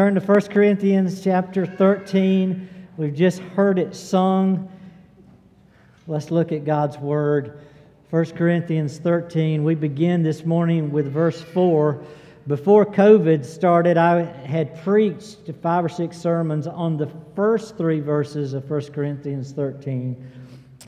turn 0.00 0.14
to 0.14 0.20
1 0.22 0.40
Corinthians 0.48 1.22
chapter 1.22 1.66
13. 1.66 2.66
We've 2.96 3.14
just 3.14 3.40
heard 3.40 3.78
it 3.78 3.94
sung. 3.94 4.66
Let's 6.06 6.30
look 6.30 6.52
at 6.52 6.64
God's 6.64 6.96
word. 6.96 7.60
1 8.08 8.24
Corinthians 8.30 8.96
13. 8.96 9.62
We 9.62 9.74
begin 9.74 10.22
this 10.22 10.46
morning 10.46 10.90
with 10.90 11.12
verse 11.12 11.42
4. 11.42 12.02
Before 12.46 12.86
COVID 12.86 13.44
started, 13.44 13.98
I 13.98 14.24
had 14.24 14.82
preached 14.82 15.50
five 15.60 15.84
or 15.84 15.90
six 15.90 16.16
sermons 16.16 16.66
on 16.66 16.96
the 16.96 17.10
first 17.36 17.76
three 17.76 18.00
verses 18.00 18.54
of 18.54 18.70
1 18.70 18.92
Corinthians 18.94 19.52
13. 19.52 20.16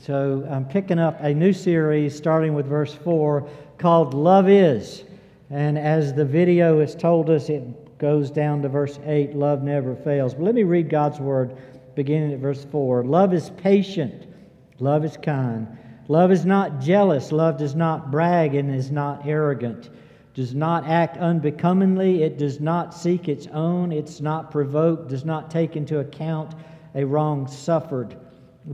So 0.01 0.43
I'm 0.49 0.65
picking 0.65 0.97
up 0.97 1.17
a 1.19 1.31
new 1.31 1.53
series 1.53 2.15
starting 2.17 2.55
with 2.55 2.65
verse 2.65 2.95
4 2.95 3.47
called 3.77 4.15
Love 4.15 4.49
Is. 4.49 5.03
And 5.51 5.77
as 5.77 6.15
the 6.15 6.25
video 6.25 6.79
has 6.79 6.95
told 6.95 7.29
us, 7.29 7.49
it 7.49 7.82
goes 8.03 8.29
down 8.29 8.61
to 8.61 8.67
verse 8.67 8.99
8 9.05 9.33
love 9.33 9.63
never 9.63 9.95
fails. 9.95 10.33
But 10.33 10.43
let 10.43 10.55
me 10.55 10.63
read 10.63 10.89
God's 10.89 11.21
word 11.21 11.55
beginning 11.95 12.33
at 12.33 12.39
verse 12.39 12.65
4. 12.65 13.05
Love 13.05 13.33
is 13.33 13.49
patient, 13.51 14.27
love 14.79 15.05
is 15.05 15.15
kind. 15.15 15.65
Love 16.09 16.29
is 16.29 16.45
not 16.45 16.81
jealous, 16.81 17.31
love 17.31 17.57
does 17.57 17.75
not 17.75 18.11
brag 18.11 18.55
and 18.55 18.75
is 18.75 18.91
not 18.91 19.25
arrogant, 19.25 19.89
does 20.33 20.53
not 20.53 20.85
act 20.85 21.15
unbecomingly, 21.15 22.23
it 22.23 22.37
does 22.37 22.59
not 22.59 22.93
seek 22.93 23.29
its 23.29 23.47
own, 23.53 23.93
it's 23.93 24.19
not 24.19 24.51
provoked, 24.51 25.07
does 25.07 25.23
not 25.23 25.49
take 25.49 25.77
into 25.77 25.99
account 25.99 26.55
a 26.95 27.05
wrong 27.05 27.47
suffered, 27.47 28.17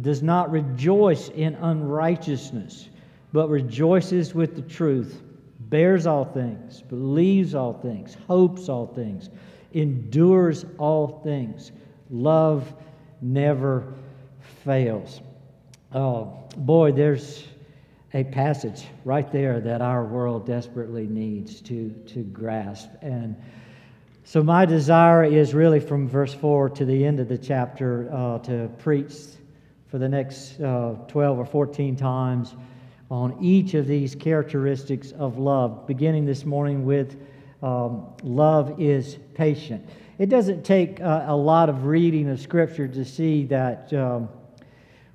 does 0.02 0.24
not 0.24 0.50
rejoice 0.50 1.30
in 1.30 1.54
unrighteousness, 1.54 2.90
but 3.32 3.48
rejoices 3.48 4.34
with 4.34 4.56
the 4.56 4.64
truth 4.64 5.22
bears 5.70 6.08
all 6.08 6.26
things, 6.26 6.82
believes 6.82 7.56
all 7.56 7.74
things, 7.74 8.18
hopes 8.28 8.70
all 8.70 8.88
things, 8.88 9.30
endures 9.74 10.66
all 10.78 11.22
things. 11.24 11.72
Love 12.10 12.74
never 13.22 13.94
fails. 14.64 15.22
Oh, 15.94 16.48
boy, 16.58 16.92
there's 16.92 17.48
a 18.14 18.24
passage 18.24 18.86
right 19.06 19.32
there 19.32 19.60
that 19.60 19.82
our 19.82 20.04
world 20.04 20.48
desperately 20.48 21.06
needs 21.06 21.62
to, 21.62 21.92
to 22.08 22.24
grasp. 22.24 22.90
And 23.02 23.36
so, 24.24 24.44
my 24.44 24.66
desire 24.66 25.24
is 25.24 25.54
really 25.54 25.80
from 25.80 26.08
verse 26.08 26.34
4 26.34 26.70
to 26.72 26.86
the 26.86 27.06
end 27.06 27.20
of 27.20 27.28
the 27.28 27.38
chapter 27.38 28.10
uh, 28.12 28.40
to 28.40 28.70
preach 28.80 29.14
for 29.88 29.98
the 29.98 30.08
next 30.08 30.60
uh, 30.60 30.94
12 31.08 31.40
or 31.40 31.46
14 31.46 31.96
times 31.96 32.56
on 33.10 33.38
each 33.42 33.74
of 33.74 33.88
these 33.88 34.14
characteristics 34.16 35.12
of 35.14 35.38
love, 35.38 35.88
beginning 35.88 36.26
this 36.26 36.46
morning 36.46 36.86
with 36.86 37.18
um, 37.64 38.08
love 38.24 38.80
is 38.80 39.18
patient. 39.34 39.88
It 40.20 40.30
doesn't 40.30 40.64
take 40.64 41.02
uh, 41.02 41.26
a 41.28 41.36
lot 41.36 41.70
of 41.70 41.86
reading 41.86 42.30
of 42.30 42.40
Scripture 42.40 42.88
to 42.88 43.06
see 43.06 43.46
that 43.46 43.92
um, 43.94 44.30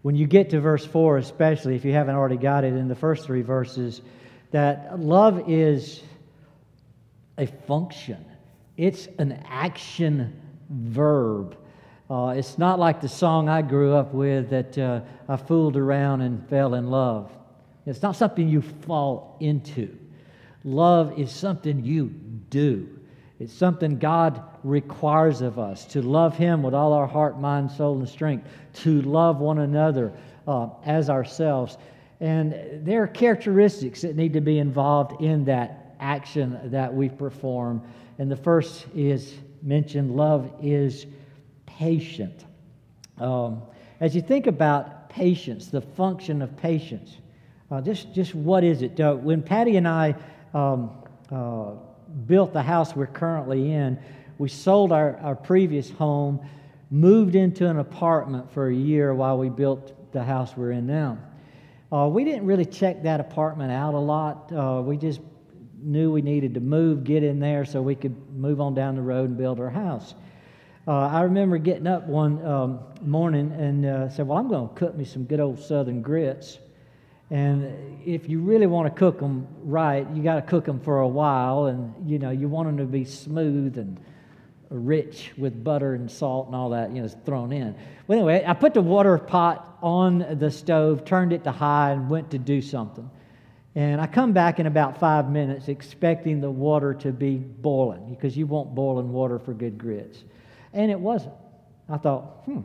when 0.03 0.17
you 0.17 0.27
get 0.27 0.50
to 0.50 0.61
verse 0.61 0.84
4, 0.84 1.19
especially 1.19 1.77
if 1.77 1.84
you 1.84 1.92
haven't 1.92 2.15
already 2.15 2.37
got 2.37 2.65
it 2.65 2.75
in 2.75 2.89
the 2.89 2.95
first 2.95 3.25
three 3.25 3.42
verses, 3.42 4.03
that 4.50 4.98
love 4.98 5.48
is 5.48 6.03
a 7.39 7.47
function, 7.47 8.25
it's 8.77 9.09
an 9.19 9.45
action 9.48 10.41
verb. 10.69 11.56
Uh, 12.11 12.34
it's 12.37 12.59
not 12.59 12.78
like 12.78 13.00
the 13.00 13.09
song 13.09 13.48
I 13.48 13.62
grew 13.62 13.95
up 13.95 14.12
with 14.12 14.50
that 14.50 14.77
uh, 14.77 15.00
I 15.28 15.37
fooled 15.37 15.77
around 15.77 16.20
and 16.20 16.47
fell 16.48 16.75
in 16.75 16.91
love. 16.91 17.31
It's 17.87 18.03
not 18.03 18.17
something 18.17 18.49
you 18.49 18.63
fall 18.63 19.37
into. 19.41 19.97
Love 20.65 21.19
is 21.19 21.31
something 21.31 21.85
you 21.85 22.07
do. 22.51 22.89
It's 23.41 23.53
something 23.53 23.99
God 23.99 24.43
requires 24.63 25.41
of 25.43 25.59
us 25.59 25.85
to 25.87 26.01
love 26.01 26.37
Him 26.37 26.62
with 26.62 26.73
all 26.73 26.93
our 26.93 27.07
heart, 27.07 27.39
mind, 27.41 27.71
soul, 27.71 27.99
and 27.99 28.09
strength, 28.09 28.49
to 28.75 29.03
love 29.03 29.39
one 29.39 29.59
another 29.59 30.12
uh, 30.47 30.69
as 30.85 31.11
ourselves. 31.11 31.77
And 32.21 32.55
there 32.87 33.03
are 33.03 33.06
characteristics 33.06 34.03
that 34.03 34.17
need 34.17 34.33
to 34.33 34.41
be 34.41 34.59
involved 34.59 35.21
in 35.21 35.44
that 35.47 35.97
action 36.00 36.59
that 36.65 36.93
we 36.93 37.09
perform. 37.09 37.83
And 38.19 38.31
the 38.31 38.37
first 38.37 38.87
is 38.94 39.34
mentioned 39.62 40.15
love 40.15 40.50
is 40.62 41.06
patient. 41.67 42.44
Um, 43.19 43.62
as 44.00 44.15
you 44.15 44.23
think 44.23 44.47
about 44.47 45.09
patience, 45.09 45.69
the 45.69 45.81
function 45.81 46.41
of 46.41 46.56
patience, 46.56 47.19
uh, 47.75 47.81
just, 47.81 48.15
just 48.15 48.35
what 48.37 48.62
is 48.62 48.83
it? 48.83 49.01
Uh, 49.01 49.15
when 49.15 49.43
Patty 49.43 49.77
and 49.77 49.89
I 49.89 50.15
um, 50.53 50.93
uh, 51.33 51.73
built 52.27 52.53
the 52.53 52.62
house 52.62 52.95
we're 52.95 53.09
currently 53.09 53.73
in, 53.73 53.99
we 54.39 54.49
sold 54.49 54.93
our, 54.93 55.17
our 55.19 55.35
previous 55.35 55.91
home, 55.91 56.47
moved 56.93 57.35
into 57.35 57.69
an 57.69 57.81
apartment 57.81 58.53
for 58.53 58.69
a 58.69 58.75
year 58.75 59.12
while 59.12 59.39
we 59.39 59.49
built 59.49 60.12
the 60.12 60.23
house 60.23 60.57
we're 60.57 60.71
in 60.71 60.87
now. 60.87 61.19
Uh, 61.91 62.07
we 62.07 62.25
didn't 62.25 62.47
really 62.47 62.65
check 62.65 63.03
that 63.03 63.19
apartment 63.19 63.73
out 63.73 63.95
a 63.95 63.99
lot. 63.99 64.53
Uh, 64.53 64.81
we 64.81 64.97
just 64.97 65.21
knew 65.83 66.12
we 66.12 66.23
needed 66.23 66.55
to 66.55 66.61
move, 66.61 67.03
get 67.03 67.25
in 67.25 67.41
there 67.41 67.65
so 67.65 67.83
we 67.83 67.97
could 67.97 68.15
move 68.37 68.61
on 68.61 68.75
down 68.75 68.95
the 68.95 69.03
road 69.03 69.31
and 69.31 69.37
build 69.37 69.59
our 69.59 69.71
house. 69.71 70.15
Uh, 70.87 71.09
I 71.09 71.23
remember 71.23 71.59
getting 71.59 71.89
up 71.89 72.06
one 72.06 72.45
um, 72.47 72.81
morning 73.03 73.51
and 73.51 73.85
uh, 73.85 74.09
said, 74.11 74.29
Well, 74.29 74.39
I'm 74.39 74.49
going 74.49 74.69
to 74.69 74.75
cook 74.75 74.97
me 74.97 75.05
some 75.05 75.25
good 75.25 75.41
old 75.41 75.59
southern 75.59 76.03
grits. 76.03 76.59
And 77.34 77.99
if 78.06 78.28
you 78.28 78.39
really 78.39 78.69
want 78.69 78.87
to 78.87 78.97
cook 78.97 79.19
them 79.19 79.49
right, 79.65 80.09
you 80.15 80.22
got 80.22 80.37
to 80.37 80.43
cook 80.43 80.65
them 80.65 80.78
for 80.78 81.00
a 81.00 81.09
while, 81.09 81.67
and 81.67 82.09
you 82.09 82.21
know 82.21 82.31
you 82.31 82.47
want 82.47 82.69
them 82.69 82.77
to 82.77 82.84
be 82.84 83.05
smooth 83.05 83.77
and 83.77 83.99
rich 84.71 85.33
with 85.37 85.65
butter 85.65 85.94
and 85.94 86.09
salt 86.09 86.47
and 86.47 86.55
all 86.55 86.71
that, 86.71 86.93
you 86.93 87.03
know, 87.03 87.09
thrown 87.09 87.53
in. 87.53 87.75
Well, 88.06 88.21
anyway, 88.21 88.44
I 88.47 88.55
put 88.55 88.73
the 88.73 88.83
water 88.83 89.19
pot 89.19 89.78
on 89.83 90.39
the 90.39 90.49
stove, 90.53 91.05
turned 91.05 91.33
it 91.33 91.43
to 91.43 91.50
high, 91.50 91.91
and 91.91 92.09
went 92.09 92.31
to 92.31 92.39
do 92.39 92.62
something. 92.62 93.11
And 93.75 94.00
I 94.00 94.06
come 94.06 94.33
back 94.33 94.61
in 94.61 94.67
about 94.67 95.00
five 95.00 95.28
minutes 95.28 95.67
expecting 95.67 96.41
the 96.41 96.53
water 96.53 96.94
to 96.94 97.11
be 97.11 97.39
boiling 97.39 98.11
because 98.11 98.37
you 98.37 98.47
want 98.47 98.77
boiling 98.77 99.12
water 99.12 99.41
for 99.41 99.55
good 99.55 99.77
grits. 99.77 100.23
And 100.73 100.89
it 100.89 101.00
wasn't. 101.00 101.34
I 101.89 101.97
thought, 101.97 102.44
hmm, 102.44 102.61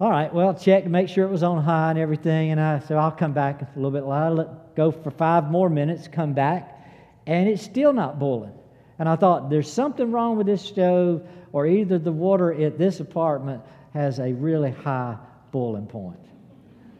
all 0.00 0.10
right, 0.10 0.32
well, 0.32 0.54
check 0.54 0.84
to 0.84 0.90
make 0.90 1.08
sure 1.08 1.24
it 1.24 1.30
was 1.30 1.44
on 1.44 1.62
high 1.62 1.90
and 1.90 1.98
everything. 1.98 2.50
And 2.50 2.60
I 2.60 2.80
said, 2.80 2.96
I'll 2.96 3.12
come 3.12 3.32
back 3.32 3.62
a 3.62 3.68
little 3.76 3.92
bit 3.92 4.04
later, 4.04 4.30
let 4.30 4.74
go 4.74 4.90
for 4.90 5.10
five 5.10 5.50
more 5.50 5.70
minutes, 5.70 6.08
come 6.08 6.32
back, 6.32 6.86
and 7.26 7.48
it's 7.48 7.62
still 7.62 7.92
not 7.92 8.18
boiling. 8.18 8.52
And 8.98 9.08
I 9.08 9.16
thought, 9.16 9.50
there's 9.50 9.72
something 9.72 10.10
wrong 10.10 10.36
with 10.36 10.46
this 10.46 10.62
stove, 10.62 11.26
or 11.52 11.66
either 11.66 11.98
the 11.98 12.12
water 12.12 12.52
at 12.52 12.78
this 12.78 13.00
apartment 13.00 13.62
has 13.92 14.18
a 14.18 14.32
really 14.32 14.72
high 14.72 15.16
boiling 15.52 15.86
point, 15.86 16.18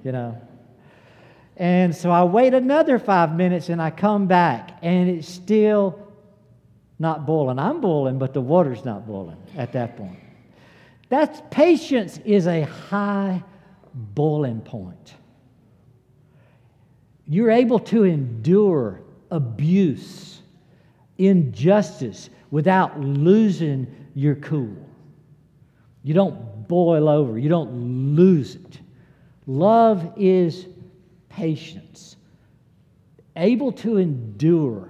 you 0.04 0.12
know. 0.12 0.40
And 1.56 1.94
so 1.94 2.10
I 2.10 2.24
wait 2.24 2.54
another 2.54 2.98
five 2.98 3.34
minutes 3.34 3.68
and 3.68 3.82
I 3.82 3.90
come 3.90 4.26
back, 4.26 4.78
and 4.82 5.08
it's 5.08 5.28
still 5.28 6.00
not 6.98 7.26
boiling. 7.26 7.58
I'm 7.58 7.80
boiling, 7.80 8.18
but 8.18 8.34
the 8.34 8.40
water's 8.40 8.84
not 8.84 9.06
boiling 9.06 9.36
at 9.56 9.72
that 9.72 9.96
point. 9.96 10.18
That's 11.14 11.40
patience 11.48 12.18
is 12.24 12.48
a 12.48 12.62
high 12.62 13.40
boiling 13.94 14.60
point. 14.60 15.14
You're 17.24 17.52
able 17.52 17.78
to 17.78 18.02
endure 18.02 19.00
abuse, 19.30 20.42
injustice 21.16 22.30
without 22.50 23.00
losing 23.00 23.86
your 24.16 24.34
cool. 24.34 24.76
You 26.02 26.14
don't 26.14 26.66
boil 26.66 27.08
over, 27.08 27.38
you 27.38 27.48
don't 27.48 28.16
lose 28.16 28.56
it. 28.56 28.80
Love 29.46 30.14
is 30.16 30.66
patience, 31.28 32.16
able 33.36 33.70
to 33.70 33.98
endure 33.98 34.88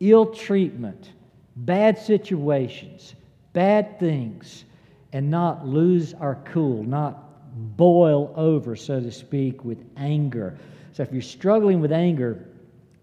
ill 0.00 0.26
treatment, 0.26 1.12
bad 1.56 1.96
situations, 1.96 3.14
bad 3.54 3.98
things 3.98 4.66
and 5.12 5.30
not 5.30 5.66
lose 5.66 6.14
our 6.14 6.36
cool, 6.44 6.82
not 6.82 7.76
boil 7.76 8.32
over, 8.36 8.74
so 8.76 9.00
to 9.00 9.12
speak, 9.12 9.64
with 9.64 9.84
anger. 9.96 10.58
So 10.92 11.02
if 11.02 11.12
you're 11.12 11.22
struggling 11.22 11.80
with 11.80 11.92
anger, 11.92 12.46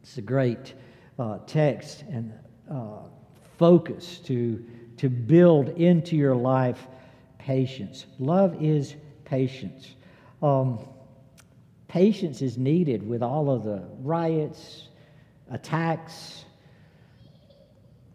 it's 0.02 0.18
a 0.18 0.22
great 0.22 0.74
uh, 1.18 1.40
text 1.46 2.04
and 2.10 2.34
uh, 2.72 3.00
focus 3.58 4.20
to, 4.20 4.66
to 4.98 5.10
build 5.10 5.70
into 5.70 6.16
your 6.16 6.36
life 6.36 6.88
patience. 7.38 8.06
Love 8.18 8.62
is 8.62 8.96
patience. 9.26 9.96
Um, 10.42 10.80
patience 11.88 12.42
is 12.42 12.58
needed 12.58 13.08
with 13.08 13.22
all 13.22 13.52
of 13.52 13.64
the 13.64 13.84
riots, 14.02 14.88
attacks, 15.52 16.46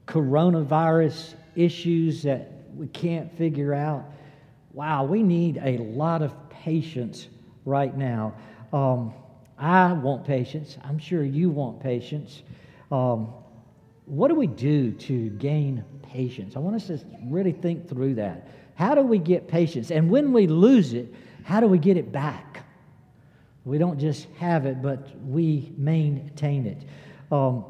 coronavirus 0.07 1.35
issues 1.57 2.23
that 2.23 2.54
we 2.77 2.87
can't 2.89 3.37
figure 3.37 3.75
out. 3.75 4.05
Wow, 4.73 5.05
we 5.05 5.23
need 5.23 5.61
a 5.63 5.79
lot 5.79 6.23
of 6.23 6.35
patience 6.51 7.29
right 7.65 7.97
now. 7.97 8.35
Um, 8.73 9.13
I 9.59 9.93
want 9.93 10.25
patience. 10.25 10.77
I'm 10.83 10.99
sure 10.99 11.23
you 11.23 11.49
want 11.49 11.81
patience. 11.81 12.43
Um, 12.91 13.33
what 14.07 14.29
do 14.29 14.35
we 14.35 14.47
do 14.47 14.93
to 14.93 15.31
gain 15.31 15.85
patience? 16.03 16.57
I 16.57 16.59
want 16.59 16.77
us 16.77 16.89
to 16.89 17.01
really 17.25 17.53
think 17.53 17.89
through 17.89 18.17
that. 18.17 18.49
How 18.75 18.95
do 18.95 19.03
we 19.03 19.19
get 19.19 19.49
patience? 19.49 19.91
And 19.91 20.11
when 20.11 20.33
we 20.33 20.47
lose 20.47 20.93
it, 20.93 21.15
how 21.45 21.61
do 21.61 21.67
we 21.67 21.79
get 21.79 21.97
it 21.97 22.11
back? 22.11 22.65
We 23.65 23.79
don't 23.79 23.99
just 23.99 24.27
have 24.39 24.67
it, 24.67 24.83
but 24.83 25.09
we 25.25 25.73
maintain 25.77 26.67
it. 26.67 26.85
Um, 27.33 27.65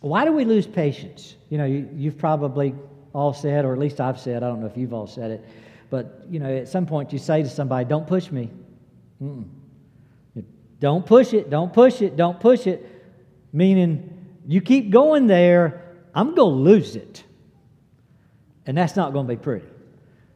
why 0.00 0.24
do 0.24 0.32
we 0.32 0.44
lose 0.44 0.66
patience? 0.66 1.36
You 1.48 1.58
know, 1.58 1.64
you, 1.64 2.10
have 2.10 2.18
probably 2.18 2.74
all 3.12 3.32
said, 3.32 3.64
or 3.64 3.72
at 3.72 3.78
least 3.78 4.00
I've 4.00 4.18
said, 4.18 4.42
I 4.42 4.48
don't 4.48 4.60
know 4.60 4.66
if 4.66 4.76
you've 4.76 4.94
all 4.94 5.06
said 5.06 5.30
it, 5.30 5.44
but, 5.90 6.22
you 6.30 6.40
know, 6.40 6.56
at 6.56 6.68
some 6.68 6.86
point 6.86 7.12
you 7.12 7.18
say 7.18 7.42
to 7.42 7.48
somebody, 7.48 7.84
don't 7.84 8.06
push 8.06 8.30
me. 8.30 8.50
Mm-mm. 9.22 9.44
Don't 10.80 11.06
push 11.06 11.32
it, 11.32 11.48
don't 11.48 11.72
push 11.72 12.02
it, 12.02 12.16
don't 12.16 12.40
push 12.40 12.66
it. 12.66 12.88
Meaning, 13.52 14.26
you 14.48 14.60
keep 14.60 14.90
going 14.90 15.28
there, 15.28 15.96
I'm 16.14 16.34
going 16.34 16.56
to 16.56 16.70
lose 16.70 16.96
it. 16.96 17.22
And 18.66 18.76
that's 18.76 18.96
not 18.96 19.12
going 19.12 19.26
to 19.28 19.32
be 19.34 19.40
pretty. 19.40 19.66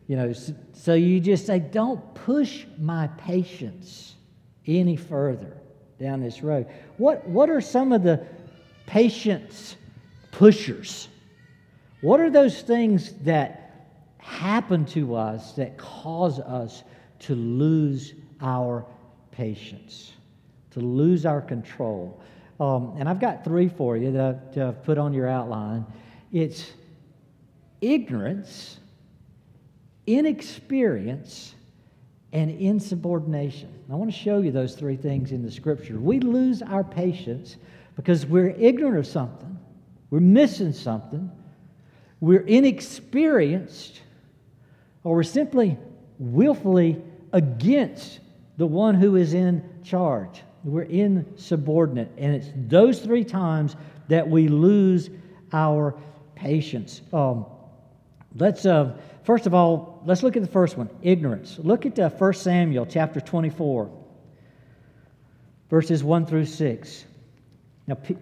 You 0.07 0.17
know, 0.17 0.33
so 0.73 0.95
you 0.95 1.19
just 1.19 1.47
say, 1.47 1.59
don't 1.59 2.15
push 2.15 2.65
my 2.79 3.09
patience 3.19 4.15
any 4.67 4.97
further 4.97 5.57
down 5.99 6.21
this 6.21 6.43
road. 6.43 6.69
What, 6.97 7.27
what 7.27 7.51
are 7.51 7.61
some 7.61 7.93
of 7.93 8.05
the 8.05 8.25
patience 8.87 9.75
pushers? 10.31 11.09
What 12.01 12.21
are 12.21 12.31
those 12.31 12.63
things 12.63 13.13
that 13.25 13.89
happen 14.19 14.85
to 14.87 15.15
us 15.15 15.53
that 15.53 15.77
cause 15.79 16.39
us 16.41 16.83
to 17.21 17.35
lose 17.35 18.15
our 18.41 18.85
patience? 19.31 20.13
to 20.77 20.81
lose 20.81 21.25
our 21.25 21.41
control. 21.41 22.21
Um, 22.61 22.97
and 22.99 23.09
I've 23.09 23.19
got 23.19 23.45
three 23.45 23.69
for 23.69 23.97
you 23.97 24.13
that 24.13 24.59
I've 24.59 24.83
put 24.85 24.99
on 24.99 25.15
your 25.15 25.27
outline. 25.27 25.87
It's 26.33 26.71
ignorance, 27.81 28.79
inexperience, 30.07 31.55
and 32.33 32.51
insubordination. 32.51 33.73
I 33.91 33.95
want 33.95 34.13
to 34.13 34.17
show 34.17 34.41
you 34.41 34.53
those 34.53 34.75
three 34.75 34.97
things 34.97 35.33
in 35.33 35.43
the 35.43 35.51
scripture. 35.51 35.99
We 35.99 36.21
lose 36.21 36.61
our 36.61 36.85
patience 36.85 37.57
because 37.97 38.27
we're 38.27 38.51
ignorant 38.51 38.99
of 38.99 39.07
something, 39.07 39.59
we're 40.11 40.21
missing 40.21 40.75
something, 40.75 41.31
we're 42.21 42.41
inexperienced, 42.41 44.01
or 45.05 45.17
we're 45.17 45.23
simply 45.23 45.79
willfully 46.19 47.03
against 47.33 48.21
the 48.57 48.67
one 48.67 48.95
who 48.95 49.17
is 49.17 49.35
in 49.35 49.63
charge. 49.83 50.43
We're 50.65 50.83
insubordinate. 50.83 52.11
And 52.17 52.35
it's 52.35 52.49
those 52.57 53.01
three 53.01 53.25
times 53.25 53.77
that 54.09 54.29
we 54.29 54.49
lose 54.49 55.11
our 55.53 55.95
patience. 56.35 57.03
Um, 57.13 57.47
let's, 58.35 58.67
uh, 58.67 58.97
first 59.25 59.47
of 59.47 59.55
all, 59.55 60.03
let's 60.07 60.23
look 60.23 60.37
at 60.37 60.43
the 60.43 60.49
first 60.49 60.77
one 60.77 60.91
ignorance. 61.03 61.59
Look 61.59 61.87
at 61.87 61.99
uh, 61.99 62.11
1 62.11 62.33
Samuel 62.35 62.87
chapter 62.87 63.21
24, 63.21 63.91
verses 65.71 66.03
1 66.03 66.27
through 66.27 66.47
6. 66.47 67.05
Now, 67.87 67.95
pe- 67.95 68.17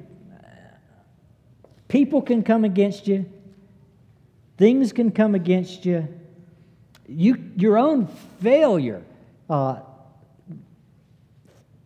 people 1.88 2.20
can 2.20 2.43
come 2.43 2.64
against 2.64 3.06
you, 3.06 3.25
things 4.56 4.93
can 4.93 5.11
come 5.11 5.35
against 5.35 5.85
you. 5.85 6.09
You, 7.06 7.51
your 7.56 7.77
own 7.77 8.06
failure 8.41 9.03
uh, 9.51 9.81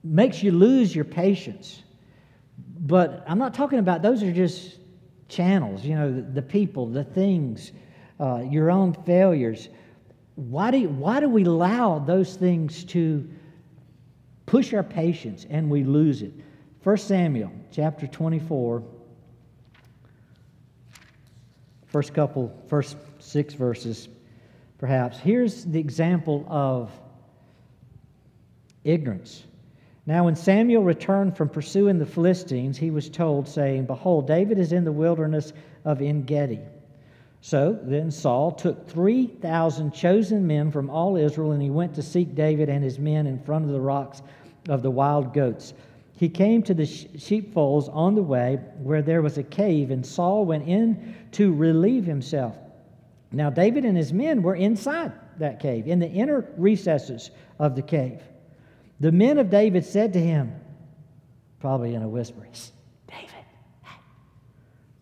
makes 0.04 0.42
you 0.42 0.52
lose 0.52 0.94
your 0.94 1.04
patience. 1.04 1.82
But 2.80 3.24
I'm 3.26 3.38
not 3.38 3.54
talking 3.54 3.78
about 3.78 4.02
those 4.02 4.22
are 4.22 4.32
just 4.32 4.78
channels, 5.28 5.84
you 5.84 5.94
know, 5.94 6.12
the, 6.12 6.22
the 6.22 6.42
people, 6.42 6.86
the 6.86 7.04
things, 7.04 7.72
uh, 8.20 8.42
your 8.48 8.70
own 8.70 8.94
failures. 9.04 9.68
Why 10.36 10.70
do, 10.70 10.78
you, 10.78 10.88
why 10.88 11.20
do 11.20 11.28
we 11.28 11.44
allow 11.44 11.98
those 11.98 12.36
things 12.36 12.84
to 12.84 13.28
push 14.46 14.72
our 14.72 14.82
patience 14.82 15.46
and 15.50 15.68
we 15.68 15.84
lose 15.84 16.22
it? 16.22 16.32
1 16.84 16.96
Samuel 16.96 17.52
chapter 17.72 18.06
24, 18.06 18.82
first 21.98 22.14
couple, 22.14 22.56
first 22.68 22.96
six 23.18 23.54
verses, 23.54 24.08
perhaps. 24.78 25.18
Here's 25.18 25.64
the 25.64 25.80
example 25.80 26.46
of 26.48 26.92
ignorance. 28.84 29.42
Now, 30.06 30.26
when 30.26 30.36
Samuel 30.36 30.84
returned 30.84 31.36
from 31.36 31.48
pursuing 31.48 31.98
the 31.98 32.06
Philistines, 32.06 32.78
he 32.78 32.92
was 32.92 33.10
told, 33.10 33.48
saying, 33.48 33.86
Behold, 33.86 34.28
David 34.28 34.60
is 34.60 34.70
in 34.70 34.84
the 34.84 34.92
wilderness 34.92 35.52
of 35.84 36.00
En 36.00 36.22
Gedi. 36.22 36.60
So 37.40 37.76
then 37.82 38.12
Saul 38.12 38.52
took 38.52 38.88
3,000 38.88 39.92
chosen 39.92 40.46
men 40.46 40.70
from 40.70 40.90
all 40.90 41.16
Israel, 41.16 41.50
and 41.50 41.60
he 41.60 41.68
went 41.68 41.96
to 41.96 42.02
seek 42.04 42.36
David 42.36 42.68
and 42.68 42.84
his 42.84 43.00
men 43.00 43.26
in 43.26 43.40
front 43.40 43.64
of 43.64 43.72
the 43.72 43.80
rocks 43.80 44.22
of 44.68 44.82
the 44.82 44.90
wild 44.92 45.34
goats. 45.34 45.74
He 46.18 46.28
came 46.28 46.64
to 46.64 46.74
the 46.74 46.84
sheepfolds 46.84 47.88
on 47.88 48.16
the 48.16 48.22
way 48.24 48.58
where 48.82 49.02
there 49.02 49.22
was 49.22 49.38
a 49.38 49.44
cave, 49.44 49.92
and 49.92 50.04
Saul 50.04 50.44
went 50.44 50.66
in 50.66 51.14
to 51.32 51.54
relieve 51.54 52.04
himself. 52.04 52.56
Now, 53.30 53.50
David 53.50 53.84
and 53.84 53.96
his 53.96 54.12
men 54.12 54.42
were 54.42 54.56
inside 54.56 55.12
that 55.38 55.60
cave, 55.60 55.86
in 55.86 56.00
the 56.00 56.10
inner 56.10 56.52
recesses 56.56 57.30
of 57.60 57.76
the 57.76 57.82
cave. 57.82 58.20
The 58.98 59.12
men 59.12 59.38
of 59.38 59.48
David 59.48 59.84
said 59.84 60.12
to 60.14 60.20
him, 60.20 60.52
probably 61.60 61.94
in 61.94 62.02
a 62.02 62.08
whisper, 62.08 62.48
David, 63.06 63.44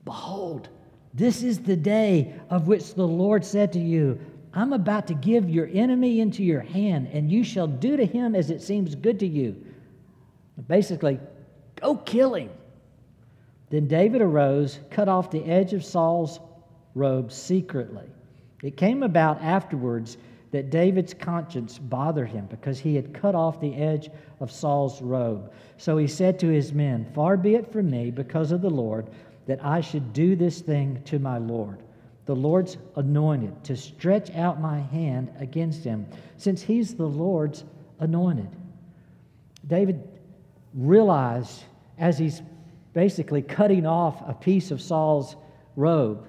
behold, 0.05 0.69
this 1.15 1.43
is 1.43 1.61
the 1.61 1.77
day 1.77 2.35
of 2.51 2.69
which 2.69 2.93
the 2.93 3.09
Lord 3.09 3.43
said 3.43 3.73
to 3.73 3.81
you, 3.81 4.21
I'm 4.53 4.75
about 4.75 5.07
to 5.07 5.15
give 5.15 5.49
your 5.49 5.71
enemy 5.73 6.21
into 6.21 6.45
your 6.45 6.61
hand, 6.61 7.09
and 7.11 7.33
you 7.33 7.43
shall 7.43 7.67
do 7.67 7.97
to 7.97 8.05
him 8.05 8.35
as 8.35 8.51
it 8.51 8.61
seems 8.61 8.95
good 8.95 9.19
to 9.21 9.27
you. 9.27 9.65
Basically, 10.69 11.21
go 11.81 11.97
kill 11.97 12.35
him. 12.35 12.51
Then 13.69 13.89
David 13.89 14.23
arose, 14.23 14.79
cut 14.91 15.09
off 15.09 15.31
the 15.31 15.45
edge 15.45 15.73
of 15.73 15.85
Saul's 15.85 16.41
robe 16.95 17.31
secretly. 17.33 18.07
It 18.63 18.77
came 18.77 19.03
about 19.03 19.43
afterwards 19.43 20.17
that 20.53 20.71
David's 20.71 21.13
conscience 21.13 21.79
bothered 21.79 22.29
him 22.29 22.47
because 22.47 22.79
he 22.79 22.95
had 22.95 23.13
cut 23.13 23.35
off 23.35 23.61
the 23.61 23.75
edge 23.75 24.09
of 24.41 24.51
Saul's 24.51 25.03
robe. 25.03 25.53
So 25.77 25.99
he 25.99 26.07
said 26.07 26.39
to 26.41 26.49
his 26.49 26.73
men, 26.73 27.07
Far 27.15 27.37
be 27.37 27.55
it 27.57 27.71
from 27.71 27.91
me, 27.91 28.11
because 28.11 28.53
of 28.53 28.63
the 28.63 28.71
Lord, 28.71 29.11
that 29.47 29.63
I 29.65 29.81
should 29.81 30.13
do 30.13 30.35
this 30.37 30.61
thing 30.61 31.03
to 31.05 31.19
my 31.19 31.39
Lord, 31.39 31.83
the 32.25 32.35
Lord's 32.35 32.79
anointed, 32.97 33.65
to 33.65 33.77
stretch 33.77 34.35
out 34.35 34.61
my 34.61 34.81
hand 34.81 35.31
against 35.39 35.85
him, 35.85 36.07
since 36.37 36.63
he's 36.63 36.95
the 36.95 37.07
Lord's 37.07 37.65
anointed. 38.01 38.49
David 39.67 40.16
realized 40.77 41.65
as 41.99 42.19
he's 42.19 42.43
basically 42.93 43.43
cutting 43.43 43.87
off 43.87 44.23
a 44.29 44.35
piece 44.35 44.71
of 44.71 44.81
Saul's 44.81 45.35
robe 45.75 46.27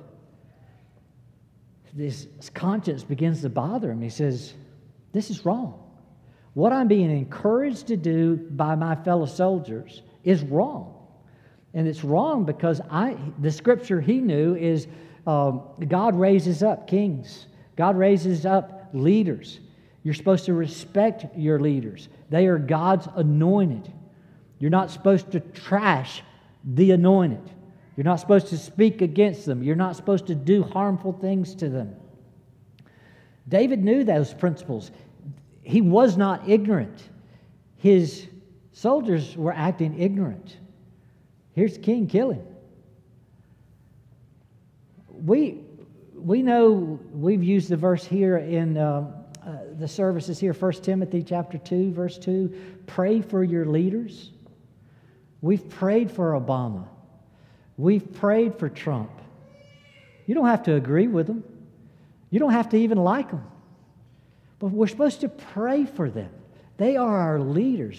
his 1.97 2.27
conscience 2.53 3.03
begins 3.03 3.41
to 3.41 3.49
bother 3.49 3.91
him. 3.91 4.01
He 4.01 4.09
says, 4.09 4.53
This 5.13 5.29
is 5.29 5.45
wrong. 5.45 5.83
What 6.53 6.73
I'm 6.73 6.87
being 6.87 7.11
encouraged 7.11 7.87
to 7.87 7.97
do 7.97 8.35
by 8.35 8.75
my 8.75 8.95
fellow 8.95 9.25
soldiers 9.25 10.01
is 10.23 10.43
wrong. 10.43 10.93
And 11.73 11.87
it's 11.87 12.03
wrong 12.03 12.45
because 12.45 12.81
I, 12.89 13.17
the 13.39 13.51
scripture 13.51 14.01
he 14.01 14.19
knew 14.19 14.55
is 14.55 14.87
um, 15.27 15.61
God 15.87 16.15
raises 16.15 16.63
up 16.63 16.87
kings, 16.87 17.47
God 17.75 17.97
raises 17.97 18.45
up 18.45 18.89
leaders. 18.93 19.59
You're 20.03 20.13
supposed 20.13 20.45
to 20.45 20.53
respect 20.53 21.25
your 21.35 21.59
leaders, 21.59 22.09
they 22.29 22.47
are 22.47 22.57
God's 22.57 23.07
anointed. 23.15 23.93
You're 24.59 24.71
not 24.71 24.91
supposed 24.91 25.31
to 25.31 25.39
trash 25.39 26.23
the 26.63 26.91
anointed. 26.91 27.51
You're 27.95 28.03
not 28.03 28.19
supposed 28.19 28.47
to 28.47 28.57
speak 28.57 29.01
against 29.01 29.45
them. 29.45 29.63
You're 29.63 29.75
not 29.75 29.95
supposed 29.95 30.27
to 30.27 30.35
do 30.35 30.63
harmful 30.63 31.13
things 31.13 31.55
to 31.55 31.69
them. 31.69 31.95
David 33.47 33.83
knew 33.83 34.03
those 34.03 34.33
principles. 34.33 34.91
He 35.63 35.81
was 35.81 36.17
not 36.17 36.47
ignorant. 36.47 37.09
His 37.77 38.27
soldiers 38.71 39.35
were 39.35 39.53
acting 39.53 39.99
ignorant. 39.99 40.57
Here's 41.53 41.73
the 41.73 41.79
king, 41.79 42.07
killing. 42.07 42.45
We, 45.09 45.61
we 46.13 46.43
know 46.43 46.99
we've 47.11 47.43
used 47.43 47.69
the 47.69 47.77
verse 47.77 48.05
here 48.05 48.37
in 48.37 48.77
uh, 48.77 49.11
uh, 49.45 49.57
the 49.79 49.87
services 49.87 50.39
here, 50.39 50.53
1 50.53 50.71
Timothy 50.73 51.23
chapter 51.23 51.57
2, 51.57 51.93
verse 51.93 52.17
2. 52.17 52.83
Pray 52.85 53.21
for 53.21 53.43
your 53.43 53.65
leaders. 53.65 54.31
We've 55.47 55.69
prayed 55.69 56.11
for 56.11 56.33
Obama. 56.33 56.85
We've 57.77 58.13
prayed 58.15 58.59
for 58.59 58.67
Trump. 58.67 59.09
You 60.25 60.35
don't 60.35 60.47
have 60.47 60.63
to 60.63 60.75
agree 60.75 61.07
with 61.07 61.25
them, 61.25 61.41
you 62.29 62.37
don't 62.37 62.51
have 62.51 62.67
to 62.71 62.77
even 62.77 62.97
like 62.97 63.31
them. 63.31 63.45
But 64.59 64.71
we're 64.71 64.87
supposed 64.87 65.21
to 65.21 65.29
pray 65.29 65.85
for 65.85 66.09
them. 66.09 66.31
They 66.75 66.97
are 66.97 67.17
our 67.17 67.39
leaders. 67.39 67.97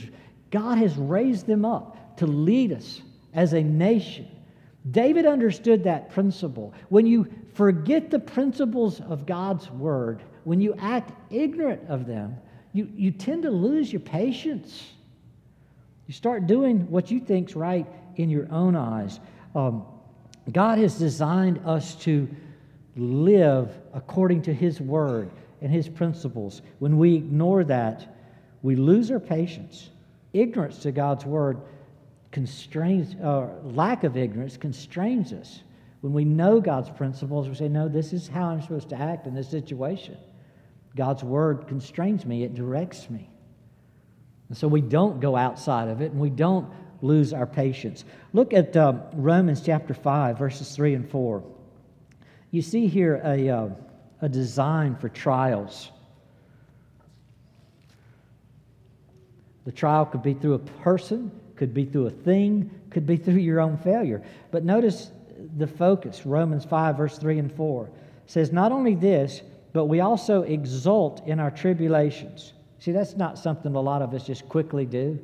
God 0.50 0.76
has 0.76 0.94
raised 0.96 1.46
them 1.46 1.64
up 1.64 2.18
to 2.18 2.26
lead 2.26 2.70
us 2.70 3.00
as 3.32 3.54
a 3.54 3.62
nation. 3.62 4.28
David 4.90 5.24
understood 5.24 5.84
that 5.84 6.10
principle. 6.10 6.74
When 6.90 7.06
you 7.06 7.32
forget 7.54 8.10
the 8.10 8.18
principles 8.18 9.00
of 9.00 9.24
God's 9.24 9.70
word, 9.70 10.22
when 10.44 10.60
you 10.60 10.74
act 10.78 11.12
ignorant 11.32 11.88
of 11.88 12.06
them, 12.06 12.36
you, 12.74 12.90
you 12.94 13.10
tend 13.10 13.44
to 13.44 13.50
lose 13.50 13.90
your 13.90 14.00
patience. 14.00 14.92
You 16.08 16.14
start 16.14 16.46
doing 16.46 16.90
what 16.90 17.10
you 17.10 17.20
think's 17.20 17.54
right 17.54 17.86
in 18.16 18.30
your 18.30 18.50
own 18.50 18.74
eyes. 18.74 19.20
Um, 19.54 19.84
God 20.50 20.78
has 20.78 20.98
designed 20.98 21.60
us 21.66 21.94
to 21.96 22.26
live 22.96 23.70
according 23.92 24.40
to 24.42 24.54
His 24.54 24.80
word 24.80 25.30
and 25.60 25.70
His 25.70 25.86
principles. 25.86 26.62
When 26.78 26.96
we 26.96 27.14
ignore 27.14 27.62
that, 27.64 28.16
we 28.62 28.74
lose 28.74 29.10
our 29.10 29.20
patience. 29.20 29.90
Ignorance 30.32 30.78
to 30.78 30.92
God's 30.92 31.26
word 31.26 31.60
constrains, 32.30 33.14
uh, 33.22 33.48
lack 33.62 34.02
of 34.02 34.16
ignorance 34.16 34.56
constrains 34.56 35.34
us. 35.34 35.60
When 36.00 36.14
we 36.14 36.24
know 36.24 36.58
God's 36.58 36.88
principles, 36.88 37.50
we 37.50 37.54
say, 37.54 37.68
No, 37.68 37.86
this 37.86 38.14
is 38.14 38.28
how 38.28 38.46
I'm 38.46 38.62
supposed 38.62 38.88
to 38.90 38.96
act 38.96 39.26
in 39.26 39.34
this 39.34 39.50
situation. 39.50 40.16
God's 40.96 41.22
word 41.22 41.68
constrains 41.68 42.24
me, 42.24 42.44
it 42.44 42.54
directs 42.54 43.10
me. 43.10 43.28
And 44.48 44.56
so 44.56 44.66
we 44.68 44.80
don't 44.80 45.20
go 45.20 45.36
outside 45.36 45.88
of 45.88 46.00
it 46.00 46.12
and 46.12 46.20
we 46.20 46.30
don't 46.30 46.68
lose 47.02 47.32
our 47.32 47.46
patience. 47.46 48.04
Look 48.32 48.52
at 48.52 48.76
uh, 48.76 48.94
Romans 49.14 49.60
chapter 49.60 49.94
5, 49.94 50.38
verses 50.38 50.74
3 50.74 50.94
and 50.94 51.08
4. 51.08 51.42
You 52.50 52.62
see 52.62 52.86
here 52.86 53.20
a, 53.24 53.48
uh, 53.48 53.68
a 54.22 54.28
design 54.28 54.96
for 54.96 55.08
trials. 55.08 55.90
The 59.64 59.72
trial 59.72 60.06
could 60.06 60.22
be 60.22 60.32
through 60.32 60.54
a 60.54 60.58
person, 60.58 61.30
could 61.56 61.74
be 61.74 61.84
through 61.84 62.06
a 62.06 62.10
thing, 62.10 62.70
could 62.90 63.06
be 63.06 63.16
through 63.16 63.34
your 63.34 63.60
own 63.60 63.76
failure. 63.76 64.22
But 64.50 64.64
notice 64.64 65.12
the 65.56 65.66
focus 65.66 66.24
Romans 66.24 66.64
5, 66.64 66.96
verse 66.96 67.18
3 67.18 67.38
and 67.38 67.52
4 67.52 67.88
says, 68.26 68.50
Not 68.50 68.72
only 68.72 68.94
this, 68.94 69.42
but 69.72 69.84
we 69.84 70.00
also 70.00 70.42
exult 70.42 71.26
in 71.26 71.38
our 71.38 71.50
tribulations. 71.50 72.54
See, 72.78 72.92
that's 72.92 73.16
not 73.16 73.38
something 73.38 73.74
a 73.74 73.80
lot 73.80 74.02
of 74.02 74.14
us 74.14 74.26
just 74.26 74.48
quickly 74.48 74.86
do. 74.86 75.18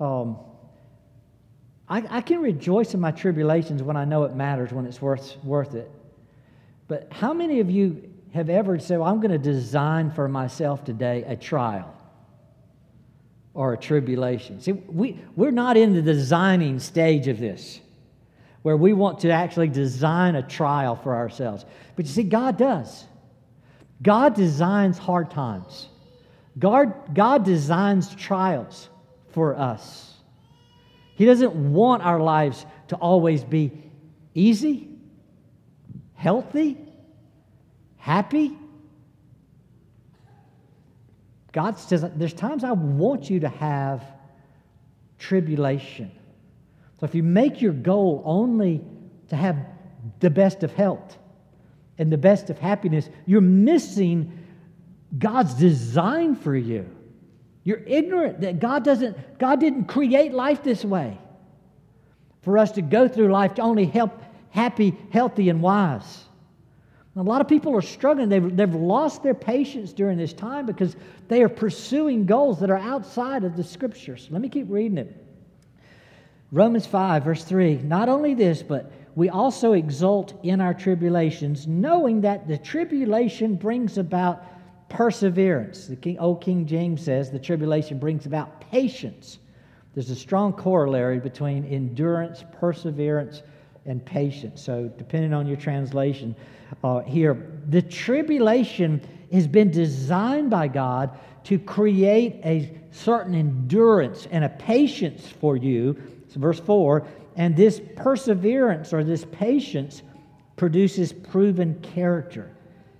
Um, 0.00 0.38
I, 1.88 2.04
I, 2.10 2.20
can 2.20 2.40
rejoice 2.40 2.92
in 2.92 3.00
my 3.00 3.10
tribulations 3.10 3.82
when 3.82 3.96
I 3.96 4.04
know 4.04 4.24
it 4.24 4.34
matters, 4.34 4.72
when 4.72 4.84
it's 4.84 5.00
worth, 5.00 5.42
worth 5.42 5.74
it. 5.74 5.90
But 6.88 7.08
how 7.10 7.32
many 7.32 7.60
of 7.60 7.70
you 7.70 8.12
have 8.34 8.50
ever 8.50 8.78
said, 8.78 8.98
well, 8.98 9.08
I'm 9.08 9.20
going 9.20 9.30
to 9.30 9.38
design 9.38 10.10
for 10.10 10.28
myself 10.28 10.84
today 10.84 11.24
a 11.26 11.36
trial? 11.36 11.96
or 13.56 13.72
a 13.72 13.76
tribulation. 13.76 14.60
See, 14.60 14.72
we, 14.72 15.18
we're 15.34 15.50
not 15.50 15.78
in 15.78 15.94
the 15.94 16.02
designing 16.02 16.78
stage 16.78 17.26
of 17.26 17.38
this, 17.38 17.80
where 18.60 18.76
we 18.76 18.92
want 18.92 19.20
to 19.20 19.30
actually 19.30 19.68
design 19.68 20.34
a 20.34 20.42
trial 20.42 20.94
for 20.94 21.16
ourselves. 21.16 21.64
But 21.96 22.04
you 22.04 22.12
see, 22.12 22.22
God 22.22 22.58
does. 22.58 23.06
God 24.02 24.34
designs 24.34 24.98
hard 24.98 25.30
times, 25.30 25.88
God, 26.58 27.14
God 27.14 27.44
designs 27.44 28.14
trials 28.14 28.88
for 29.30 29.56
us. 29.56 30.14
He 31.16 31.24
doesn't 31.24 31.54
want 31.54 32.02
our 32.02 32.20
lives 32.20 32.64
to 32.88 32.96
always 32.96 33.44
be 33.44 33.72
easy, 34.34 34.88
healthy, 36.14 36.78
happy. 37.96 38.56
God 41.52 41.78
says, 41.78 42.04
There's 42.16 42.34
times 42.34 42.64
I 42.64 42.72
want 42.72 43.30
you 43.30 43.40
to 43.40 43.48
have 43.48 44.04
tribulation. 45.18 46.10
So 47.00 47.06
if 47.06 47.14
you 47.14 47.22
make 47.22 47.60
your 47.60 47.72
goal 47.72 48.22
only 48.24 48.82
to 49.28 49.36
have 49.36 49.56
the 50.20 50.30
best 50.30 50.62
of 50.62 50.72
health 50.72 51.18
and 51.98 52.12
the 52.12 52.18
best 52.18 52.48
of 52.50 52.58
happiness, 52.58 53.08
you're 53.26 53.40
missing 53.40 54.45
God's 55.18 55.54
design 55.54 56.34
for 56.34 56.54
you. 56.54 56.88
You're 57.64 57.82
ignorant 57.86 58.42
that 58.42 58.60
God 58.60 58.84
doesn't, 58.84 59.38
God 59.38 59.60
didn't 59.60 59.86
create 59.86 60.32
life 60.32 60.62
this 60.62 60.84
way. 60.84 61.18
For 62.42 62.58
us 62.58 62.72
to 62.72 62.82
go 62.82 63.08
through 63.08 63.32
life 63.32 63.54
to 63.54 63.62
only 63.62 63.86
help 63.86 64.22
happy, 64.50 64.96
healthy, 65.10 65.48
and 65.48 65.60
wise. 65.60 66.24
A 67.16 67.22
lot 67.22 67.40
of 67.40 67.48
people 67.48 67.74
are 67.74 67.82
struggling. 67.82 68.28
They've, 68.28 68.56
they've 68.56 68.74
lost 68.74 69.22
their 69.22 69.34
patience 69.34 69.92
during 69.92 70.18
this 70.18 70.32
time 70.32 70.66
because 70.66 70.96
they 71.28 71.42
are 71.42 71.48
pursuing 71.48 72.26
goals 72.26 72.60
that 72.60 72.70
are 72.70 72.78
outside 72.78 73.42
of 73.42 73.56
the 73.56 73.64
scriptures. 73.64 74.28
Let 74.30 74.42
me 74.42 74.48
keep 74.48 74.66
reading 74.68 74.98
it. 74.98 75.24
Romans 76.52 76.86
5, 76.86 77.24
verse 77.24 77.42
3 77.42 77.76
Not 77.78 78.08
only 78.08 78.34
this, 78.34 78.62
but 78.62 78.92
we 79.14 79.30
also 79.30 79.72
exult 79.72 80.38
in 80.42 80.60
our 80.60 80.74
tribulations, 80.74 81.66
knowing 81.66 82.20
that 82.20 82.46
the 82.46 82.58
tribulation 82.58 83.54
brings 83.56 83.96
about 83.96 84.44
perseverance. 84.88 85.86
The 85.86 85.96
King, 85.96 86.18
old 86.18 86.42
King 86.42 86.66
James 86.66 87.02
says 87.02 87.30
the 87.30 87.38
tribulation 87.38 87.98
brings 87.98 88.26
about 88.26 88.60
patience. 88.70 89.38
There's 89.94 90.10
a 90.10 90.16
strong 90.16 90.52
corollary 90.52 91.18
between 91.18 91.64
endurance, 91.64 92.44
perseverance, 92.60 93.42
and 93.86 94.04
patience. 94.04 94.60
So, 94.60 94.90
depending 94.98 95.32
on 95.32 95.46
your 95.46 95.56
translation, 95.56 96.34
uh, 96.82 97.00
here. 97.00 97.52
The 97.68 97.82
tribulation 97.82 99.00
has 99.32 99.46
been 99.46 99.70
designed 99.70 100.50
by 100.50 100.68
God 100.68 101.18
to 101.44 101.58
create 101.58 102.40
a 102.44 102.78
certain 102.90 103.34
endurance 103.34 104.26
and 104.30 104.44
a 104.44 104.48
patience 104.48 105.26
for 105.26 105.56
you. 105.56 105.96
So 106.28 106.40
verse 106.40 106.60
4 106.60 107.06
and 107.36 107.54
this 107.54 107.80
perseverance 107.96 108.92
or 108.92 109.04
this 109.04 109.24
patience 109.30 110.02
produces 110.56 111.12
proven 111.12 111.78
character. 111.82 112.50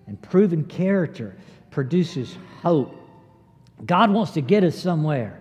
And 0.07 0.21
proven 0.23 0.65
character 0.65 1.37
produces 1.77 2.35
hope. 2.63 2.97
God 3.85 4.11
wants 4.11 4.33
to 4.33 4.41
get 4.41 4.65
us 4.65 4.75
somewhere. 4.75 5.39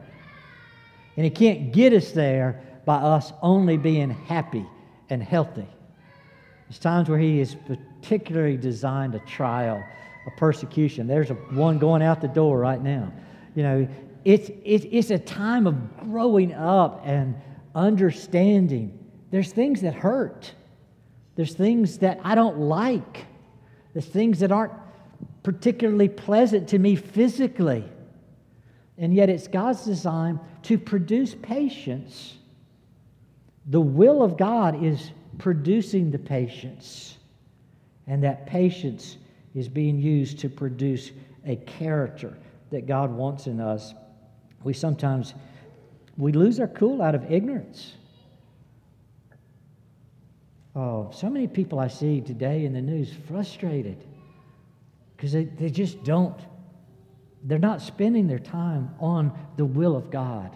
And 1.15 1.23
He 1.23 1.29
can't 1.29 1.71
get 1.71 1.93
us 1.93 2.11
there 2.11 2.61
by 2.83 2.95
us 2.95 3.31
only 3.41 3.77
being 3.77 4.09
happy 4.09 4.65
and 5.09 5.23
healthy. 5.23 5.65
There's 6.67 6.77
times 6.77 7.07
where 7.07 7.17
He 7.17 7.39
is 7.39 7.55
particularly 7.55 8.57
designed 8.57 9.15
a 9.15 9.19
trial, 9.19 9.81
a 10.27 10.31
persecution. 10.37 11.07
There's 11.07 11.31
a, 11.31 11.35
one 11.35 11.79
going 11.79 12.01
out 12.01 12.19
the 12.19 12.27
door 12.27 12.59
right 12.59 12.81
now. 12.81 13.13
You 13.55 13.63
know, 13.63 13.87
it's, 14.25 14.51
it's, 14.65 14.85
it's 14.91 15.11
a 15.11 15.19
time 15.19 15.65
of 15.67 15.97
growing 15.99 16.53
up 16.53 17.03
and 17.05 17.33
understanding. 17.73 18.99
There's 19.31 19.53
things 19.53 19.79
that 19.83 19.93
hurt, 19.93 20.51
there's 21.37 21.53
things 21.53 21.99
that 21.99 22.19
I 22.25 22.35
don't 22.35 22.59
like, 22.59 23.25
there's 23.93 24.05
things 24.05 24.39
that 24.39 24.51
aren't 24.51 24.73
particularly 25.45 26.09
pleasant 26.09 26.67
to 26.67 26.79
me 26.79 26.95
physically. 26.95 27.85
And 28.97 29.13
yet, 29.13 29.29
it's 29.29 29.47
God's 29.47 29.85
design 29.85 30.39
to 30.63 30.79
produce 30.79 31.35
patience. 31.35 32.37
The 33.67 33.79
will 33.79 34.23
of 34.23 34.37
God 34.37 34.83
is 34.83 35.11
producing 35.37 36.09
the 36.09 36.17
patience. 36.17 37.19
And 38.07 38.23
that 38.23 38.47
patience 38.47 39.17
is 39.53 39.69
being 39.69 39.99
used 39.99 40.39
to 40.39 40.49
produce 40.49 41.11
a 41.45 41.57
character 41.57 42.35
that 42.71 42.87
God 42.87 43.11
wants 43.11 43.45
in 43.45 43.59
us. 43.61 43.93
We 44.63 44.73
sometimes 44.73 45.35
we 46.17 46.31
lose 46.31 46.59
our 46.59 46.67
cool 46.69 47.03
out 47.03 47.13
of 47.13 47.31
ignorance. 47.31 47.93
Oh, 50.75 51.11
so 51.13 51.29
many 51.29 51.45
people 51.45 51.77
I 51.79 51.87
see 51.87 52.19
today 52.19 52.65
in 52.65 52.73
the 52.73 52.81
news 52.81 53.13
frustrated 53.27 54.03
because 55.15 55.33
they, 55.33 55.45
they 55.45 55.69
just 55.69 56.03
don't, 56.03 56.39
they're 57.43 57.59
not 57.59 57.81
spending 57.81 58.27
their 58.27 58.39
time 58.39 58.93
on 58.99 59.31
the 59.57 59.65
will 59.65 59.95
of 59.95 60.11
God. 60.11 60.55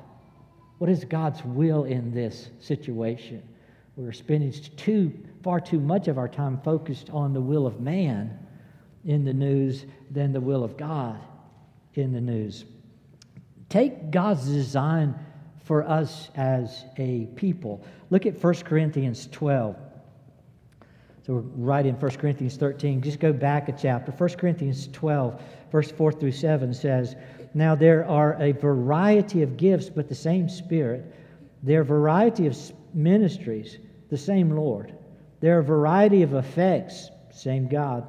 What 0.80 0.90
is 0.90 1.04
God's 1.04 1.44
will 1.44 1.84
in 1.86 2.14
this 2.14 2.50
situation? 2.60 3.44
We're 3.96 4.12
spending 4.14 4.52
too, 4.78 5.12
far 5.44 5.60
too 5.60 5.80
much 5.80 6.08
of 6.08 6.18
our 6.18 6.30
time 6.30 6.60
focused 6.64 7.10
on 7.10 7.34
the 7.34 7.42
will 7.42 7.68
of 7.68 7.82
man 7.82 8.38
in 9.06 9.26
the 9.26 9.34
news 9.34 9.86
than 10.10 10.32
the 10.32 10.40
will 10.40 10.64
of 10.64 10.78
God 10.78 11.20
in 11.96 12.14
the 12.14 12.22
news. 12.22 12.66
Take 13.68 14.10
God's 14.12 14.46
design 14.46 15.16
for 15.66 15.84
us 15.84 16.30
as 16.36 16.86
a 16.98 17.28
people. 17.36 17.86
Look 18.10 18.26
at 18.26 18.42
1 18.42 18.54
Corinthians 18.56 19.28
12. 19.32 19.76
Right 21.32 21.86
in 21.86 21.94
1 21.94 22.12
Corinthians 22.14 22.58
13. 22.58 23.02
Just 23.04 23.20
go 23.20 23.32
back 23.32 23.70
a 23.70 23.72
chapter. 23.72 24.12
1 24.12 24.30
Corinthians 24.30 24.88
12, 24.92 25.40
verse 25.72 25.92
4 25.92 26.12
through 26.12 26.32
7 26.32 26.74
says, 26.74 27.16
Now 27.54 27.76
there 27.76 28.04
are 28.08 28.36
a 28.42 28.52
variety 28.54 29.44
of 29.44 29.56
gifts, 29.56 29.90
but 29.90 30.10
the 30.10 30.16
same 30.16 30.50
Spirit. 30.50 31.14
There 31.62 31.78
are 31.78 31.84
a 31.84 31.86
variety 31.86 32.48
of 32.48 32.58
ministries 32.96 33.78
the 34.10 34.18
same 34.18 34.50
Lord. 34.56 34.96
There 35.40 35.56
are 35.58 35.60
a 35.60 35.64
variety 35.64 36.24
of 36.24 36.34
effects, 36.34 37.12
same 37.32 37.68
God, 37.68 38.08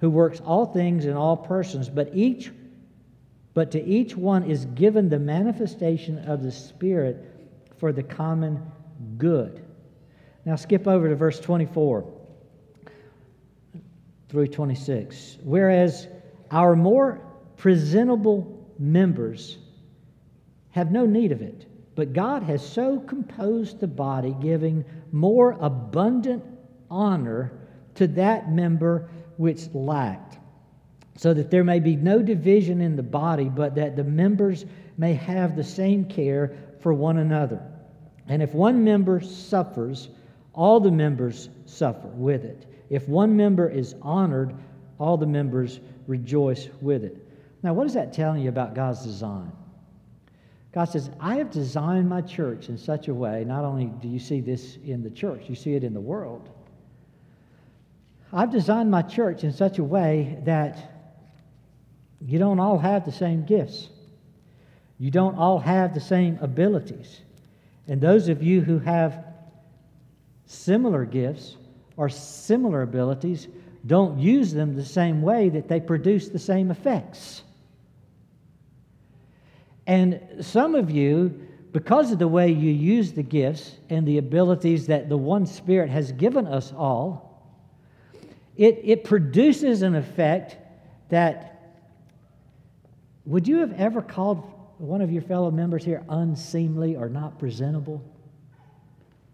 who 0.00 0.08
works 0.08 0.40
all 0.40 0.64
things 0.64 1.04
in 1.04 1.12
all 1.12 1.36
persons, 1.36 1.88
but 1.88 2.10
each 2.14 2.50
but 3.52 3.70
to 3.70 3.84
each 3.84 4.16
one 4.16 4.50
is 4.50 4.64
given 4.64 5.08
the 5.08 5.18
manifestation 5.18 6.18
of 6.26 6.42
the 6.42 6.50
Spirit 6.50 7.24
for 7.76 7.92
the 7.92 8.02
common 8.02 8.60
good. 9.16 9.64
Now 10.44 10.56
skip 10.56 10.88
over 10.88 11.08
to 11.08 11.14
verse 11.14 11.38
24 11.38 12.13
through 14.28 14.48
26. 14.48 15.38
Whereas 15.42 16.08
our 16.50 16.76
more 16.76 17.20
presentable 17.56 18.68
members 18.78 19.58
have 20.70 20.90
no 20.90 21.06
need 21.06 21.32
of 21.32 21.40
it, 21.40 21.66
but 21.94 22.12
God 22.12 22.42
has 22.42 22.66
so 22.66 22.98
composed 22.98 23.80
the 23.80 23.86
body, 23.86 24.34
giving 24.40 24.84
more 25.12 25.56
abundant 25.60 26.42
honor 26.90 27.52
to 27.94 28.06
that 28.08 28.50
member 28.50 29.08
which 29.36 29.72
lacked, 29.72 30.38
so 31.16 31.32
that 31.32 31.50
there 31.50 31.64
may 31.64 31.78
be 31.78 31.94
no 31.94 32.20
division 32.20 32.80
in 32.80 32.96
the 32.96 33.02
body, 33.02 33.48
but 33.48 33.74
that 33.76 33.94
the 33.94 34.04
members 34.04 34.64
may 34.98 35.14
have 35.14 35.54
the 35.54 35.64
same 35.64 36.04
care 36.04 36.56
for 36.80 36.92
one 36.92 37.18
another. 37.18 37.62
And 38.28 38.42
if 38.42 38.52
one 38.54 38.82
member 38.82 39.20
suffers, 39.20 40.08
all 40.52 40.80
the 40.80 40.90
members 40.90 41.48
suffer 41.66 42.08
with 42.08 42.44
it. 42.44 42.66
If 42.94 43.08
one 43.08 43.36
member 43.36 43.68
is 43.68 43.96
honored, 44.02 44.54
all 45.00 45.16
the 45.16 45.26
members 45.26 45.80
rejoice 46.06 46.68
with 46.80 47.02
it. 47.02 47.28
Now, 47.60 47.72
what 47.74 47.88
is 47.88 47.94
that 47.94 48.12
telling 48.12 48.40
you 48.40 48.48
about 48.48 48.76
God's 48.76 49.02
design? 49.02 49.50
God 50.70 50.84
says, 50.84 51.10
I 51.18 51.38
have 51.38 51.50
designed 51.50 52.08
my 52.08 52.20
church 52.20 52.68
in 52.68 52.78
such 52.78 53.08
a 53.08 53.14
way, 53.14 53.42
not 53.44 53.64
only 53.64 53.86
do 53.86 54.06
you 54.06 54.20
see 54.20 54.40
this 54.40 54.76
in 54.84 55.02
the 55.02 55.10
church, 55.10 55.46
you 55.48 55.56
see 55.56 55.74
it 55.74 55.82
in 55.82 55.92
the 55.92 56.00
world. 56.00 56.48
I've 58.32 58.52
designed 58.52 58.92
my 58.92 59.02
church 59.02 59.42
in 59.42 59.52
such 59.52 59.80
a 59.80 59.84
way 59.84 60.38
that 60.44 60.78
you 62.20 62.38
don't 62.38 62.60
all 62.60 62.78
have 62.78 63.04
the 63.04 63.10
same 63.10 63.44
gifts. 63.44 63.88
You 65.00 65.10
don't 65.10 65.36
all 65.36 65.58
have 65.58 65.94
the 65.94 66.00
same 66.00 66.38
abilities. 66.40 67.22
And 67.88 68.00
those 68.00 68.28
of 68.28 68.40
you 68.40 68.60
who 68.60 68.78
have 68.78 69.24
similar 70.46 71.04
gifts 71.04 71.56
or 71.96 72.08
similar 72.08 72.82
abilities 72.82 73.48
don't 73.86 74.18
use 74.18 74.52
them 74.52 74.74
the 74.74 74.84
same 74.84 75.22
way 75.22 75.48
that 75.50 75.68
they 75.68 75.80
produce 75.80 76.28
the 76.28 76.38
same 76.38 76.70
effects. 76.70 77.42
And 79.86 80.20
some 80.40 80.74
of 80.74 80.90
you, 80.90 81.46
because 81.72 82.10
of 82.10 82.18
the 82.18 82.28
way 82.28 82.50
you 82.50 82.70
use 82.70 83.12
the 83.12 83.22
gifts 83.22 83.76
and 83.90 84.06
the 84.06 84.18
abilities 84.18 84.86
that 84.86 85.08
the 85.08 85.16
one 85.16 85.46
Spirit 85.46 85.90
has 85.90 86.12
given 86.12 86.46
us 86.46 86.72
all, 86.72 87.52
it, 88.56 88.80
it 88.82 89.04
produces 89.04 89.82
an 89.82 89.94
effect 89.94 90.56
that 91.10 91.50
would 93.26 93.48
you 93.48 93.58
have 93.58 93.72
ever 93.80 94.02
called 94.02 94.38
one 94.78 95.00
of 95.00 95.10
your 95.10 95.22
fellow 95.22 95.50
members 95.50 95.84
here 95.84 96.04
unseemly 96.08 96.96
or 96.96 97.08
not 97.08 97.38
presentable? 97.38 98.02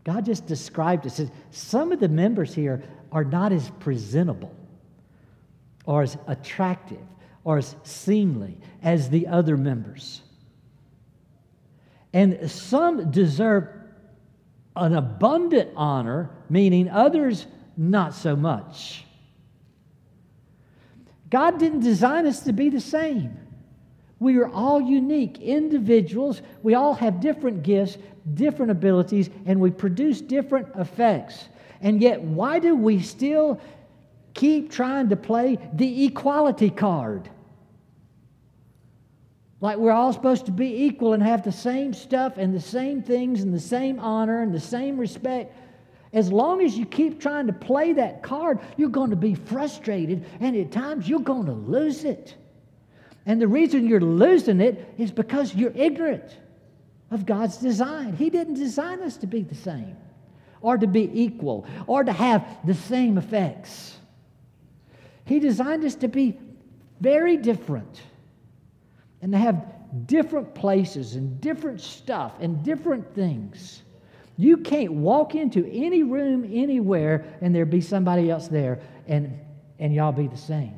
God 0.05 0.25
just 0.25 0.47
described 0.47 1.07
it. 1.07 1.11
Says 1.11 1.31
some 1.51 1.93
of 1.93 2.01
the 2.01 2.09
members 2.09 2.55
here 2.55 2.83
are 3.13 3.25
not 3.25 3.53
as 3.53 3.71
presentable 3.81 4.55
or 5.85 6.03
as 6.03 6.17
attractive 6.27 7.05
or 7.45 7.59
as 7.59 7.75
seemly 7.83 8.59
as 8.83 9.11
the 9.11 9.27
other 9.27 9.57
members. 9.57 10.23
And 12.13 12.51
some 12.51 13.11
deserve 13.11 13.69
an 14.77 14.95
abundant 14.95 15.71
honor, 15.77 16.31
meaning 16.49 16.89
others 16.89 17.47
not 17.77 18.15
so 18.15 18.37
much. 18.37 19.05
God 21.29 21.59
didn't 21.59 21.81
design 21.81 22.27
us 22.27 22.41
to 22.41 22.53
be 22.53 22.69
the 22.69 22.81
same. 22.81 23.37
We 24.21 24.37
are 24.37 24.49
all 24.49 24.81
unique 24.81 25.41
individuals. 25.41 26.43
We 26.63 26.75
all 26.75 26.93
have 26.95 27.21
different 27.21 27.63
gifts, 27.63 27.97
different 28.35 28.71
abilities, 28.71 29.31
and 29.47 29.59
we 29.59 29.71
produce 29.71 30.21
different 30.21 30.69
effects. 30.77 31.49
And 31.81 32.03
yet, 32.03 32.21
why 32.21 32.59
do 32.59 32.77
we 32.77 33.01
still 33.01 33.61
keep 34.35 34.71
trying 34.71 35.09
to 35.09 35.17
play 35.17 35.59
the 35.73 36.05
equality 36.05 36.69
card? 36.69 37.31
Like 39.63 39.79
we're 39.79 39.93
all 39.93 40.13
supposed 40.13 40.47
to 40.47 40.53
be 40.53 40.85
equal 40.85 41.15
and 41.15 41.23
have 41.23 41.43
the 41.43 41.53
same 41.53 41.93
stuff 41.93 42.37
and 42.37 42.55
the 42.55 42.61
same 42.61 43.03
things 43.03 43.43
and 43.43 43.53
the 43.53 43.61
same 43.61 43.99
honor 43.99 44.43
and 44.43 44.55
the 44.55 44.61
same 44.61 44.99
respect. 44.99 45.55
As 46.13 46.33
long 46.33 46.63
as 46.63 46.77
you 46.77 46.85
keep 46.85 47.21
trying 47.21 47.47
to 47.47 47.53
play 47.53 47.93
that 47.95 48.23
card, 48.23 48.61
you're 48.77 48.89
going 48.89 49.11
to 49.11 49.17
be 49.17 49.35
frustrated 49.35 50.27
and 50.41 50.57
at 50.57 50.73
times 50.73 51.09
you're 51.09 51.21
going 51.21 51.47
to 51.47 51.53
lose 51.53 52.05
it. 52.05 52.37
And 53.27 53.41
the 53.41 53.49
reason 53.49 53.87
you're 53.87 54.01
losing 54.01 54.61
it 54.61 54.95
is 54.99 55.11
because 55.11 55.55
you're 55.55 55.73
ignorant 55.75 56.37
of 57.11 57.27
God's 57.27 57.59
design. 57.59 58.15
He 58.17 58.31
didn't 58.31 58.55
design 58.55 59.01
us 59.03 59.17
to 59.19 59.27
be 59.27 59.43
the 59.43 59.55
same 59.55 59.97
or 60.61 60.79
to 60.79 60.87
be 60.87 61.11
equal 61.13 61.67
or 61.87 62.05
to 62.05 62.13
have 62.13 62.47
the 62.65 62.75
same 62.75 63.19
effects. 63.19 63.97
He 65.25 65.39
designed 65.39 65.85
us 65.85 65.95
to 65.97 66.09
be 66.09 66.39
very 67.01 67.37
different 67.37 68.03
and 69.23 69.33
to 69.33 69.39
have 69.39 69.65
different 70.07 70.55
places 70.55 71.15
and 71.15 71.41
different 71.41 71.81
stuff 71.81 72.33
and 72.41 72.63
different 72.65 73.15
things. 73.15 73.83
You 74.37 74.57
can't 74.57 74.93
walk 74.93 75.35
into 75.35 75.67
any 75.71 76.03
room 76.03 76.49
anywhere 76.51 77.27
and 77.41 77.55
there 77.55 77.67
be 77.67 77.81
somebody 77.81 78.31
else 78.31 78.49
there 78.49 78.81
and, 79.07 79.39
and 79.79 79.95
y'all 79.95 80.13
be 80.13 80.29
the 80.29 80.37
same. 80.37 80.75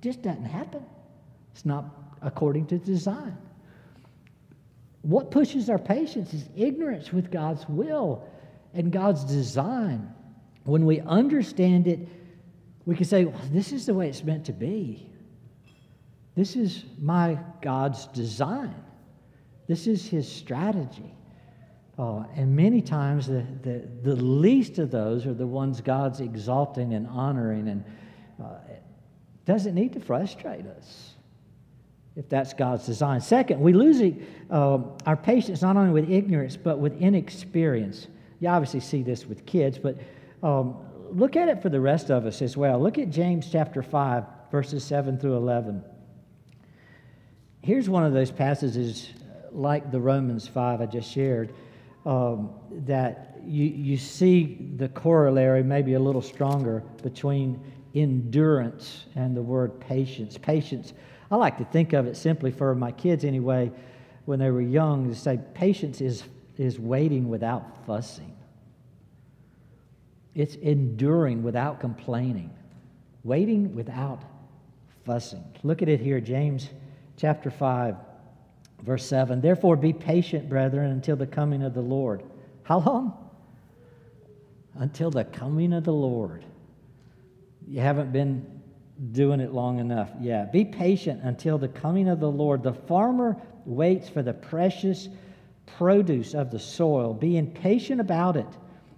Just 0.00 0.22
doesn't 0.22 0.44
happen. 0.44 0.84
It's 1.56 1.64
not 1.64 1.86
according 2.20 2.66
to 2.66 2.78
design. 2.78 3.34
What 5.00 5.30
pushes 5.30 5.70
our 5.70 5.78
patience 5.78 6.34
is 6.34 6.50
ignorance 6.54 7.14
with 7.14 7.30
God's 7.30 7.66
will 7.66 8.28
and 8.74 8.92
God's 8.92 9.24
design. 9.24 10.12
When 10.64 10.84
we 10.84 11.00
understand 11.00 11.86
it, 11.86 12.00
we 12.84 12.94
can 12.94 13.06
say, 13.06 13.24
well, 13.24 13.40
this 13.52 13.72
is 13.72 13.86
the 13.86 13.94
way 13.94 14.06
it's 14.06 14.22
meant 14.22 14.44
to 14.46 14.52
be. 14.52 15.08
This 16.34 16.56
is 16.56 16.84
my 17.00 17.38
God's 17.62 18.06
design. 18.08 18.74
This 19.66 19.86
is 19.86 20.06
his 20.06 20.30
strategy. 20.30 21.14
Uh, 21.98 22.24
and 22.34 22.54
many 22.54 22.82
times, 22.82 23.28
the, 23.28 23.46
the, 23.62 23.88
the, 24.02 24.16
least 24.16 24.78
of 24.78 24.90
those 24.90 25.26
are 25.26 25.32
the 25.32 25.46
ones 25.46 25.80
God's 25.80 26.20
exalting 26.20 26.92
and 26.92 27.06
honoring, 27.06 27.68
and 27.68 27.84
uh, 28.44 28.58
doesn't 29.46 29.74
need 29.74 29.94
to 29.94 30.00
frustrate 30.00 30.66
us 30.66 31.15
if 32.16 32.28
that's 32.28 32.54
God's 32.54 32.86
design. 32.86 33.20
Second, 33.20 33.60
we 33.60 33.72
lose 33.72 34.00
uh, 34.50 34.78
our 35.04 35.16
patience 35.16 35.62
not 35.62 35.76
only 35.76 35.92
with 35.92 36.10
ignorance, 36.10 36.56
but 36.56 36.78
with 36.78 36.98
inexperience. 37.00 38.06
You 38.40 38.48
obviously 38.48 38.80
see 38.80 39.02
this 39.02 39.26
with 39.26 39.44
kids, 39.46 39.78
but 39.78 39.98
um, 40.42 40.76
look 41.12 41.36
at 41.36 41.48
it 41.48 41.62
for 41.62 41.68
the 41.68 41.80
rest 41.80 42.10
of 42.10 42.26
us 42.26 42.42
as 42.42 42.56
well. 42.56 42.80
Look 42.80 42.98
at 42.98 43.10
James 43.10 43.48
chapter 43.50 43.82
5, 43.82 44.24
verses 44.50 44.82
7 44.84 45.18
through 45.18 45.36
11 45.36 45.82
here's 47.66 47.88
one 47.88 48.04
of 48.04 48.12
those 48.12 48.30
passages 48.30 49.10
like 49.50 49.90
the 49.90 49.98
Romans 49.98 50.46
5 50.46 50.80
I 50.80 50.86
just 50.86 51.10
shared 51.10 51.52
um, 52.04 52.50
that 52.86 53.40
you, 53.44 53.64
you 53.64 53.96
see 53.96 54.70
the 54.76 54.88
corollary 54.88 55.64
maybe 55.64 55.94
a 55.94 55.98
little 55.98 56.22
stronger 56.22 56.84
between 57.02 57.60
endurance 57.96 59.06
and 59.16 59.36
the 59.36 59.42
word 59.42 59.80
patience. 59.80 60.38
Patience, 60.38 60.92
I 61.30 61.36
like 61.36 61.58
to 61.58 61.64
think 61.64 61.92
of 61.92 62.06
it 62.06 62.16
simply 62.16 62.50
for 62.50 62.74
my 62.74 62.92
kids 62.92 63.24
anyway, 63.24 63.72
when 64.24 64.38
they 64.38 64.50
were 64.50 64.60
young, 64.60 65.08
to 65.08 65.14
say 65.14 65.40
patience 65.54 66.00
is, 66.00 66.24
is 66.56 66.78
waiting 66.78 67.28
without 67.28 67.86
fussing. 67.86 68.36
It's 70.34 70.54
enduring 70.56 71.42
without 71.42 71.80
complaining, 71.80 72.50
waiting 73.24 73.74
without 73.74 74.22
fussing. 75.04 75.44
Look 75.62 75.82
at 75.82 75.88
it 75.88 76.00
here, 76.00 76.20
James 76.20 76.68
chapter 77.16 77.50
5, 77.50 77.96
verse 78.82 79.06
7. 79.06 79.40
Therefore, 79.40 79.76
be 79.76 79.92
patient, 79.92 80.48
brethren, 80.48 80.90
until 80.90 81.16
the 81.16 81.26
coming 81.26 81.62
of 81.62 81.74
the 81.74 81.80
Lord. 81.80 82.22
How 82.64 82.80
long? 82.80 83.30
Until 84.74 85.10
the 85.10 85.24
coming 85.24 85.72
of 85.72 85.84
the 85.84 85.92
Lord. 85.92 86.44
You 87.66 87.80
haven't 87.80 88.12
been 88.12 88.55
doing 89.12 89.40
it 89.40 89.52
long 89.52 89.78
enough. 89.78 90.10
Yeah. 90.20 90.44
Be 90.44 90.64
patient 90.64 91.20
until 91.22 91.58
the 91.58 91.68
coming 91.68 92.08
of 92.08 92.20
the 92.20 92.30
Lord. 92.30 92.62
The 92.62 92.72
farmer 92.72 93.36
waits 93.64 94.08
for 94.08 94.22
the 94.22 94.32
precious 94.32 95.08
produce 95.78 96.34
of 96.34 96.50
the 96.50 96.58
soil, 96.58 97.12
being 97.12 97.50
patient 97.50 98.00
about 98.00 98.36
it 98.36 98.46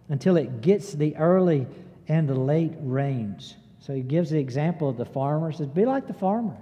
until 0.08 0.36
it 0.36 0.60
gets 0.60 0.92
the 0.92 1.16
early 1.16 1.66
and 2.06 2.28
the 2.28 2.34
late 2.34 2.74
rains. 2.80 3.56
So 3.80 3.94
he 3.94 4.02
gives 4.02 4.30
the 4.30 4.38
example 4.38 4.88
of 4.88 4.96
the 4.96 5.04
farmer. 5.04 5.50
Says, 5.52 5.66
Be 5.66 5.84
like 5.84 6.06
the 6.06 6.14
farmer. 6.14 6.56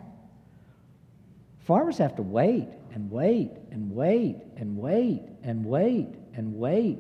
Farmers 1.61 1.99
have 1.99 2.17
to 2.17 2.23
wait 2.23 2.69
and 2.95 3.11
wait 3.11 3.51
and 3.71 3.91
wait 3.93 4.37
and 4.57 4.77
wait 4.77 5.23
and 5.43 5.65
wait 5.65 6.09
and 6.35 6.55
wait 6.55 6.99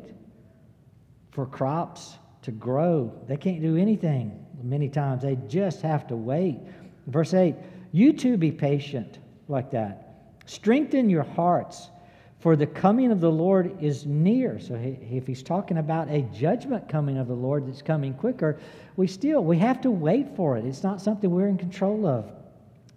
for 1.31 1.47
crops 1.47 2.17
to 2.43 2.51
grow. 2.51 3.13
They 3.29 3.37
can't 3.37 3.63
do 3.63 3.77
anything 3.77 4.46
many 4.69 4.89
times. 4.89 5.23
They 5.23 5.39
just 5.49 5.83
have 5.83 6.07
to 6.09 6.17
wait. 6.17 6.61
Verse 7.07 7.35
8 7.35 7.55
You 7.93 8.13
too 8.13 8.37
be 8.37 8.51
patient 8.51 9.19
like 9.49 9.71
that. 9.71 10.07
Strengthen 10.47 11.11
your 11.11 11.25
hearts, 11.25 11.91
For 12.39 12.55
the 12.55 12.67
coming 12.67 13.11
of 13.11 13.21
the 13.21 13.31
Lord 13.31 13.83
is 13.83 14.07
near. 14.07 14.61
So 14.61 14.77
he, 14.77 14.91
if 15.17 15.27
he's 15.27 15.43
talking 15.43 15.79
about 15.79 16.09
a 16.09 16.23
judgment 16.23 16.89
coming 16.89 17.19
of 17.19 17.27
the 17.27 17.35
Lord 17.35 17.67
that's 17.67 17.83
coming 17.83 18.15
quicker, 18.15 18.61
we 18.97 19.07
still 19.07 19.43
we 19.43 19.59
have 19.59 19.81
to 19.83 19.91
wait 19.91 20.37
for 20.37 20.57
it. 20.57 20.65
It's 20.65 20.83
not 20.83 21.01
something 21.01 21.31
we're 21.31 21.49
in 21.49 21.59
control 21.59 22.07
of. 22.07 22.31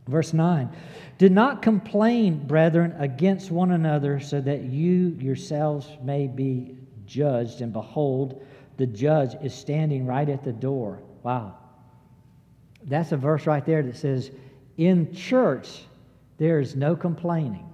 Verse 0.07 0.33
9 0.33 0.69
Do 1.17 1.29
not 1.29 1.61
complain, 1.61 2.45
brethren, 2.47 2.95
against 2.97 3.51
one 3.51 3.71
another, 3.71 4.19
so 4.19 4.41
that 4.41 4.63
you 4.63 5.15
yourselves 5.19 5.87
may 6.03 6.27
be 6.27 6.75
judged. 7.05 7.61
And 7.61 7.71
behold, 7.71 8.45
the 8.77 8.87
judge 8.87 9.35
is 9.43 9.53
standing 9.53 10.05
right 10.05 10.29
at 10.29 10.43
the 10.43 10.53
door. 10.53 11.01
Wow. 11.23 11.58
That's 12.89 13.11
a 13.11 13.17
verse 13.17 13.45
right 13.45 13.65
there 13.65 13.83
that 13.83 13.95
says, 13.95 14.31
In 14.77 15.13
church, 15.13 15.83
there 16.37 16.59
is 16.59 16.75
no 16.75 16.95
complaining. 16.95 17.67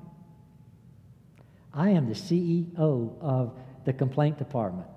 I 1.74 1.90
am 1.90 2.08
the 2.08 2.16
CEO 2.16 3.20
of 3.22 3.58
the 3.86 3.94
complaint 3.94 4.38
department. 4.38 4.88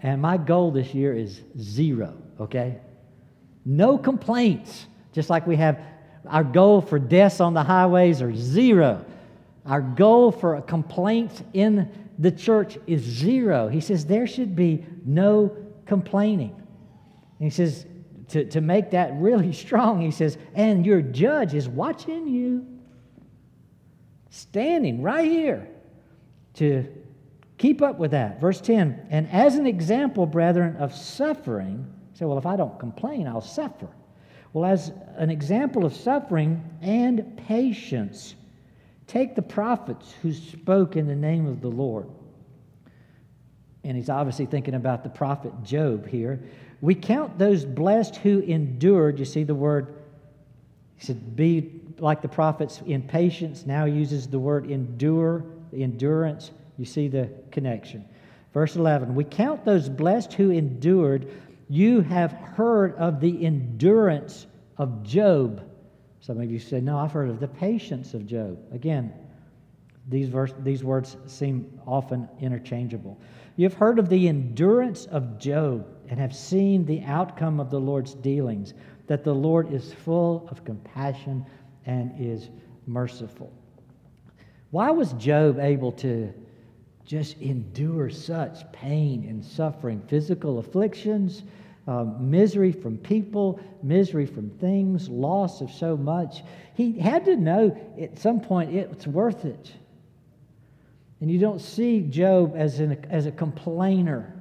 And 0.00 0.20
my 0.20 0.36
goal 0.36 0.70
this 0.70 0.94
year 0.94 1.14
is 1.14 1.40
zero, 1.58 2.14
okay? 2.40 2.78
No 3.64 3.98
complaints. 3.98 4.86
Just 5.12 5.30
like 5.30 5.46
we 5.46 5.56
have 5.56 5.80
our 6.26 6.44
goal 6.44 6.80
for 6.80 6.98
deaths 6.98 7.40
on 7.40 7.54
the 7.54 7.62
highways 7.62 8.20
are 8.22 8.34
zero. 8.34 9.04
Our 9.64 9.80
goal 9.80 10.30
for 10.32 10.60
complaints 10.62 11.42
in 11.52 11.90
the 12.18 12.30
church 12.30 12.78
is 12.86 13.02
zero. 13.02 13.68
He 13.68 13.80
says 13.80 14.04
there 14.06 14.26
should 14.26 14.54
be 14.54 14.84
no 15.04 15.56
complaining. 15.86 16.54
And 17.38 17.46
he 17.46 17.50
says, 17.50 17.86
to, 18.28 18.44
to 18.46 18.60
make 18.60 18.90
that 18.90 19.12
really 19.14 19.52
strong, 19.64 20.00
he 20.00 20.10
says, 20.10 20.38
and 20.54 20.84
your 20.84 21.02
judge 21.02 21.54
is 21.54 21.68
watching 21.68 22.28
you, 22.28 22.66
standing 24.30 25.02
right 25.02 25.28
here 25.28 25.68
to 26.54 26.86
keep 27.56 27.82
up 27.82 27.98
with 27.98 28.12
that. 28.12 28.40
Verse 28.40 28.60
10 28.60 29.08
And 29.10 29.28
as 29.30 29.56
an 29.56 29.66
example, 29.66 30.26
brethren, 30.26 30.76
of 30.76 30.94
suffering, 30.94 31.92
say, 32.14 32.24
well, 32.24 32.38
if 32.38 32.46
I 32.46 32.56
don't 32.56 32.78
complain, 32.78 33.26
I'll 33.26 33.40
suffer. 33.40 33.88
Well, 34.52 34.64
as 34.64 34.92
an 35.16 35.30
example 35.30 35.84
of 35.84 35.94
suffering 35.94 36.62
and 36.80 37.36
patience, 37.46 38.34
take 39.06 39.34
the 39.34 39.42
prophets 39.42 40.14
who 40.22 40.32
spoke 40.32 40.96
in 40.96 41.06
the 41.06 41.14
name 41.14 41.46
of 41.46 41.60
the 41.60 41.68
Lord. 41.68 42.08
And 43.84 43.96
he's 43.96 44.08
obviously 44.08 44.46
thinking 44.46 44.74
about 44.74 45.02
the 45.02 45.10
prophet 45.10 45.52
Job 45.62 46.06
here. 46.06 46.40
We 46.80 46.94
count 46.94 47.38
those 47.38 47.64
blessed 47.64 48.16
who 48.16 48.40
endured. 48.40 49.18
You 49.18 49.24
see 49.24 49.44
the 49.44 49.54
word, 49.54 49.94
he 50.96 51.06
said, 51.06 51.36
be 51.36 51.80
like 51.98 52.22
the 52.22 52.28
prophets 52.28 52.80
in 52.86 53.02
patience. 53.02 53.66
Now 53.66 53.84
uses 53.84 54.28
the 54.28 54.38
word 54.38 54.70
endure, 54.70 55.44
endurance. 55.72 56.52
You 56.76 56.84
see 56.84 57.08
the 57.08 57.30
connection. 57.50 58.04
Verse 58.54 58.76
11 58.76 59.14
We 59.14 59.24
count 59.24 59.64
those 59.64 59.88
blessed 59.88 60.34
who 60.34 60.50
endured 60.50 61.28
you 61.68 62.00
have 62.00 62.32
heard 62.32 62.94
of 62.96 63.20
the 63.20 63.44
endurance 63.44 64.46
of 64.78 65.02
Job. 65.02 65.62
Some 66.20 66.40
of 66.40 66.50
you 66.50 66.58
say, 66.58 66.80
No, 66.80 66.98
I've 66.98 67.12
heard 67.12 67.28
of 67.28 67.40
the 67.40 67.48
patience 67.48 68.14
of 68.14 68.26
Job. 68.26 68.58
Again, 68.72 69.12
these, 70.08 70.28
verse, 70.28 70.52
these 70.60 70.82
words 70.82 71.16
seem 71.26 71.80
often 71.86 72.28
interchangeable. 72.40 73.20
You've 73.56 73.74
heard 73.74 73.98
of 73.98 74.08
the 74.08 74.28
endurance 74.28 75.06
of 75.06 75.38
Job 75.38 75.86
and 76.08 76.18
have 76.18 76.34
seen 76.34 76.84
the 76.86 77.02
outcome 77.02 77.60
of 77.60 77.70
the 77.70 77.80
Lord's 77.80 78.14
dealings, 78.14 78.74
that 79.06 79.24
the 79.24 79.34
Lord 79.34 79.72
is 79.72 79.92
full 79.92 80.48
of 80.50 80.64
compassion 80.64 81.44
and 81.86 82.12
is 82.18 82.48
merciful. 82.86 83.52
Why 84.70 84.90
was 84.90 85.12
Job 85.14 85.58
able 85.58 85.92
to 85.92 86.32
just 87.04 87.38
endure 87.40 88.10
such 88.10 88.70
pain 88.70 89.24
and 89.26 89.42
suffering, 89.42 90.02
physical 90.08 90.58
afflictions, 90.58 91.42
um, 91.86 92.30
misery 92.30 92.70
from 92.70 92.98
people, 92.98 93.58
misery 93.82 94.26
from 94.26 94.50
things, 94.50 95.08
loss 95.08 95.62
of 95.62 95.70
so 95.70 95.96
much. 95.96 96.42
He 96.74 96.98
had 96.98 97.24
to 97.24 97.34
know 97.34 97.74
at 97.98 98.18
some 98.18 98.42
point 98.42 98.74
it's 98.74 99.06
worth 99.06 99.46
it. 99.46 99.72
And 101.20 101.30
you 101.30 101.38
don't 101.38 101.60
see 101.60 102.00
Job 102.02 102.54
as, 102.56 102.80
an, 102.80 103.04
as 103.10 103.26
a 103.26 103.32
complainer. 103.32 104.32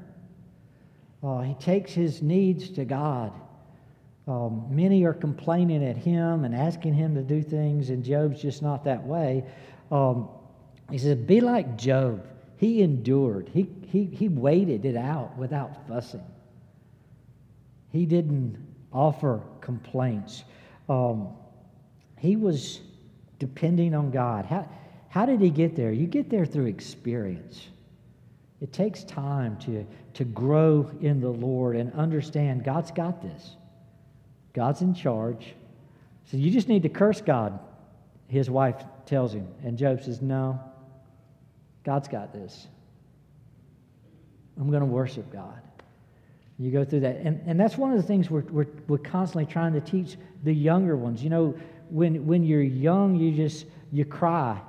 Uh, 1.23 1.41
he 1.41 1.53
takes 1.55 1.91
his 1.91 2.21
needs 2.21 2.69
to 2.71 2.85
God. 2.85 3.33
Um, 4.27 4.67
many 4.69 5.03
are 5.05 5.13
complaining 5.13 5.83
at 5.83 5.97
him 5.97 6.43
and 6.43 6.53
asking 6.53 6.93
him 6.93 7.15
to 7.15 7.21
do 7.21 7.41
things, 7.41 7.89
and 7.89 8.03
Job's 8.03 8.41
just 8.41 8.61
not 8.61 8.83
that 8.83 9.05
way. 9.05 9.43
Um, 9.89 10.27
he 10.91 10.97
says, 10.97 11.15
Be 11.15 11.41
like 11.41 11.77
Job. 11.77 12.27
He 12.57 12.81
endured, 12.81 13.49
he, 13.53 13.69
he, 13.87 14.05
he 14.05 14.27
waited 14.27 14.83
it 14.83 14.97
out 14.97 15.37
without 15.37 15.87
fussing. 15.87 16.23
He 17.91 18.05
didn't 18.05 18.57
offer 18.91 19.41
complaints. 19.61 20.43
Um, 20.89 21.29
he 22.17 22.35
was 22.35 22.81
depending 23.37 23.93
on 23.93 24.09
God. 24.09 24.45
How, 24.45 24.67
how 25.09 25.25
did 25.25 25.41
he 25.41 25.49
get 25.49 25.75
there? 25.75 25.91
You 25.91 26.07
get 26.07 26.29
there 26.29 26.45
through 26.45 26.65
experience. 26.65 27.67
It 28.61 28.73
takes 28.73 29.03
time 29.03 29.57
to, 29.59 29.85
to 30.15 30.23
grow 30.25 30.89
in 31.01 31.21
the 31.21 31.29
Lord 31.29 31.75
and 31.75 31.93
understand 31.93 32.63
God's 32.63 32.91
got 32.91 33.21
this. 33.21 33.55
God's 34.53 34.81
in 34.81 34.93
charge. 34.93 35.53
So 36.25 36.37
you 36.37 36.51
just 36.51 36.67
need 36.67 36.83
to 36.83 36.89
curse 36.89 37.21
God, 37.21 37.59
his 38.27 38.49
wife 38.49 38.75
tells 39.05 39.33
him. 39.33 39.47
And 39.63 39.77
Job 39.77 40.03
says, 40.03 40.21
No, 40.21 40.59
God's 41.83 42.07
got 42.07 42.33
this. 42.33 42.67
I'm 44.59 44.69
going 44.69 44.81
to 44.81 44.87
worship 44.87 45.31
God. 45.31 45.61
You 46.59 46.71
go 46.71 46.83
through 46.83 47.01
that. 47.01 47.17
And, 47.17 47.39
and 47.45 47.59
that's 47.59 47.77
one 47.77 47.91
of 47.91 47.97
the 47.97 48.03
things 48.03 48.31
we're, 48.31 48.41
we're, 48.41 48.65
we're 48.87 48.97
constantly 48.97 49.45
trying 49.45 49.73
to 49.73 49.81
teach 49.81 50.17
the 50.43 50.53
younger 50.53 50.97
ones. 50.97 51.23
You 51.23 51.29
know, 51.29 51.55
when, 51.89 52.25
when 52.25 52.43
you're 52.43 52.63
young, 52.63 53.15
you 53.15 53.31
just, 53.31 53.67
you 53.91 54.03
cry. 54.03 54.59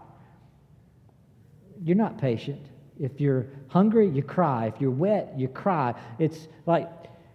You're 1.83 1.97
not 1.97 2.19
patient. 2.19 2.67
If 2.99 3.21
you're 3.21 3.47
hungry, 3.69 4.09
you 4.09 4.23
cry. 4.23 4.67
If 4.67 4.81
you're 4.81 4.91
wet, 4.91 5.35
you 5.37 5.49
cry. 5.49 5.95
It's 6.19 6.49
like 6.67 6.91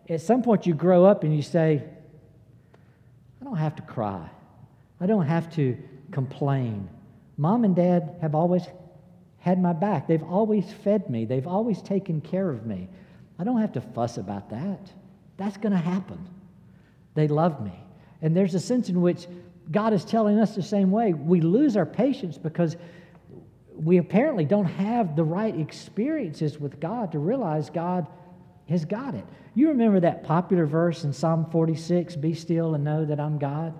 at 0.09 0.21
some 0.21 0.43
point 0.43 0.67
you 0.67 0.73
grow 0.73 1.05
up 1.05 1.23
and 1.23 1.35
you 1.35 1.41
say, 1.41 1.83
I 3.41 3.45
don't 3.45 3.57
have 3.57 3.75
to 3.77 3.81
cry. 3.83 4.29
I 4.99 5.05
don't 5.05 5.25
have 5.25 5.53
to 5.55 5.77
complain. 6.11 6.89
Mom 7.37 7.63
and 7.63 7.75
dad 7.75 8.15
have 8.21 8.35
always 8.35 8.63
had 9.39 9.61
my 9.61 9.73
back. 9.73 10.07
They've 10.07 10.23
always 10.23 10.71
fed 10.83 11.09
me. 11.09 11.25
They've 11.25 11.47
always 11.47 11.81
taken 11.81 12.21
care 12.21 12.49
of 12.49 12.65
me. 12.65 12.87
I 13.39 13.43
don't 13.43 13.59
have 13.59 13.73
to 13.73 13.81
fuss 13.81 14.17
about 14.17 14.49
that. 14.51 14.79
That's 15.37 15.57
going 15.57 15.73
to 15.73 15.79
happen. 15.79 16.25
They 17.15 17.27
love 17.27 17.63
me. 17.63 17.73
And 18.21 18.35
there's 18.35 18.55
a 18.55 18.59
sense 18.59 18.89
in 18.89 19.01
which 19.01 19.27
God 19.71 19.93
is 19.93 20.05
telling 20.05 20.39
us 20.39 20.55
the 20.55 20.63
same 20.63 20.91
way. 20.91 21.13
We 21.13 21.41
lose 21.41 21.75
our 21.75 21.85
patience 21.85 22.37
because 22.37 22.77
we 23.75 23.97
apparently 23.97 24.45
don't 24.45 24.65
have 24.65 25.15
the 25.15 25.23
right 25.23 25.57
experiences 25.59 26.59
with 26.59 26.79
God 26.79 27.11
to 27.11 27.19
realize 27.19 27.69
God 27.69 28.07
has 28.69 28.85
got 28.85 29.15
it. 29.15 29.25
You 29.55 29.69
remember 29.69 29.99
that 29.99 30.23
popular 30.23 30.65
verse 30.65 31.03
in 31.03 31.13
Psalm 31.13 31.47
46 31.51 32.15
Be 32.15 32.33
still 32.33 32.75
and 32.75 32.83
know 32.83 33.05
that 33.05 33.19
I'm 33.19 33.37
God? 33.37 33.73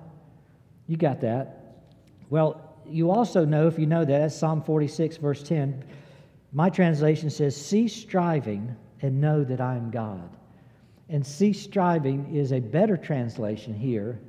You 0.87 0.97
got 0.97 1.21
that. 1.21 1.77
Well, 2.29 2.75
you 2.85 3.11
also 3.11 3.45
know, 3.45 3.67
if 3.67 3.79
you 3.79 3.85
know 3.85 4.03
that, 4.03 4.19
that's 4.19 4.35
Psalm 4.35 4.61
46, 4.61 5.17
verse 5.17 5.43
10. 5.43 5.83
My 6.51 6.69
translation 6.69 7.29
says, 7.29 7.55
Cease 7.55 7.95
striving 7.95 8.75
and 9.01 9.19
know 9.19 9.43
that 9.43 9.61
I 9.61 9.75
am 9.75 9.89
God. 9.89 10.29
And 11.09 11.25
cease 11.25 11.61
striving 11.61 12.33
is 12.35 12.51
a 12.51 12.59
better 12.59 12.97
translation 12.97 13.73
here 13.73 14.19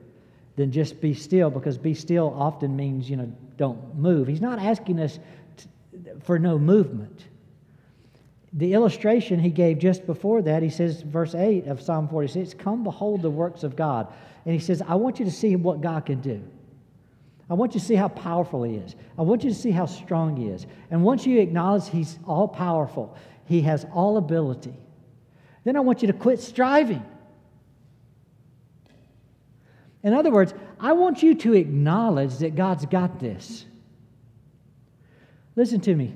than 0.56 0.70
just 0.70 1.00
be 1.00 1.14
still, 1.14 1.50
because 1.50 1.78
be 1.78 1.94
still 1.94 2.34
often 2.36 2.76
means, 2.76 3.08
you 3.08 3.16
know, 3.16 3.32
don't 3.56 3.96
move. 3.96 4.28
He's 4.28 4.40
not 4.40 4.58
asking 4.58 5.00
us 5.00 5.18
for 6.22 6.38
no 6.38 6.58
movement. 6.58 7.24
The 8.52 8.72
illustration 8.72 9.40
he 9.40 9.50
gave 9.50 9.78
just 9.78 10.06
before 10.06 10.42
that, 10.42 10.62
he 10.62 10.70
says, 10.70 11.02
verse 11.02 11.34
8 11.34 11.66
of 11.66 11.82
Psalm 11.82 12.08
46, 12.08 12.54
Come 12.54 12.84
behold 12.84 13.22
the 13.22 13.30
works 13.30 13.64
of 13.64 13.74
God. 13.74 14.12
And 14.44 14.54
he 14.54 14.60
says, 14.60 14.82
I 14.86 14.94
want 14.94 15.18
you 15.18 15.24
to 15.24 15.30
see 15.30 15.56
what 15.56 15.80
God 15.80 16.06
can 16.06 16.20
do. 16.20 16.42
I 17.50 17.54
want 17.54 17.74
you 17.74 17.80
to 17.80 17.86
see 17.86 17.94
how 17.94 18.08
powerful 18.08 18.62
he 18.62 18.76
is. 18.76 18.94
I 19.18 19.22
want 19.22 19.44
you 19.44 19.50
to 19.50 19.56
see 19.56 19.70
how 19.70 19.86
strong 19.86 20.36
he 20.36 20.46
is. 20.46 20.66
And 20.90 21.02
once 21.02 21.26
you 21.26 21.40
acknowledge 21.40 21.88
he's 21.88 22.18
all 22.26 22.48
powerful, 22.48 23.16
he 23.44 23.62
has 23.62 23.84
all 23.92 24.16
ability. 24.16 24.74
Then 25.64 25.76
I 25.76 25.80
want 25.80 26.02
you 26.02 26.06
to 26.08 26.14
quit 26.14 26.40
striving. 26.40 27.04
In 30.02 30.12
other 30.12 30.30
words, 30.30 30.54
I 30.78 30.92
want 30.92 31.22
you 31.22 31.34
to 31.34 31.54
acknowledge 31.54 32.38
that 32.38 32.54
God's 32.54 32.86
got 32.86 33.18
this. 33.18 33.64
Listen 35.56 35.80
to 35.80 35.94
me. 35.94 36.14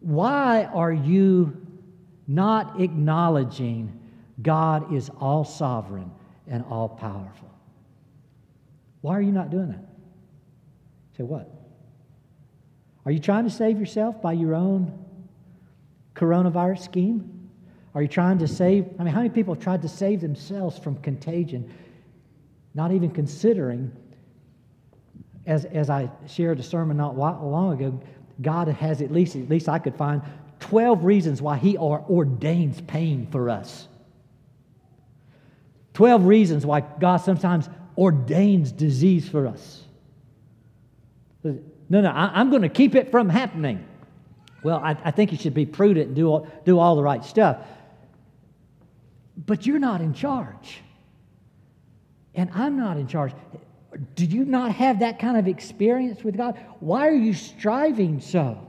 Why 0.00 0.64
are 0.64 0.92
you 0.92 1.56
not 2.26 2.80
acknowledging 2.80 3.98
God 4.40 4.94
is 4.94 5.10
all 5.20 5.44
sovereign 5.44 6.10
and 6.46 6.64
all 6.70 6.88
powerful? 6.88 7.50
Why 9.00 9.16
are 9.16 9.22
you 9.22 9.32
not 9.32 9.50
doing 9.50 9.68
that? 9.68 9.84
Say 11.16 11.24
what? 11.24 11.50
Are 13.04 13.12
you 13.12 13.18
trying 13.18 13.44
to 13.44 13.50
save 13.50 13.78
yourself 13.78 14.20
by 14.22 14.32
your 14.32 14.54
own 14.54 15.04
coronavirus 16.14 16.84
scheme? 16.84 17.50
Are 17.94 18.02
you 18.02 18.08
trying 18.08 18.38
to 18.38 18.48
save? 18.48 18.86
I 18.98 19.04
mean, 19.04 19.12
how 19.12 19.20
many 19.20 19.30
people 19.30 19.54
have 19.54 19.62
tried 19.62 19.82
to 19.82 19.88
save 19.88 20.20
themselves 20.20 20.78
from 20.78 20.96
contagion, 20.96 21.72
not 22.74 22.92
even 22.92 23.10
considering, 23.10 23.90
as, 25.50 25.64
as 25.64 25.90
I 25.90 26.08
shared 26.28 26.60
a 26.60 26.62
sermon 26.62 26.96
not 26.96 27.18
long 27.18 27.72
ago, 27.72 28.00
God 28.40 28.68
has 28.68 29.02
at 29.02 29.10
least, 29.10 29.34
at 29.34 29.48
least 29.48 29.68
I 29.68 29.80
could 29.80 29.96
find 29.96 30.22
12 30.60 31.04
reasons 31.04 31.42
why 31.42 31.56
He 31.56 31.76
ordains 31.76 32.80
pain 32.82 33.26
for 33.32 33.50
us. 33.50 33.88
12 35.94 36.24
reasons 36.24 36.64
why 36.64 36.82
God 36.82 37.16
sometimes 37.16 37.68
ordains 37.98 38.70
disease 38.70 39.28
for 39.28 39.48
us. 39.48 39.82
No, 41.42 42.00
no, 42.00 42.08
I, 42.08 42.40
am 42.40 42.50
going 42.50 42.62
to 42.62 42.68
keep 42.68 42.94
it 42.94 43.10
from 43.10 43.28
happening. 43.28 43.84
Well, 44.62 44.78
I, 44.78 44.96
I, 45.04 45.10
think 45.10 45.32
you 45.32 45.38
should 45.38 45.54
be 45.54 45.66
prudent 45.66 46.08
and 46.08 46.16
do 46.16 46.28
all, 46.28 46.46
do 46.64 46.78
all 46.78 46.94
the 46.94 47.02
right 47.02 47.24
stuff. 47.24 47.66
But 49.36 49.66
you're 49.66 49.80
not 49.80 50.00
in 50.00 50.14
charge. 50.14 50.80
And 52.36 52.50
I'm 52.54 52.76
not 52.76 52.98
in 52.98 53.08
charge. 53.08 53.32
Do 54.14 54.24
you 54.24 54.44
not 54.44 54.72
have 54.72 55.00
that 55.00 55.18
kind 55.18 55.36
of 55.36 55.48
experience 55.48 56.22
with 56.22 56.36
God? 56.36 56.58
Why 56.80 57.08
are 57.08 57.14
you 57.14 57.34
striving 57.34 58.20
so? 58.20 58.66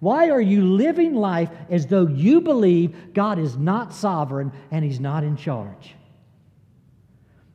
Why 0.00 0.30
are 0.30 0.40
you 0.40 0.64
living 0.64 1.14
life 1.14 1.50
as 1.70 1.86
though 1.86 2.06
you 2.06 2.40
believe 2.40 3.14
God 3.14 3.38
is 3.38 3.56
not 3.56 3.92
sovereign 3.92 4.52
and 4.70 4.84
He's 4.84 5.00
not 5.00 5.24
in 5.24 5.36
charge? 5.36 5.94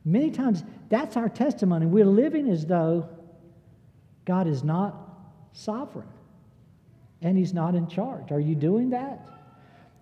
Many 0.04 0.30
times, 0.30 0.62
that's 0.90 1.16
our 1.16 1.30
testimony. 1.30 1.86
We're 1.86 2.04
living 2.04 2.50
as 2.50 2.66
though 2.66 3.08
God 4.26 4.46
is 4.46 4.62
not 4.62 4.94
sovereign 5.52 6.08
and 7.22 7.38
He's 7.38 7.54
not 7.54 7.74
in 7.74 7.88
charge. 7.88 8.30
Are 8.30 8.40
you 8.40 8.54
doing 8.54 8.90
that? 8.90 9.26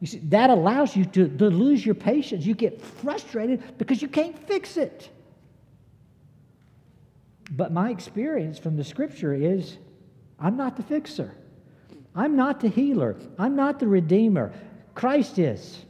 You 0.01 0.09
see, 0.09 0.19
that 0.31 0.51
allows 0.51 0.97
you 0.97 1.05
to, 1.05 1.29
to 1.29 1.49
lose 1.49 1.87
your 1.87 1.95
patience. 1.95 2.45
You 2.45 2.55
get 2.55 2.83
frustrated 2.83 3.79
because 3.79 4.03
you 4.03 4.09
can't 4.09 4.37
fix 4.49 4.77
it. 4.77 5.09
But 7.55 7.71
my 7.71 7.91
experience 7.91 8.59
from 8.59 8.77
the 8.77 8.85
scripture 8.85 9.35
is 9.35 9.77
I'm 10.41 10.57
not 10.57 10.77
the 10.77 10.83
fixer. 10.83 11.35
I'm 12.15 12.35
not 12.35 12.61
the 12.61 12.69
healer. 12.69 13.17
I'm 13.39 13.55
not 13.55 13.79
the 13.79 13.87
redeemer. 13.87 14.53
Christ 14.95 15.39
is. 15.39 15.85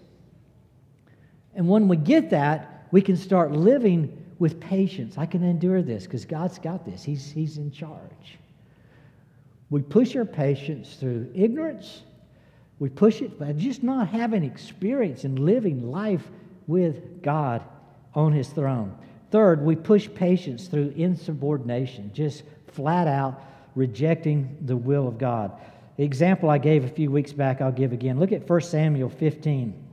And 1.54 1.68
when 1.68 1.88
we 1.88 1.96
get 1.96 2.30
that, 2.30 2.86
we 2.90 3.00
can 3.00 3.16
start 3.16 3.52
living 3.52 4.24
with 4.38 4.60
patience. 4.60 5.16
I 5.16 5.26
can 5.26 5.44
endure 5.44 5.82
this 5.82 6.04
because 6.04 6.24
God's 6.24 6.58
got 6.58 6.84
this, 6.84 7.04
he's, 7.04 7.30
he's 7.30 7.58
in 7.58 7.70
charge. 7.70 8.38
We 9.70 9.82
push 9.82 10.16
our 10.16 10.24
patience 10.24 10.96
through 10.96 11.30
ignorance. 11.34 12.02
We 12.78 12.88
push 12.88 13.22
it 13.22 13.38
by 13.38 13.52
just 13.52 13.82
not 13.82 14.08
having 14.08 14.42
experience 14.42 15.24
in 15.24 15.36
living 15.36 15.90
life 15.90 16.26
with 16.66 17.22
God 17.22 17.62
on 18.14 18.32
his 18.32 18.48
throne. 18.48 18.98
Third, 19.32 19.64
we 19.64 19.76
push 19.76 20.10
patience 20.14 20.68
through 20.68 20.92
insubordination, 20.94 22.12
just 22.12 22.42
flat 22.68 23.08
out 23.08 23.42
rejecting 23.74 24.58
the 24.60 24.76
will 24.76 25.08
of 25.08 25.16
God. 25.16 25.58
The 25.96 26.04
example 26.04 26.50
I 26.50 26.58
gave 26.58 26.84
a 26.84 26.88
few 26.88 27.10
weeks 27.10 27.32
back, 27.32 27.62
I'll 27.62 27.72
give 27.72 27.92
again. 27.92 28.20
Look 28.20 28.30
at 28.30 28.48
1 28.48 28.60
Samuel 28.60 29.08
15. 29.08 29.88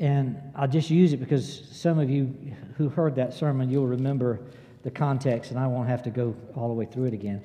And 0.00 0.42
I'll 0.56 0.66
just 0.66 0.90
use 0.90 1.12
it 1.12 1.18
because 1.18 1.68
some 1.70 2.00
of 2.00 2.10
you 2.10 2.34
who 2.76 2.88
heard 2.88 3.14
that 3.14 3.32
sermon, 3.32 3.70
you'll 3.70 3.86
remember 3.86 4.40
the 4.82 4.90
context, 4.90 5.52
and 5.52 5.60
I 5.60 5.68
won't 5.68 5.88
have 5.88 6.02
to 6.02 6.10
go 6.10 6.34
all 6.56 6.66
the 6.66 6.74
way 6.74 6.86
through 6.86 7.04
it 7.04 7.14
again. 7.14 7.40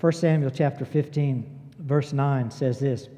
1 0.00 0.12
Samuel 0.12 0.50
chapter 0.50 0.86
15, 0.86 1.74
verse 1.80 2.14
9 2.14 2.50
says 2.50 2.78
this 2.78 3.08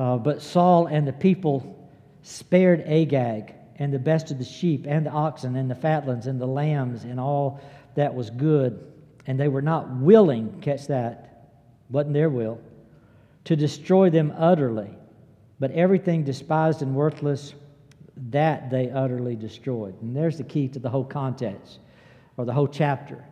uh, 0.00 0.16
But 0.16 0.42
Saul 0.42 0.86
and 0.86 1.06
the 1.06 1.12
people 1.12 1.88
spared 2.22 2.80
Agag 2.88 3.54
and 3.80 3.92
the 3.92 3.98
best 3.98 4.30
of 4.30 4.38
the 4.38 4.44
sheep 4.44 4.86
and 4.86 5.06
the 5.06 5.10
oxen 5.10 5.56
and 5.56 5.68
the 5.68 5.74
fatlings 5.74 6.26
and 6.26 6.40
the 6.40 6.46
lambs 6.46 7.02
and 7.02 7.18
all 7.18 7.60
that 7.96 8.14
was 8.14 8.30
good. 8.30 8.86
And 9.26 9.40
they 9.40 9.48
were 9.48 9.62
not 9.62 9.90
willing, 9.90 10.60
catch 10.60 10.86
that, 10.86 11.48
wasn't 11.88 12.14
their 12.14 12.28
will, 12.28 12.60
to 13.44 13.56
destroy 13.56 14.10
them 14.10 14.32
utterly. 14.36 14.90
But 15.58 15.72
everything 15.72 16.24
despised 16.24 16.82
and 16.82 16.94
worthless, 16.94 17.54
that 18.28 18.70
they 18.70 18.90
utterly 18.90 19.34
destroyed. 19.34 20.00
And 20.02 20.14
there's 20.14 20.36
the 20.36 20.44
key 20.44 20.68
to 20.68 20.78
the 20.78 20.90
whole 20.90 21.04
context 21.04 21.78
or 22.36 22.44
the 22.44 22.52
whole 22.52 22.68
chapter. 22.68 23.24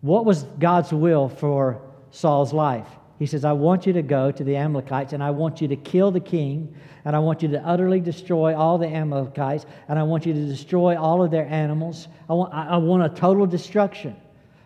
What 0.00 0.24
was 0.24 0.44
God's 0.44 0.92
will 0.92 1.28
for 1.28 1.82
Saul's 2.10 2.52
life? 2.52 2.88
He 3.22 3.26
says, 3.26 3.44
I 3.44 3.52
want 3.52 3.86
you 3.86 3.92
to 3.92 4.02
go 4.02 4.32
to 4.32 4.42
the 4.42 4.56
Amalekites 4.56 5.12
and 5.12 5.22
I 5.22 5.30
want 5.30 5.60
you 5.60 5.68
to 5.68 5.76
kill 5.76 6.10
the 6.10 6.18
king 6.18 6.74
and 7.04 7.14
I 7.14 7.20
want 7.20 7.40
you 7.40 7.46
to 7.50 7.64
utterly 7.64 8.00
destroy 8.00 8.56
all 8.56 8.78
the 8.78 8.88
Amalekites 8.88 9.64
and 9.86 9.96
I 9.96 10.02
want 10.02 10.26
you 10.26 10.32
to 10.32 10.44
destroy 10.44 10.98
all 10.98 11.22
of 11.22 11.30
their 11.30 11.46
animals. 11.46 12.08
I 12.28 12.32
want, 12.32 12.52
I 12.52 12.76
want 12.78 13.04
a 13.04 13.08
total 13.10 13.46
destruction. 13.46 14.16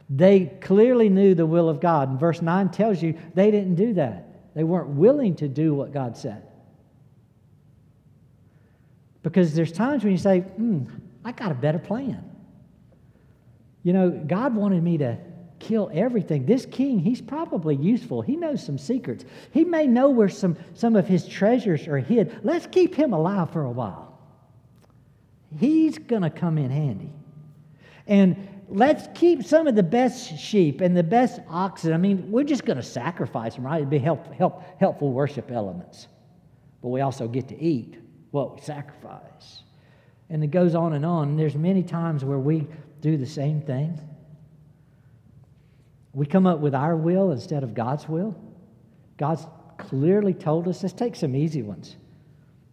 They 0.09 0.47
clearly 0.63 1.11
knew 1.11 1.35
the 1.35 1.45
will 1.45 1.69
of 1.69 1.81
God. 1.81 2.09
And 2.09 2.19
verse 2.19 2.41
9 2.41 2.71
tells 2.71 3.03
you 3.03 3.21
they 3.35 3.51
didn't 3.51 3.75
do 3.75 3.93
that. 3.93 4.55
They 4.55 4.65
weren't 4.65 4.89
willing 4.89 5.37
to 5.37 5.49
do 5.49 5.75
what 5.75 5.93
God 5.93 6.17
said. 6.17 6.43
Because 9.23 9.55
there's 9.55 9.71
times 9.71 10.03
when 10.03 10.13
you 10.13 10.19
say, 10.19 10.41
hmm, 10.41 10.85
I 11.27 11.33
got 11.33 11.53
a 11.53 11.55
better 11.55 11.79
plan. 11.79 12.25
You 13.83 13.93
know, 13.93 14.09
God 14.09 14.57
wanted 14.57 14.83
me 14.83 14.97
to 14.97 15.19
kill 15.59 15.91
everything. 15.93 16.47
This 16.47 16.67
king, 16.67 16.99
he's 16.99 17.21
probably 17.21 17.77
useful. 17.77 18.23
He 18.23 18.37
knows 18.37 18.65
some 18.65 18.79
secrets. 18.79 19.25
He 19.53 19.65
may 19.65 19.87
know 19.87 20.11
where 20.11 20.29
some, 20.29 20.57
some 20.75 20.97
of 20.97 21.07
his 21.07 21.27
treasures 21.27 21.87
are 21.89 21.99
hid. 21.99 22.41
Let's 22.43 22.67
keep 22.67 22.95
him 22.95 23.13
alive 23.13 23.51
for 23.51 23.65
a 23.65 23.71
while. 23.71 24.19
He's 25.59 25.99
going 25.99 26.23
to 26.23 26.31
come 26.31 26.59
in 26.59 26.71
handy. 26.71 27.13
And 28.07 28.49
let's 28.69 29.09
keep 29.15 29.45
some 29.45 29.67
of 29.67 29.75
the 29.75 29.83
best 29.83 30.39
sheep 30.39 30.81
and 30.81 30.97
the 30.97 31.03
best 31.03 31.41
oxen. 31.49 31.93
I 31.93 31.97
mean, 31.97 32.31
we're 32.31 32.45
just 32.45 32.65
going 32.65 32.77
to 32.77 32.83
sacrifice 32.83 33.55
them, 33.55 33.67
right? 33.67 33.79
It'd 33.79 33.91
be 33.91 33.99
help, 33.99 34.33
help, 34.35 34.63
helpful 34.79 35.13
worship 35.13 35.51
elements. 35.51 36.09
But 36.83 36.89
we 36.89 37.01
also 37.01 37.27
get 37.27 37.49
to 37.49 37.61
eat 37.61 37.99
what 38.31 38.55
we 38.55 38.61
sacrifice. 38.61 39.63
And 40.29 40.43
it 40.43 40.49
goes 40.49 40.75
on 40.75 40.93
and 40.93 41.07
on. 41.07 41.37
There's 41.37 41.55
many 41.55 41.83
times 41.83 42.25
where 42.25 42.39
we 42.39 42.67
do 43.01 43.17
the 43.17 43.27
same 43.27 43.61
thing. 43.61 43.99
We 46.17 46.25
come 46.25 46.47
up 46.47 46.61
with 46.61 46.75
our 46.75 46.97
will 46.97 47.31
instead 47.31 47.63
of 47.63 47.75
God's 47.75 48.09
will. 48.09 48.35
God's 49.19 49.47
clearly 49.77 50.33
told 50.33 50.67
us, 50.67 50.83
let's 50.83 50.95
take 50.95 51.15
some 51.15 51.37
easy 51.37 51.61
ones. 51.61 51.97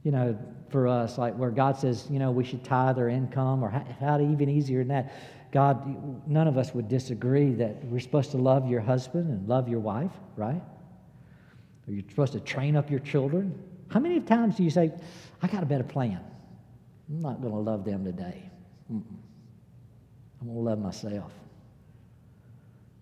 You 0.03 0.11
know, 0.11 0.39
for 0.69 0.87
us, 0.87 1.17
like 1.17 1.35
where 1.35 1.51
God 1.51 1.75
says, 1.75 2.07
you 2.09 2.19
know, 2.19 2.31
we 2.31 2.45
should 2.45 2.63
tithe 2.63 2.97
our 2.97 3.09
income, 3.09 3.61
or 3.61 3.69
how, 3.69 3.85
how 3.99 4.21
even 4.21 4.47
easier 4.47 4.79
than 4.79 4.87
that. 4.87 5.13
God, 5.51 6.25
none 6.25 6.47
of 6.47 6.57
us 6.57 6.73
would 6.73 6.87
disagree 6.87 7.53
that 7.55 7.83
we're 7.83 7.99
supposed 7.99 8.31
to 8.31 8.37
love 8.37 8.69
your 8.69 8.79
husband 8.79 9.29
and 9.29 9.45
love 9.45 9.67
your 9.67 9.81
wife, 9.81 10.13
right? 10.37 10.61
Or 11.85 11.93
you're 11.93 12.09
supposed 12.09 12.31
to 12.33 12.39
train 12.39 12.77
up 12.77 12.89
your 12.89 13.01
children. 13.01 13.61
How 13.89 13.99
many 13.99 14.21
times 14.21 14.55
do 14.55 14.63
you 14.63 14.69
say, 14.69 14.93
I 15.41 15.47
got 15.47 15.63
a 15.63 15.65
better 15.65 15.83
plan? 15.83 16.21
I'm 17.09 17.19
not 17.19 17.41
going 17.41 17.53
to 17.53 17.59
love 17.59 17.83
them 17.83 18.05
today. 18.05 18.49
Mm-mm. 18.89 19.03
I'm 20.39 20.47
going 20.47 20.57
to 20.57 20.69
love 20.69 20.79
myself. 20.79 21.33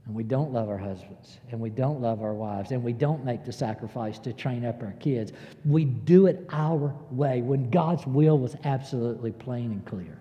And 0.05 0.15
we 0.15 0.23
don't 0.23 0.51
love 0.51 0.67
our 0.67 0.79
husbands, 0.79 1.39
and 1.51 1.59
we 1.59 1.69
don't 1.69 2.01
love 2.01 2.23
our 2.23 2.33
wives, 2.33 2.71
and 2.71 2.83
we 2.83 2.91
don't 2.91 3.23
make 3.23 3.45
the 3.45 3.53
sacrifice 3.53 4.17
to 4.19 4.33
train 4.33 4.65
up 4.65 4.81
our 4.81 4.93
kids. 4.93 5.31
We 5.63 5.85
do 5.85 6.25
it 6.25 6.47
our 6.49 6.95
way 7.11 7.41
when 7.41 7.69
God's 7.69 8.07
will 8.07 8.37
was 8.39 8.55
absolutely 8.63 9.31
plain 9.31 9.71
and 9.71 9.85
clear 9.85 10.17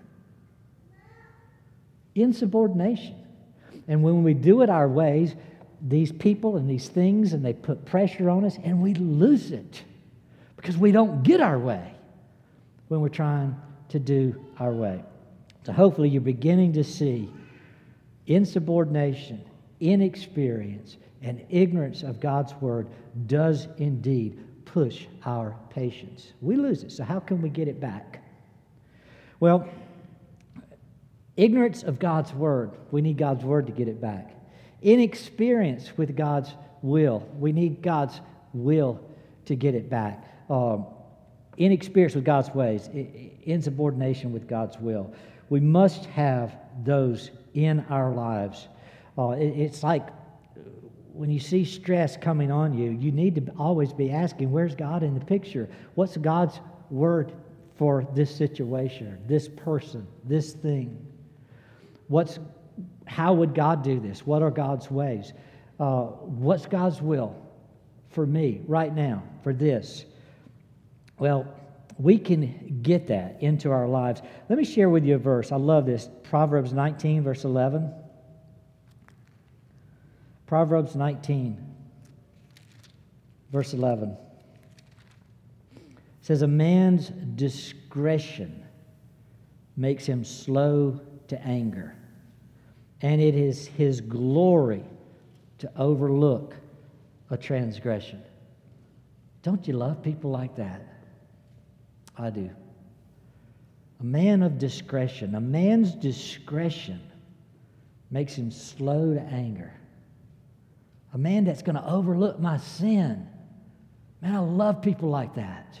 insubordination. 2.15 3.15
And 3.87 4.03
when 4.03 4.23
we 4.23 4.33
do 4.33 4.61
it 4.61 4.69
our 4.69 4.87
ways, 4.87 5.35
these 5.81 6.11
people 6.11 6.57
and 6.57 6.69
these 6.69 6.87
things, 6.87 7.33
and 7.33 7.43
they 7.43 7.53
put 7.53 7.85
pressure 7.85 8.29
on 8.29 8.45
us, 8.45 8.57
and 8.63 8.81
we 8.81 8.93
lose 8.93 9.51
it 9.51 9.83
because 10.55 10.77
we 10.77 10.91
don't 10.91 11.23
get 11.23 11.41
our 11.41 11.57
way 11.57 11.95
when 12.87 13.01
we're 13.01 13.09
trying 13.09 13.55
to 13.89 13.99
do 13.99 14.39
our 14.59 14.71
way. 14.71 15.03
So 15.65 15.71
hopefully 15.71 16.09
you're 16.09 16.21
beginning 16.21 16.73
to 16.73 16.83
see 16.83 17.29
insubordination, 18.27 19.43
inexperience, 19.81 20.97
and 21.21 21.43
ignorance 21.49 22.03
of 22.03 22.19
God's 22.19 22.53
word 22.55 22.87
does 23.27 23.67
indeed 23.77 24.39
push 24.65 25.07
our 25.25 25.55
patience. 25.69 26.31
We 26.39 26.55
lose 26.55 26.83
it. 26.83 26.91
So 26.91 27.03
how 27.03 27.19
can 27.19 27.41
we 27.41 27.49
get 27.49 27.67
it 27.67 27.79
back? 27.79 28.23
Well, 29.39 29.67
Ignorance 31.37 31.83
of 31.83 31.97
God's 31.97 32.33
word. 32.33 32.71
We 32.91 33.01
need 33.01 33.17
God's 33.17 33.43
word 33.43 33.67
to 33.67 33.71
get 33.71 33.87
it 33.87 34.01
back. 34.01 34.35
Inexperience 34.81 35.97
with 35.97 36.15
God's 36.15 36.53
will. 36.81 37.27
We 37.39 37.51
need 37.51 37.81
God's 37.81 38.19
will 38.53 38.99
to 39.45 39.55
get 39.55 39.73
it 39.73 39.89
back. 39.89 40.23
Um, 40.49 40.85
inexperience 41.57 42.15
with 42.15 42.25
God's 42.25 42.49
ways. 42.49 42.89
Insubordination 43.43 44.33
with 44.33 44.47
God's 44.47 44.77
will. 44.77 45.13
We 45.49 45.61
must 45.61 46.05
have 46.07 46.55
those 46.83 47.31
in 47.53 47.85
our 47.89 48.11
lives. 48.11 48.67
Uh, 49.17 49.29
it, 49.31 49.47
it's 49.47 49.83
like 49.83 50.07
when 51.13 51.29
you 51.29 51.39
see 51.39 51.65
stress 51.65 52.17
coming 52.17 52.51
on 52.51 52.73
you, 52.73 52.91
you 52.91 53.11
need 53.11 53.35
to 53.35 53.53
always 53.57 53.93
be 53.93 54.11
asking, 54.11 54.51
where's 54.51 54.75
God 54.75 55.03
in 55.03 55.13
the 55.13 55.25
picture? 55.25 55.69
What's 55.95 56.17
God's 56.17 56.59
word 56.89 57.33
for 57.75 58.07
this 58.13 58.33
situation, 58.33 59.17
this 59.27 59.47
person, 59.47 60.07
this 60.23 60.53
thing? 60.53 61.05
What's, 62.07 62.39
how 63.05 63.33
would 63.33 63.53
God 63.53 63.83
do 63.83 63.99
this? 63.99 64.25
What 64.25 64.41
are 64.41 64.51
God's 64.51 64.89
ways? 64.89 65.33
Uh, 65.79 66.03
what's 66.03 66.65
God's 66.65 67.01
will 67.01 67.35
for 68.09 68.25
me 68.25 68.61
right 68.67 68.93
now, 68.93 69.23
for 69.43 69.53
this? 69.53 70.05
Well, 71.19 71.53
we 71.97 72.17
can 72.17 72.79
get 72.81 73.07
that 73.07 73.37
into 73.41 73.71
our 73.71 73.87
lives. 73.87 74.21
Let 74.49 74.57
me 74.57 74.65
share 74.65 74.89
with 74.89 75.03
you 75.05 75.15
a 75.15 75.19
verse. 75.19 75.51
I 75.51 75.57
love 75.57 75.85
this 75.85 76.09
Proverbs 76.23 76.73
19, 76.73 77.23
verse 77.23 77.43
11. 77.43 77.93
Proverbs 80.51 80.97
19, 80.97 81.57
verse 83.53 83.73
11 83.73 84.17
says, 86.19 86.41
A 86.41 86.47
man's 86.47 87.07
discretion 87.07 88.61
makes 89.77 90.05
him 90.05 90.25
slow 90.25 90.99
to 91.29 91.41
anger, 91.41 91.95
and 92.99 93.21
it 93.21 93.33
is 93.33 93.65
his 93.65 94.01
glory 94.01 94.83
to 95.59 95.71
overlook 95.77 96.57
a 97.29 97.37
transgression. 97.37 98.21
Don't 99.43 99.65
you 99.69 99.75
love 99.75 100.03
people 100.03 100.31
like 100.31 100.57
that? 100.57 100.81
I 102.17 102.29
do. 102.29 102.49
A 104.01 104.03
man 104.03 104.43
of 104.43 104.59
discretion, 104.59 105.33
a 105.35 105.39
man's 105.39 105.95
discretion 105.95 106.99
makes 108.09 108.33
him 108.33 108.51
slow 108.51 109.13
to 109.13 109.21
anger 109.21 109.71
a 111.13 111.17
man 111.17 111.43
that's 111.45 111.61
going 111.61 111.75
to 111.75 111.85
overlook 111.85 112.39
my 112.39 112.57
sin. 112.57 113.27
Man, 114.21 114.35
I 114.35 114.39
love 114.39 114.81
people 114.81 115.09
like 115.09 115.35
that. 115.35 115.79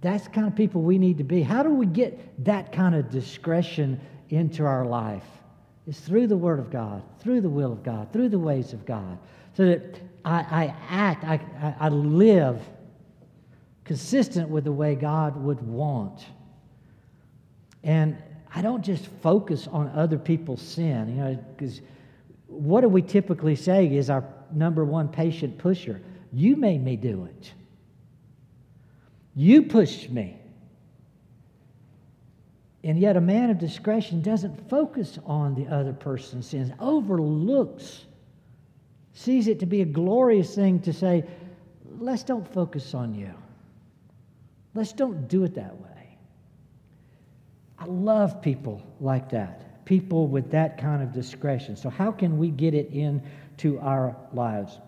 That's 0.00 0.24
the 0.24 0.30
kind 0.30 0.46
of 0.46 0.54
people 0.54 0.82
we 0.82 0.98
need 0.98 1.18
to 1.18 1.24
be. 1.24 1.42
How 1.42 1.62
do 1.62 1.70
we 1.70 1.86
get 1.86 2.44
that 2.44 2.72
kind 2.72 2.94
of 2.94 3.10
discretion 3.10 4.00
into 4.28 4.64
our 4.64 4.84
life? 4.84 5.24
It's 5.86 6.00
through 6.00 6.26
the 6.26 6.36
Word 6.36 6.58
of 6.58 6.70
God, 6.70 7.02
through 7.20 7.40
the 7.40 7.48
will 7.48 7.72
of 7.72 7.82
God, 7.82 8.12
through 8.12 8.28
the 8.28 8.38
ways 8.38 8.72
of 8.72 8.84
God, 8.84 9.18
so 9.54 9.66
that 9.66 10.00
I, 10.24 10.40
I 10.40 10.74
act, 10.88 11.24
I, 11.24 11.40
I, 11.60 11.86
I 11.86 11.88
live 11.88 12.60
consistent 13.84 14.48
with 14.48 14.64
the 14.64 14.72
way 14.72 14.96
God 14.96 15.36
would 15.36 15.60
want. 15.62 16.26
And 17.84 18.16
I 18.52 18.62
don't 18.62 18.84
just 18.84 19.06
focus 19.22 19.68
on 19.68 19.88
other 19.88 20.18
people's 20.18 20.60
sin, 20.60 21.08
you 21.08 21.22
know, 21.22 21.44
because 21.56 21.80
what 22.46 22.82
do 22.82 22.88
we 22.88 23.02
typically 23.02 23.56
say 23.56 23.86
is 23.86 24.08
our 24.10 24.24
number 24.52 24.84
one 24.84 25.08
patient 25.08 25.58
pusher? 25.58 26.00
You 26.32 26.56
made 26.56 26.82
me 26.82 26.96
do 26.96 27.24
it. 27.24 27.52
You 29.34 29.62
pushed 29.62 30.10
me. 30.10 30.38
And 32.84 32.98
yet, 32.98 33.16
a 33.16 33.20
man 33.20 33.50
of 33.50 33.58
discretion 33.58 34.22
doesn't 34.22 34.70
focus 34.70 35.18
on 35.26 35.54
the 35.56 35.66
other 35.66 35.92
person's 35.92 36.46
sins, 36.46 36.70
overlooks, 36.78 38.04
sees 39.12 39.48
it 39.48 39.58
to 39.60 39.66
be 39.66 39.82
a 39.82 39.84
glorious 39.84 40.54
thing 40.54 40.78
to 40.80 40.92
say, 40.92 41.24
let's 41.98 42.22
don't 42.22 42.46
focus 42.52 42.94
on 42.94 43.14
you. 43.14 43.34
Let's 44.74 44.92
don't 44.92 45.26
do 45.26 45.42
it 45.42 45.54
that 45.56 45.76
way. 45.80 46.18
I 47.78 47.86
love 47.86 48.40
people 48.40 48.82
like 49.00 49.30
that 49.30 49.65
people 49.86 50.26
with 50.26 50.50
that 50.50 50.76
kind 50.76 51.02
of 51.02 51.14
discretion. 51.14 51.76
So, 51.76 51.88
how 51.88 52.12
can 52.12 52.36
we 52.36 52.50
get 52.50 52.74
it 52.74 52.90
into 52.90 53.78
our 53.80 54.14
lives? 54.34 54.78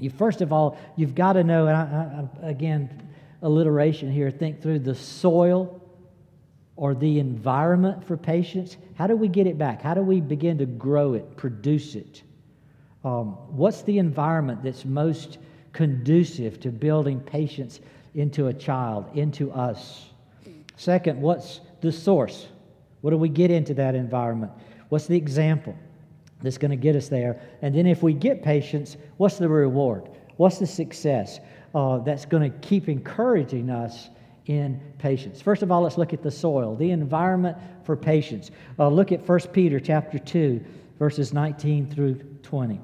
You, 0.00 0.10
first 0.10 0.40
of 0.40 0.52
all, 0.52 0.76
you've 0.96 1.14
got 1.14 1.34
to 1.34 1.44
know, 1.44 1.68
and 1.68 1.76
I, 1.76 2.26
I, 2.42 2.48
again, 2.48 3.08
alliteration 3.42 4.10
here, 4.10 4.30
think 4.30 4.60
through 4.60 4.80
the 4.80 4.94
soil 4.94 5.80
or 6.76 6.94
the 6.94 7.18
environment 7.18 8.02
for 8.04 8.16
patience. 8.16 8.78
How 8.94 9.06
do 9.06 9.14
we 9.14 9.28
get 9.28 9.46
it 9.46 9.58
back? 9.58 9.82
How 9.82 9.94
do 9.94 10.00
we 10.00 10.20
begin 10.20 10.58
to 10.58 10.66
grow 10.66 11.12
it, 11.12 11.36
produce 11.36 11.94
it? 11.94 12.22
Um, 13.04 13.32
what's 13.54 13.82
the 13.82 13.98
environment 13.98 14.62
that's 14.62 14.84
most 14.84 15.38
conducive 15.72 16.58
to 16.60 16.70
building 16.70 17.20
patience 17.20 17.80
into 18.14 18.48
a 18.48 18.54
child, 18.54 19.04
into 19.14 19.52
us? 19.52 20.06
Second, 20.76 21.20
what's 21.20 21.60
the 21.82 21.92
source? 21.92 22.46
What 23.00 23.10
do 23.10 23.16
we 23.16 23.28
get 23.28 23.50
into 23.50 23.74
that 23.74 23.94
environment? 23.94 24.52
What's 24.88 25.06
the 25.06 25.16
example 25.16 25.74
that's 26.42 26.58
going 26.58 26.70
to 26.70 26.76
get 26.76 26.96
us 26.96 27.08
there? 27.08 27.40
And 27.62 27.74
then 27.74 27.86
if 27.86 28.02
we 28.02 28.12
get 28.12 28.42
patience, 28.42 28.96
what's 29.16 29.38
the 29.38 29.48
reward? 29.48 30.08
What's 30.36 30.58
the 30.58 30.66
success 30.66 31.40
uh, 31.74 31.98
that's 31.98 32.24
going 32.24 32.50
to 32.50 32.58
keep 32.58 32.88
encouraging 32.88 33.70
us 33.70 34.08
in 34.46 34.80
patience? 34.98 35.40
First 35.40 35.62
of 35.62 35.70
all, 35.70 35.82
let's 35.82 35.98
look 35.98 36.12
at 36.12 36.22
the 36.22 36.30
soil, 36.30 36.76
the 36.76 36.90
environment 36.90 37.56
for 37.84 37.96
patience. 37.96 38.50
Uh, 38.78 38.88
look 38.88 39.12
at 39.12 39.26
1 39.26 39.40
Peter 39.52 39.78
chapter 39.80 40.18
2, 40.18 40.64
verses 40.98 41.32
19 41.32 41.90
through 41.90 42.14
20. 42.42 42.80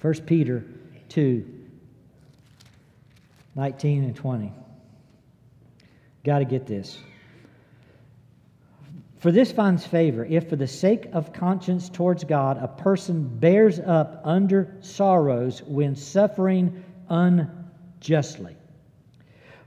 1 0.00 0.14
Peter 0.26 0.64
2, 1.08 1.44
19 3.56 4.04
and 4.04 4.14
20. 4.14 4.52
Got 6.24 6.38
to 6.38 6.44
get 6.44 6.66
this. 6.66 6.98
For 9.18 9.32
this 9.32 9.50
finds 9.50 9.84
favor 9.84 10.24
if, 10.24 10.48
for 10.48 10.56
the 10.56 10.66
sake 10.66 11.08
of 11.12 11.32
conscience 11.32 11.88
towards 11.88 12.22
God, 12.22 12.56
a 12.62 12.68
person 12.68 13.26
bears 13.38 13.80
up 13.80 14.20
under 14.24 14.76
sorrows 14.80 15.62
when 15.62 15.96
suffering 15.96 16.84
unjustly. 17.08 18.56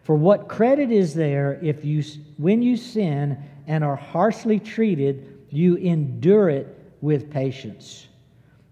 For 0.04 0.16
what 0.16 0.48
credit 0.48 0.92
is 0.92 1.14
there 1.14 1.60
if 1.62 1.84
you, 1.84 2.04
when 2.38 2.62
you 2.62 2.78
sin 2.78 3.38
and 3.68 3.84
are 3.84 3.96
harshly 3.96 4.60
treated, 4.60 5.46
you 5.50 5.76
endure 5.76 6.50
it 6.50 6.68
with 7.02 7.30
patience? 7.30 8.08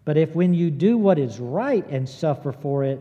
But 0.06 0.18
if 0.18 0.34
when 0.34 0.54
you 0.54 0.72
do 0.72 0.98
what 0.98 1.20
is 1.20 1.40
right 1.40 1.86
and 1.90 2.08
suffer 2.08 2.52
for 2.54 2.84
it, 2.86 3.00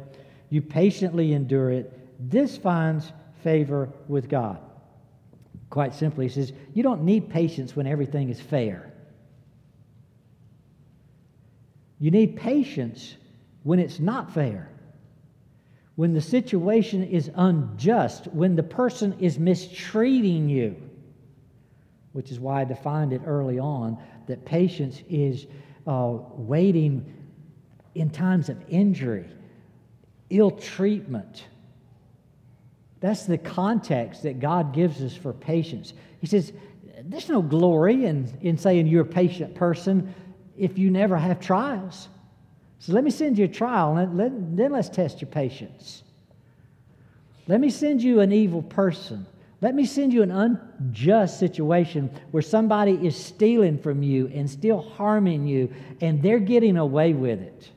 you 0.50 0.60
patiently 0.60 1.32
endure 1.32 1.70
it, 1.70 1.92
this 2.30 2.58
finds 2.58 3.12
favor 3.42 3.88
with 4.08 4.28
God. 4.28 4.58
Quite 5.70 5.94
simply, 5.94 6.26
he 6.26 6.32
says, 6.32 6.52
You 6.74 6.82
don't 6.82 7.02
need 7.02 7.28
patience 7.28 7.76
when 7.76 7.86
everything 7.86 8.30
is 8.30 8.40
fair. 8.40 8.92
You 12.00 12.10
need 12.10 12.36
patience 12.36 13.16
when 13.64 13.78
it's 13.78 13.98
not 13.98 14.32
fair, 14.32 14.70
when 15.96 16.14
the 16.14 16.20
situation 16.20 17.04
is 17.04 17.30
unjust, 17.34 18.28
when 18.28 18.54
the 18.54 18.62
person 18.62 19.16
is 19.18 19.38
mistreating 19.38 20.48
you, 20.48 20.76
which 22.12 22.30
is 22.30 22.38
why 22.38 22.60
I 22.60 22.64
defined 22.64 23.12
it 23.12 23.22
early 23.26 23.58
on 23.58 23.98
that 24.26 24.44
patience 24.44 25.02
is 25.08 25.46
uh, 25.86 26.18
waiting 26.36 27.14
in 27.94 28.10
times 28.10 28.48
of 28.48 28.56
injury, 28.68 29.26
ill 30.30 30.52
treatment 30.52 31.46
that's 33.00 33.26
the 33.26 33.38
context 33.38 34.22
that 34.24 34.40
God 34.40 34.74
gives 34.74 35.02
us 35.02 35.14
for 35.14 35.32
patience. 35.32 35.92
He 36.20 36.26
says, 36.26 36.52
There's 37.02 37.28
no 37.28 37.42
glory 37.42 38.06
in, 38.06 38.36
in 38.40 38.58
saying 38.58 38.86
you're 38.86 39.02
a 39.02 39.06
patient 39.06 39.54
person 39.54 40.14
if 40.56 40.78
you 40.78 40.90
never 40.90 41.16
have 41.16 41.40
trials. 41.40 42.08
So 42.80 42.92
let 42.92 43.04
me 43.04 43.10
send 43.10 43.38
you 43.38 43.44
a 43.44 43.48
trial, 43.48 43.96
and 43.96 44.16
let, 44.16 44.56
then 44.56 44.72
let's 44.72 44.88
test 44.88 45.20
your 45.20 45.30
patience. 45.30 46.02
Let 47.46 47.60
me 47.60 47.70
send 47.70 48.02
you 48.02 48.20
an 48.20 48.32
evil 48.32 48.62
person. 48.62 49.26
Let 49.60 49.74
me 49.74 49.84
send 49.86 50.12
you 50.12 50.22
an 50.22 50.30
unjust 50.30 51.40
situation 51.40 52.10
where 52.30 52.42
somebody 52.42 52.92
is 52.92 53.16
stealing 53.16 53.78
from 53.78 54.02
you 54.02 54.28
and 54.28 54.48
still 54.48 54.80
harming 54.80 55.46
you, 55.46 55.72
and 56.00 56.22
they're 56.22 56.38
getting 56.38 56.76
away 56.76 57.14
with 57.14 57.40
it. 57.40 57.70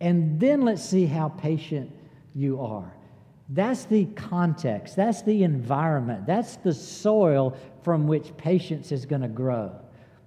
And 0.00 0.38
then 0.38 0.62
let's 0.62 0.84
see 0.84 1.06
how 1.06 1.28
patient 1.28 1.90
you 2.34 2.60
are. 2.60 2.92
That's 3.54 3.84
the 3.84 4.06
context, 4.06 4.96
that's 4.96 5.22
the 5.22 5.42
environment, 5.42 6.26
that's 6.26 6.56
the 6.56 6.72
soil 6.72 7.56
from 7.82 8.06
which 8.06 8.34
patience 8.36 8.92
is 8.92 9.04
going 9.04 9.22
to 9.22 9.28
grow. 9.28 9.72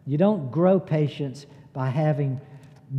You 0.06 0.18
don't 0.18 0.52
grow 0.52 0.80
patience 0.80 1.48
by 1.74 1.90
having 1.90 2.40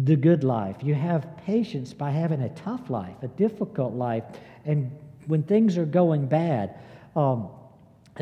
the 0.04 0.16
good 0.16 0.42
life. 0.42 0.76
You 0.82 0.94
have 0.94 1.36
patience 1.36 1.92
by 1.92 2.10
having 2.10 2.42
a 2.42 2.48
tough 2.50 2.90
life, 2.90 3.14
a 3.22 3.28
difficult 3.28 3.94
life, 3.94 4.24
and 4.64 4.90
when 5.26 5.44
things 5.44 5.78
are 5.78 5.86
going 5.86 6.26
bad. 6.26 6.76
Um, 7.14 7.50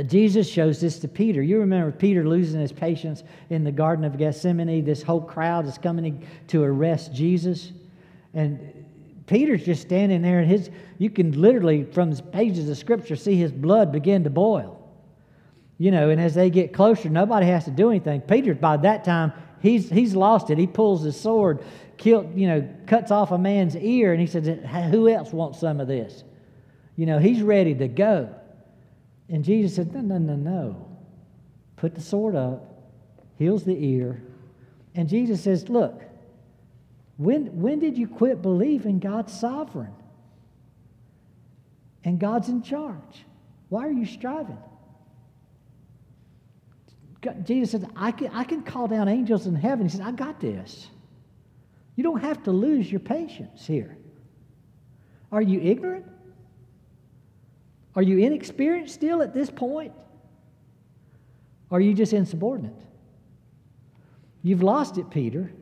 Jesus 0.06 0.48
shows 0.48 0.80
this 0.80 0.98
to 0.98 1.08
Peter. 1.08 1.40
You 1.40 1.60
remember 1.60 1.90
Peter 1.92 2.28
losing 2.28 2.60
his 2.60 2.72
patience 2.72 3.22
in 3.48 3.64
the 3.64 3.72
Garden 3.72 4.04
of 4.04 4.18
Gethsemane. 4.18 4.84
This 4.84 5.02
whole 5.02 5.20
crowd 5.20 5.66
is 5.66 5.78
coming 5.78 6.26
to 6.48 6.64
arrest 6.64 7.14
Jesus. 7.14 7.72
And 8.34 8.73
Peter's 9.26 9.64
just 9.64 9.82
standing 9.82 10.22
there, 10.22 10.40
and 10.40 10.50
his, 10.50 10.70
you 10.98 11.10
can 11.10 11.40
literally, 11.40 11.84
from 11.84 12.14
pages 12.16 12.68
of 12.68 12.76
Scripture, 12.76 13.16
see 13.16 13.36
his 13.36 13.52
blood 13.52 13.90
begin 13.90 14.24
to 14.24 14.30
boil. 14.30 14.80
You 15.78 15.90
know, 15.90 16.10
and 16.10 16.20
as 16.20 16.34
they 16.34 16.50
get 16.50 16.72
closer, 16.72 17.08
nobody 17.08 17.46
has 17.46 17.64
to 17.64 17.70
do 17.70 17.90
anything. 17.90 18.20
Peter, 18.20 18.54
by 18.54 18.76
that 18.78 19.04
time, 19.04 19.32
He's, 19.64 19.88
he's 19.88 20.14
lost 20.14 20.50
it. 20.50 20.58
He 20.58 20.66
pulls 20.66 21.04
his 21.04 21.18
sword, 21.18 21.64
kill, 21.96 22.30
you 22.34 22.46
know, 22.46 22.68
cuts 22.86 23.10
off 23.10 23.30
a 23.30 23.38
man's 23.38 23.74
ear, 23.74 24.12
and 24.12 24.20
he 24.20 24.26
says, 24.26 24.46
Who 24.90 25.08
else 25.08 25.32
wants 25.32 25.58
some 25.58 25.80
of 25.80 25.88
this? 25.88 26.22
You 26.96 27.06
know, 27.06 27.18
he's 27.18 27.40
ready 27.40 27.74
to 27.76 27.88
go. 27.88 28.28
And 29.30 29.42
Jesus 29.42 29.76
said, 29.76 29.94
No, 29.94 30.02
no, 30.02 30.18
no, 30.18 30.36
no. 30.36 30.86
Put 31.76 31.94
the 31.94 32.02
sword 32.02 32.36
up, 32.36 32.92
heals 33.38 33.64
the 33.64 33.72
ear. 33.72 34.22
And 34.94 35.08
Jesus 35.08 35.42
says, 35.42 35.70
Look, 35.70 36.02
when, 37.16 37.60
when 37.60 37.78
did 37.78 37.96
you 37.96 38.08
quit 38.08 38.42
believing 38.42 38.98
God's 38.98 39.32
sovereign? 39.32 39.94
And 42.02 42.18
God's 42.18 42.48
in 42.48 42.62
charge. 42.62 43.24
Why 43.68 43.86
are 43.86 43.92
you 43.92 44.04
striving? 44.04 44.58
Jesus 47.44 47.70
said, 47.70 47.90
I 47.96 48.12
can, 48.12 48.28
I 48.32 48.44
can 48.44 48.62
call 48.62 48.86
down 48.88 49.08
angels 49.08 49.46
in 49.46 49.54
heaven. 49.54 49.86
He 49.88 49.96
said, 49.96 50.06
I 50.06 50.12
got 50.12 50.40
this. 50.40 50.88
You 51.96 52.04
don't 52.04 52.20
have 52.20 52.42
to 52.42 52.50
lose 52.50 52.90
your 52.90 53.00
patience 53.00 53.66
here. 53.66 53.96
Are 55.32 55.40
you 55.40 55.60
ignorant? 55.60 56.06
Are 57.96 58.02
you 58.02 58.18
inexperienced 58.18 58.94
still 58.94 59.22
at 59.22 59.32
this 59.32 59.48
point? 59.48 59.92
Are 61.70 61.80
you 61.80 61.94
just 61.94 62.12
insubordinate? 62.12 62.74
You've 64.42 64.62
lost 64.62 64.98
it, 64.98 65.08
Peter. 65.10 65.52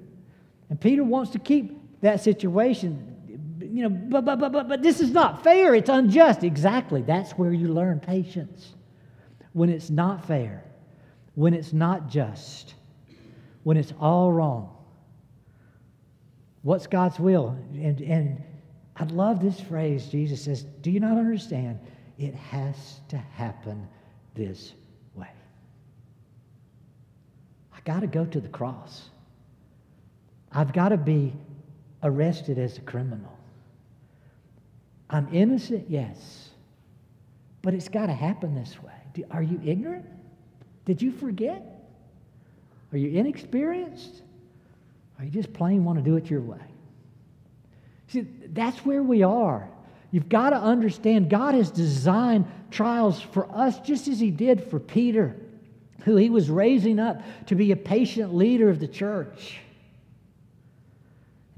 And 0.73 0.81
Peter 0.81 1.05
wants 1.05 1.33
to 1.33 1.39
keep 1.39 2.01
that 2.01 2.23
situation. 2.23 3.37
You 3.61 3.83
know, 3.83 3.91
but, 3.91 4.25
but, 4.25 4.41
but, 4.41 4.53
but, 4.53 4.69
but 4.71 4.83
this 4.83 5.03
is 5.03 5.11
not 5.11 5.45
fair. 5.45 5.75
It's 5.75 5.91
unjust. 5.91 6.45
Exactly. 6.45 7.03
That's 7.03 7.33
where 7.33 7.53
you 7.53 7.69
learn 7.69 8.01
patience. 8.01 8.73
When 9.53 9.69
it's 9.69 9.91
not 9.91 10.27
fair, 10.27 10.65
when 11.35 11.53
it's 11.53 11.75
not 11.75 12.09
just, 12.09 12.73
when 13.65 13.77
it's 13.77 13.93
all 14.01 14.33
wrong. 14.33 14.75
What's 16.63 16.87
God's 16.87 17.21
will? 17.21 17.49
And, 17.75 18.01
and 18.01 18.43
I 18.97 19.05
love 19.05 19.43
this 19.43 19.61
phrase. 19.61 20.07
Jesus 20.07 20.43
says, 20.43 20.63
Do 20.81 20.91
you 20.91 21.01
not 21.01 21.19
understand? 21.19 21.81
It 22.17 22.35
has 22.35 23.03
to 23.11 23.19
happen 23.19 23.87
this 24.35 24.73
way. 25.15 25.29
I 27.75 27.81
got 27.85 28.01
to 28.01 28.07
go 28.07 28.25
to 28.25 28.41
the 28.41 28.49
cross. 28.49 29.11
I've 30.55 30.73
got 30.73 30.91
to 30.91 30.97
be 30.97 31.33
arrested 32.03 32.59
as 32.59 32.79
a 32.79 32.81
criminal. 32.83 33.33
I'm 35.09 35.29
innocent, 35.33 35.87
yes, 35.89 36.51
but 37.61 37.75
it's 37.75 37.89
got 37.89 38.07
to 38.07 38.13
happen 38.13 38.55
this 38.55 38.83
way. 38.83 39.25
Are 39.31 39.43
you 39.43 39.61
ignorant? 39.65 40.07
Did 40.85 41.01
you 41.01 41.13
forget? 41.13 41.63
Are 42.93 42.99
you 42.99 43.19
inexperienced? 43.19 44.23
Are 45.19 45.25
you 45.25 45.31
just 45.31 45.53
plain 45.53 45.85
want 45.85 45.99
to 45.99 46.05
do 46.05 46.17
it 46.17 46.29
your 46.31 46.41
way? 46.41 46.59
See, 48.09 48.27
that's 48.53 48.85
where 48.85 49.03
we 49.03 49.23
are. 49.23 49.69
You've 50.11 50.29
got 50.29 50.51
to 50.51 50.57
understand 50.57 51.31
God 51.31 51.55
has 51.55 51.71
designed 51.71 52.47
trials 52.71 53.21
for 53.21 53.51
us 53.55 53.81
just 53.81 54.09
as 54.09 54.21
He 54.21 54.31
did 54.31 54.69
for 54.69 54.79
Peter, 54.79 55.37
who 56.05 56.17
He 56.17 56.29
was 56.29 56.51
raising 56.51 56.99
up 56.99 57.23
to 57.47 57.55
be 57.55 57.73
a 57.73 57.77
patient 57.77 58.35
leader 58.35 58.69
of 58.69 58.81
the 58.81 58.89
church. 58.89 59.61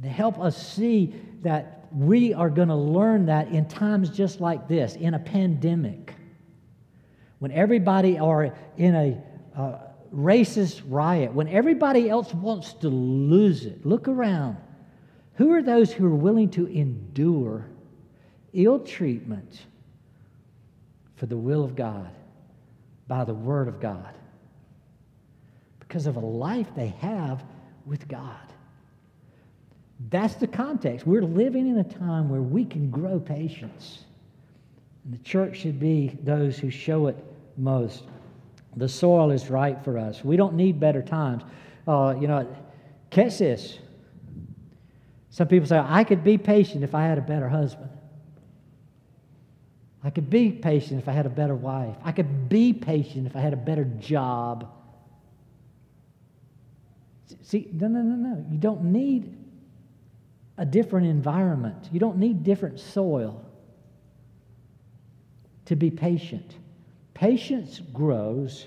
To 0.05 0.11
help 0.11 0.39
us 0.39 0.57
see 0.75 1.15
that 1.43 1.89
we 1.91 2.35
are 2.35 2.51
going 2.51 2.69
to 2.69 2.75
learn 2.75 3.27
that 3.27 3.49
in 3.49 3.67
times 3.67 4.11
just 4.11 4.41
like 4.41 4.69
this, 4.69 4.97
in 4.97 5.15
a 5.15 5.19
pandemic, 5.19 6.15
when 7.39 7.51
everybody 7.51 8.19
are 8.19 8.55
in 8.77 8.95
a 8.95 9.23
uh, 9.59 9.79
racist 10.15 10.83
riot, 10.87 11.33
when 11.33 11.49
everybody 11.49 12.09
else 12.09 12.33
wants 12.35 12.75
to 12.75 12.89
lose 12.89 13.65
it. 13.65 13.85
Look 13.85 14.09
around. 14.09 14.57
Who 15.35 15.53
are 15.53 15.63
those 15.63 15.93
who 15.93 16.07
are 16.07 16.15
willing 16.15 16.51
to 16.51 16.67
endure 16.67 17.67
ill 18.53 18.79
treatment 18.79 19.67
for 21.17 21.27
the 21.27 21.37
will 21.37 21.65
of 21.65 21.77
God 21.77 22.11
by 23.09 23.25
the 23.25 23.35
Word 23.35 23.69
of 23.69 23.81
God 23.81 24.15
because 25.81 26.07
of 26.07 26.17
a 26.17 26.21
life 26.21 26.69
they 26.77 26.89
have 27.01 27.45
with 27.87 28.09
God. 28.09 28.54
That's 30.11 30.35
the 30.35 30.47
context. 30.47 31.07
We're 31.07 31.23
living 31.23 31.69
in 31.69 31.79
a 31.79 31.85
time 31.85 32.29
where 32.29 32.43
we 32.43 32.65
can 32.65 32.91
grow 32.91 33.21
patience. 33.21 34.05
And 35.05 35.15
the 35.15 35.19
church 35.19 35.59
should 35.59 35.79
be 35.79 36.19
those 36.23 36.59
who 36.59 36.71
show 36.71 37.07
it 37.07 37.17
most. 37.57 38.05
The 38.77 38.89
soil 38.89 39.31
is 39.31 39.51
right 39.51 39.83
for 39.85 39.99
us. 39.99 40.25
We 40.25 40.37
don't 40.37 40.55
need 40.55 40.81
better 40.81 41.03
times. 41.03 41.45
Uh, 41.87 42.17
you 42.21 42.27
know, 42.27 42.49
catch 43.11 43.39
this. 43.39 43.79
Some 45.31 45.49
people 45.49 45.67
say, 45.69 45.79
I 45.79 46.05
could 46.05 46.25
be 46.25 46.39
patient 46.39 46.83
if 46.85 46.95
I 46.95 47.05
had 47.05 47.19
a 47.19 47.23
better 47.23 47.49
husband. 47.49 47.91
I 50.03 50.11
could 50.11 50.29
be 50.29 50.51
patient 50.51 51.01
if 51.01 51.09
I 51.09 51.13
had 51.13 51.27
a 51.27 51.31
better 51.31 51.55
wife. 51.55 51.97
I 52.05 52.13
could 52.13 52.49
be 52.49 52.73
patient 52.73 53.27
if 53.27 53.35
I 53.35 53.41
had 53.41 53.53
a 53.53 53.57
better 53.57 53.85
job. 53.85 54.71
See, 57.43 57.69
no, 57.73 57.89
no, 57.89 58.03
no, 58.03 58.15
no. 58.15 58.47
You 58.51 58.59
don't 58.59 58.85
need 58.85 59.44
a 60.57 60.65
different 60.65 61.07
environment, 61.07 61.89
you 61.93 61.99
don't 61.99 62.19
need 62.19 62.45
different 62.45 62.79
soil 62.79 63.45
to 65.67 65.77
be 65.77 65.91
patient. 65.91 66.57
Patience 67.15 67.81
grows 67.93 68.67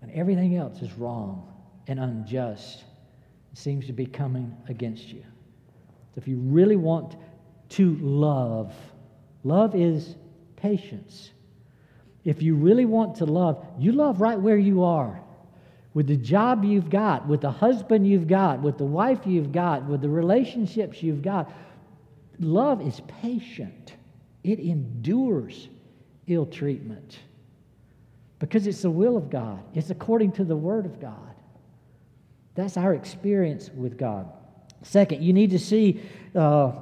when 0.00 0.10
everything 0.12 0.56
else 0.56 0.80
is 0.82 0.92
wrong 0.94 1.52
and 1.86 2.00
unjust. 2.00 2.84
Seems 3.54 3.86
to 3.86 3.92
be 3.92 4.06
coming 4.06 4.56
against 4.68 5.08
you. 5.08 5.22
So 6.14 6.18
if 6.18 6.28
you 6.28 6.38
really 6.38 6.76
want 6.76 7.16
to 7.70 7.96
love, 7.96 8.72
love 9.42 9.74
is 9.74 10.14
patience. 10.56 11.30
If 12.24 12.42
you 12.42 12.54
really 12.54 12.84
want 12.84 13.16
to 13.16 13.24
love, 13.24 13.66
you 13.78 13.92
love 13.92 14.20
right 14.20 14.38
where 14.38 14.56
you 14.56 14.84
are. 14.84 15.20
With 15.98 16.06
the 16.06 16.16
job 16.16 16.64
you've 16.64 16.90
got, 16.90 17.26
with 17.26 17.40
the 17.40 17.50
husband 17.50 18.06
you've 18.06 18.28
got, 18.28 18.62
with 18.62 18.78
the 18.78 18.84
wife 18.84 19.18
you've 19.26 19.50
got, 19.50 19.84
with 19.86 20.00
the 20.00 20.08
relationships 20.08 21.02
you've 21.02 21.22
got. 21.22 21.52
Love 22.38 22.80
is 22.86 23.00
patient, 23.20 23.94
it 24.44 24.60
endures 24.60 25.68
ill 26.28 26.46
treatment 26.46 27.18
because 28.38 28.68
it's 28.68 28.82
the 28.82 28.90
will 28.90 29.16
of 29.16 29.28
God, 29.28 29.60
it's 29.74 29.90
according 29.90 30.30
to 30.34 30.44
the 30.44 30.54
Word 30.54 30.86
of 30.86 31.00
God. 31.00 31.34
That's 32.54 32.76
our 32.76 32.94
experience 32.94 33.68
with 33.70 33.98
God. 33.98 34.30
Second, 34.82 35.24
you 35.24 35.32
need 35.32 35.50
to 35.50 35.58
see 35.58 36.00
uh, 36.36 36.74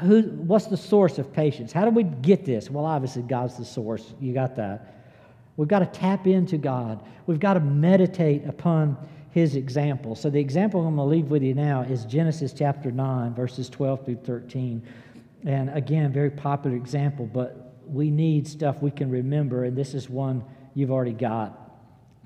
who, 0.00 0.22
what's 0.22 0.68
the 0.68 0.78
source 0.78 1.18
of 1.18 1.30
patience? 1.30 1.72
How 1.72 1.84
do 1.84 1.90
we 1.90 2.04
get 2.04 2.46
this? 2.46 2.70
Well, 2.70 2.86
obviously, 2.86 3.20
God's 3.20 3.58
the 3.58 3.66
source. 3.66 4.14
You 4.18 4.32
got 4.32 4.56
that. 4.56 4.99
We've 5.60 5.68
got 5.68 5.80
to 5.80 5.86
tap 5.86 6.26
into 6.26 6.56
God. 6.56 7.04
We've 7.26 7.38
got 7.38 7.52
to 7.52 7.60
meditate 7.60 8.46
upon 8.46 8.96
His 9.30 9.56
example. 9.56 10.14
So, 10.14 10.30
the 10.30 10.40
example 10.40 10.80
I'm 10.80 10.96
going 10.96 11.06
to 11.06 11.14
leave 11.14 11.30
with 11.30 11.42
you 11.42 11.52
now 11.52 11.82
is 11.82 12.06
Genesis 12.06 12.54
chapter 12.54 12.90
9, 12.90 13.34
verses 13.34 13.68
12 13.68 14.06
through 14.06 14.20
13. 14.24 14.82
And 15.44 15.68
again, 15.68 16.10
very 16.14 16.30
popular 16.30 16.74
example, 16.74 17.26
but 17.26 17.74
we 17.86 18.10
need 18.10 18.48
stuff 18.48 18.80
we 18.80 18.90
can 18.90 19.10
remember, 19.10 19.64
and 19.64 19.76
this 19.76 19.92
is 19.92 20.08
one 20.08 20.42
you've 20.72 20.90
already 20.90 21.12
got 21.12 21.58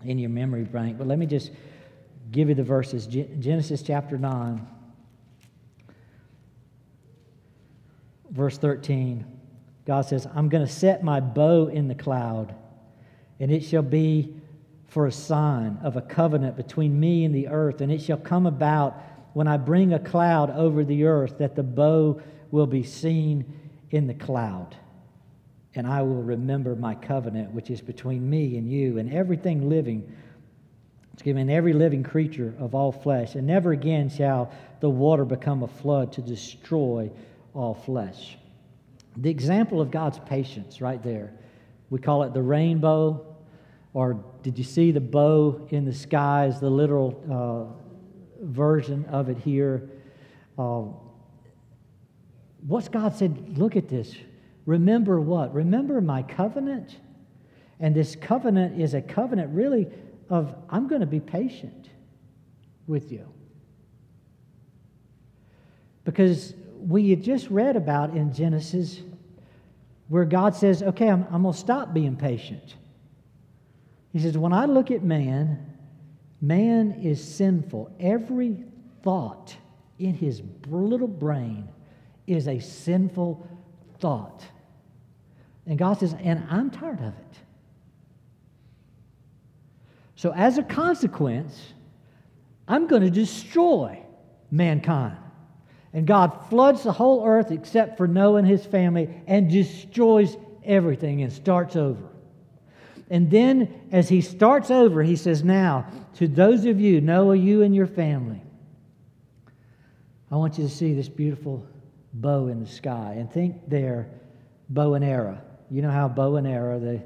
in 0.04 0.16
your 0.16 0.30
memory 0.30 0.62
bank. 0.62 0.96
But 0.96 1.08
let 1.08 1.18
me 1.18 1.26
just 1.26 1.50
give 2.30 2.48
you 2.48 2.54
the 2.54 2.62
verses 2.62 3.08
Genesis 3.08 3.82
chapter 3.82 4.16
9. 4.16 4.64
verse 8.30 8.58
13, 8.58 9.24
God 9.86 10.02
says, 10.02 10.26
I'm 10.34 10.48
going 10.48 10.66
to 10.66 10.72
set 10.72 11.04
my 11.04 11.20
bow 11.20 11.68
in 11.68 11.88
the 11.88 11.94
cloud, 11.94 12.54
and 13.40 13.50
it 13.50 13.60
shall 13.60 13.82
be 13.82 14.34
for 14.88 15.06
a 15.06 15.12
sign 15.12 15.78
of 15.82 15.96
a 15.96 16.00
covenant 16.00 16.56
between 16.56 16.98
me 16.98 17.24
and 17.24 17.34
the 17.34 17.48
earth. 17.48 17.80
And 17.80 17.90
it 17.90 18.00
shall 18.00 18.16
come 18.16 18.46
about 18.46 18.96
when 19.32 19.48
I 19.48 19.56
bring 19.56 19.92
a 19.92 19.98
cloud 19.98 20.50
over 20.50 20.84
the 20.84 21.04
earth 21.04 21.38
that 21.38 21.56
the 21.56 21.64
bow 21.64 22.20
will 22.52 22.68
be 22.68 22.84
seen 22.84 23.44
in 23.90 24.06
the 24.06 24.14
cloud. 24.14 24.76
And 25.74 25.86
I 25.86 26.02
will 26.02 26.22
remember 26.22 26.76
my 26.76 26.94
covenant, 26.94 27.50
which 27.50 27.70
is 27.70 27.80
between 27.80 28.30
me 28.30 28.56
and 28.56 28.70
you 28.70 28.98
and 28.98 29.12
everything 29.12 29.68
living. 29.68 30.14
Excuse 31.14 31.34
me, 31.34 31.42
and 31.42 31.50
every 31.50 31.72
living 31.72 32.04
creature 32.04 32.54
of 32.60 32.76
all 32.76 32.92
flesh. 32.92 33.34
And 33.34 33.48
never 33.48 33.72
again 33.72 34.08
shall 34.08 34.52
the 34.78 34.90
water 34.90 35.24
become 35.24 35.64
a 35.64 35.68
flood 35.68 36.12
to 36.12 36.22
destroy 36.22 37.10
all 37.52 37.74
flesh. 37.74 38.36
The 39.16 39.30
example 39.30 39.80
of 39.80 39.90
God's 39.90 40.20
patience 40.20 40.80
right 40.80 41.02
there. 41.02 41.32
We 41.90 41.98
call 41.98 42.22
it 42.24 42.32
the 42.32 42.42
rainbow, 42.42 43.36
or 43.92 44.24
did 44.42 44.58
you 44.58 44.64
see 44.64 44.90
the 44.90 45.00
bow 45.00 45.66
in 45.70 45.84
the 45.84 45.92
skies, 45.92 46.60
the 46.60 46.70
literal 46.70 47.22
uh, 47.30 48.44
version 48.44 49.04
of 49.06 49.28
it 49.28 49.38
here? 49.38 49.90
Uh, 50.58 50.84
what's 52.66 52.88
God 52.88 53.14
said? 53.14 53.58
Look 53.58 53.76
at 53.76 53.88
this. 53.88 54.14
Remember 54.66 55.20
what? 55.20 55.54
Remember 55.54 56.00
my 56.00 56.22
covenant? 56.22 56.96
And 57.80 57.94
this 57.94 58.16
covenant 58.16 58.80
is 58.80 58.94
a 58.94 59.02
covenant 59.02 59.54
really 59.54 59.88
of 60.30 60.54
I'm 60.70 60.88
going 60.88 61.00
to 61.00 61.06
be 61.06 61.20
patient. 61.20 61.90
with 62.86 63.10
you. 63.10 63.26
Because 66.04 66.54
we 66.78 67.10
had 67.10 67.22
just 67.22 67.48
read 67.48 67.76
about 67.76 68.10
in 68.14 68.32
Genesis 68.32 69.00
where 70.08 70.24
God 70.24 70.54
says, 70.54 70.82
okay, 70.82 71.08
I'm, 71.08 71.26
I'm 71.30 71.42
going 71.42 71.54
to 71.54 71.58
stop 71.58 71.94
being 71.94 72.16
patient. 72.16 72.74
He 74.12 74.18
says, 74.18 74.36
when 74.38 74.52
I 74.52 74.66
look 74.66 74.90
at 74.90 75.02
man, 75.02 75.74
man 76.40 76.92
is 77.02 77.22
sinful. 77.22 77.94
Every 77.98 78.64
thought 79.02 79.56
in 79.98 80.14
his 80.14 80.42
little 80.68 81.08
brain 81.08 81.68
is 82.26 82.48
a 82.48 82.58
sinful 82.60 83.48
thought. 83.98 84.44
And 85.66 85.78
God 85.78 85.98
says, 85.98 86.14
and 86.20 86.46
I'm 86.50 86.70
tired 86.70 87.00
of 87.00 87.08
it. 87.08 87.38
So, 90.16 90.32
as 90.32 90.58
a 90.58 90.62
consequence, 90.62 91.74
I'm 92.68 92.86
going 92.86 93.02
to 93.02 93.10
destroy 93.10 94.02
mankind. 94.50 95.18
And 95.94 96.08
God 96.08 96.50
floods 96.50 96.82
the 96.82 96.92
whole 96.92 97.24
earth 97.24 97.52
except 97.52 97.96
for 97.96 98.08
Noah 98.08 98.38
and 98.38 98.48
his 98.48 98.66
family 98.66 99.08
and 99.28 99.48
destroys 99.48 100.36
everything 100.64 101.22
and 101.22 101.32
starts 101.32 101.76
over. 101.76 102.02
And 103.10 103.30
then, 103.30 103.72
as 103.92 104.08
he 104.08 104.20
starts 104.20 104.72
over, 104.72 105.02
he 105.02 105.14
says, 105.14 105.44
Now, 105.44 105.86
to 106.14 106.26
those 106.26 106.64
of 106.64 106.80
you, 106.80 107.00
Noah, 107.00 107.36
you 107.36 107.62
and 107.62 107.74
your 107.74 107.86
family, 107.86 108.42
I 110.32 110.36
want 110.36 110.58
you 110.58 110.64
to 110.64 110.70
see 110.70 110.94
this 110.94 111.08
beautiful 111.08 111.64
bow 112.14 112.48
in 112.48 112.60
the 112.64 112.68
sky 112.68 113.14
and 113.18 113.30
think 113.30 113.68
there, 113.68 114.08
bow 114.70 114.94
and 114.94 115.04
arrow. 115.04 115.38
You 115.70 115.82
know 115.82 115.90
how 115.90 116.08
bow 116.08 116.36
and 116.36 116.46
arrow, 116.46 116.80
the 116.80 117.00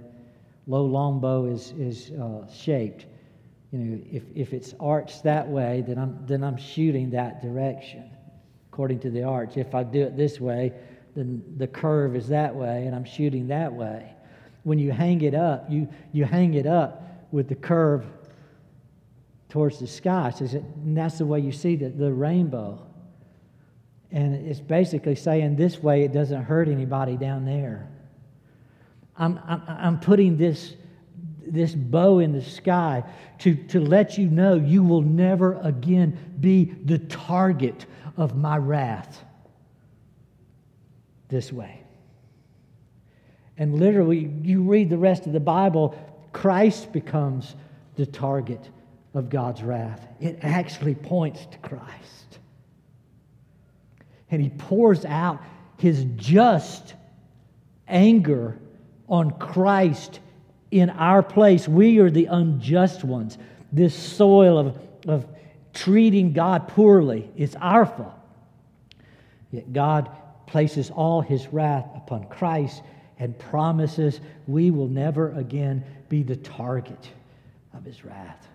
low 0.67 0.85
long 0.85 1.21
bow, 1.21 1.45
is, 1.45 1.73
is 1.73 2.11
uh, 2.13 2.51
shaped. 2.51 3.05
You 3.71 3.79
know, 3.79 4.03
if, 4.11 4.23
if 4.35 4.55
it's 4.55 4.73
arched 4.81 5.25
that 5.25 5.47
way, 5.47 5.85
then 5.87 5.99
I'm, 5.99 6.25
then 6.27 6.43
I'm 6.43 6.57
shooting 6.57 7.11
that 7.11 7.43
direction 7.43 8.09
according 8.79 9.01
to 9.01 9.11
the 9.11 9.25
arch. 9.25 9.57
If 9.57 9.75
I 9.75 9.83
do 9.83 10.03
it 10.03 10.17
this 10.17 10.39
way, 10.39 10.73
then 11.17 11.43
the 11.57 11.67
curve 11.67 12.15
is 12.15 12.29
that 12.29 12.55
way 12.55 12.87
and 12.87 12.95
I'm 12.95 13.05
shooting 13.05 13.49
that 13.49 13.73
way. 13.73 14.15
When 14.63 14.79
you 14.79 14.93
hang 14.93 15.23
it 15.23 15.35
up, 15.35 15.67
you, 15.69 15.89
you 16.13 16.25
hang 16.25 16.55
it 16.55 16.65
up 16.65 17.03
with 17.33 17.49
the 17.49 17.57
curve 17.57 18.07
towards 19.49 19.81
the 19.81 19.89
sky. 19.89 20.31
So 20.31 20.45
and 20.45 20.97
that's 20.97 21.19
the 21.19 21.27
way 21.27 21.41
you 21.41 21.51
see 21.51 21.75
the, 21.75 21.89
the 21.89 22.13
rainbow. 22.13 22.81
And 24.13 24.47
it's 24.47 24.61
basically 24.61 25.17
saying 25.17 25.57
this 25.57 25.83
way 25.83 26.05
it 26.05 26.13
doesn't 26.13 26.45
hurt 26.45 26.69
anybody 26.69 27.17
down 27.17 27.45
there. 27.45 27.89
I'm, 29.17 29.41
I'm, 29.45 29.63
I'm 29.67 29.99
putting 29.99 30.37
this, 30.37 30.75
this 31.45 31.75
bow 31.75 32.21
in 32.21 32.31
the 32.31 32.45
sky 32.45 33.03
to, 33.41 33.57
to 33.57 33.81
let 33.81 34.19
you 34.19 34.29
know 34.29 34.55
you 34.55 34.85
will 34.85 35.03
never 35.03 35.55
again 35.55 36.37
be 36.39 36.67
the 36.85 36.99
target 36.99 37.85
of 38.19 38.37
my 38.37 38.59
wrath 38.59 39.25
this 41.29 41.53
way. 41.53 41.83
And 43.57 43.79
literally, 43.79 44.31
you 44.43 44.63
read 44.63 44.91
the 44.91 44.99
rest 44.99 45.27
of 45.27 45.33
the 45.33 45.41
Bible, 45.41 45.97
Christ 46.33 46.93
becomes 46.93 47.55
the 47.97 48.07
target 48.07 48.69
of 49.15 49.31
God's 49.31 49.63
wrath. 49.63 50.07
It 50.21 50.41
actually 50.43 50.95
points 50.95 51.47
to 51.47 51.59
Christ. 51.59 52.39
And 54.31 54.43
he 54.43 54.51
pours 54.51 55.05
out 55.05 55.43
his 55.79 56.05
just 56.17 56.95
anger 57.87 58.59
on 59.09 59.31
Christ 59.31 60.21
in 60.71 60.91
our 60.91 61.23
place. 61.23 61.67
We 61.67 61.99
are 61.99 62.11
the 62.11 62.27
unjust 62.27 63.05
ones. 63.05 63.39
This 63.73 63.95
soil 63.95 64.59
of, 64.59 64.79
of 65.07 65.27
treating 65.79 66.33
God 66.33 66.69
poorly 66.69 67.31
is 67.37 67.57
our 67.61 67.87
fault. 67.87 68.15
Yet 69.51 69.73
God 69.73 70.11
places 70.47 70.91
all 70.91 71.21
his 71.21 71.47
wrath 71.49 71.87
upon 71.95 72.29
Christ 72.29 72.83
and 73.19 73.39
promises 73.39 74.21
we 74.47 74.71
will 74.71 74.89
never 74.89 75.33
again 75.33 75.85
be 76.09 76.23
the 76.23 76.37
target 76.37 77.11
of 77.75 77.85
his 77.85 78.05
wrath. 78.05 78.49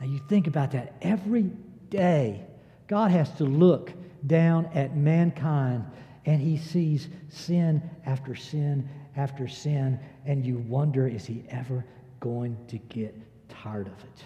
Now 0.00 0.06
you 0.06 0.20
think 0.28 0.46
about 0.46 0.72
that 0.72 0.94
every 1.02 1.50
day. 1.90 2.42
God 2.86 3.10
has 3.10 3.30
to 3.34 3.44
look 3.44 3.92
down 4.26 4.66
at 4.74 4.96
mankind 4.96 5.84
and 6.26 6.40
he 6.40 6.56
sees 6.56 7.08
sin 7.28 7.82
after 8.04 8.34
sin 8.34 8.88
after 9.18 9.48
sin, 9.48 9.98
and 10.24 10.46
you 10.46 10.58
wonder 10.58 11.06
is 11.06 11.26
he 11.26 11.44
ever 11.50 11.84
going 12.20 12.56
to 12.68 12.78
get 12.78 13.14
tired 13.48 13.88
of 13.88 14.04
it? 14.04 14.24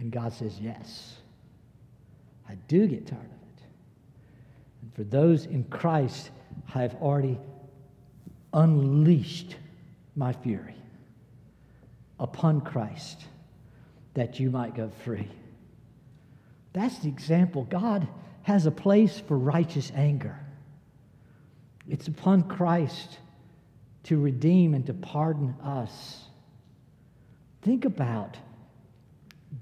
And 0.00 0.10
God 0.10 0.32
says, 0.32 0.58
Yes, 0.58 1.16
I 2.48 2.54
do 2.68 2.86
get 2.88 3.06
tired 3.06 3.20
of 3.20 3.26
it. 3.26 3.62
And 4.82 4.94
for 4.94 5.04
those 5.04 5.44
in 5.44 5.64
Christ, 5.64 6.30
I 6.74 6.80
have 6.82 6.94
already 6.96 7.38
unleashed 8.54 9.56
my 10.16 10.32
fury 10.32 10.74
upon 12.18 12.62
Christ 12.62 13.24
that 14.14 14.40
you 14.40 14.50
might 14.50 14.74
go 14.74 14.90
free. 15.04 15.28
That's 16.72 16.98
the 17.00 17.08
example. 17.08 17.64
God 17.64 18.08
has 18.42 18.64
a 18.64 18.70
place 18.70 19.20
for 19.20 19.36
righteous 19.36 19.92
anger. 19.94 20.38
It's 21.88 22.08
upon 22.08 22.44
Christ 22.44 23.18
to 24.04 24.18
redeem 24.18 24.72
and 24.72 24.86
to 24.86 24.94
pardon 24.94 25.54
us. 25.62 26.24
Think 27.62 27.84
about 27.84 28.38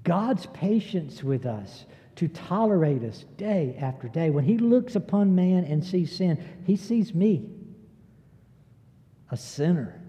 God's 0.03 0.45
patience 0.47 1.23
with 1.23 1.45
us 1.45 1.85
to 2.15 2.27
tolerate 2.27 3.03
us 3.03 3.25
day 3.37 3.77
after 3.79 4.07
day. 4.07 4.29
When 4.29 4.43
He 4.43 4.57
looks 4.57 4.95
upon 4.95 5.35
man 5.35 5.63
and 5.63 5.83
sees 5.83 6.15
sin, 6.15 6.43
He 6.65 6.75
sees 6.75 7.13
me, 7.13 7.49
a 9.31 9.37
sinner, 9.37 10.01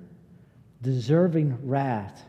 deserving 0.83 1.57
wrath. 1.63 2.25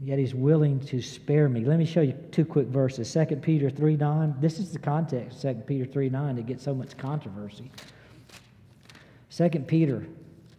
Yet 0.00 0.18
He's 0.18 0.34
willing 0.34 0.80
to 0.86 1.00
spare 1.00 1.48
me. 1.48 1.64
Let 1.64 1.78
me 1.78 1.84
show 1.84 2.00
you 2.00 2.14
two 2.32 2.44
quick 2.44 2.66
verses. 2.66 3.12
2 3.12 3.36
Peter 3.36 3.70
3 3.70 3.96
9. 3.96 4.36
This 4.40 4.58
is 4.58 4.72
the 4.72 4.78
context, 4.78 5.42
2 5.42 5.54
Peter 5.66 5.84
3 5.84 6.08
9, 6.08 6.36
to 6.36 6.42
get 6.42 6.60
so 6.60 6.74
much 6.74 6.96
controversy. 6.96 7.70
2 9.30 9.48
Peter 9.66 10.06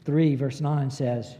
3, 0.05 0.35
verse 0.35 0.61
9 0.61 0.91
says, 0.91 1.37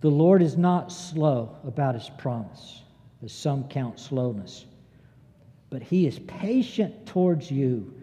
The 0.00 0.10
Lord 0.10 0.42
is 0.42 0.56
not 0.56 0.90
slow 0.90 1.56
about 1.66 1.94
his 1.94 2.10
promise 2.16 2.82
as 3.22 3.32
some 3.32 3.64
count 3.64 3.98
slowness. 3.98 4.64
But 5.68 5.82
he 5.82 6.06
is 6.06 6.18
patient 6.20 7.06
towards 7.06 7.50
you, 7.50 7.94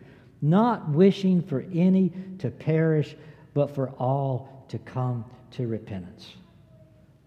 not 0.41 0.89
wishing 0.89 1.41
for 1.41 1.65
any 1.73 2.13
to 2.39 2.49
perish, 2.51 3.15
but 3.53 3.73
for 3.73 3.89
all 3.97 4.65
to 4.69 4.77
come 4.79 5.25
to 5.51 5.67
repentance. 5.67 6.35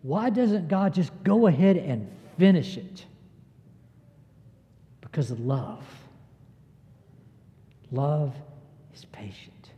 Why 0.03 0.31
doesn't 0.31 0.69
God 0.69 0.95
just 0.95 1.13
go 1.25 1.47
ahead 1.47 1.77
and 1.77 2.09
finish 2.39 2.77
it? 2.77 3.05
Because 5.01 5.31
of 5.31 5.41
love. 5.41 5.85
Love 7.91 8.35
is 8.95 9.05
patient. 9.07 9.71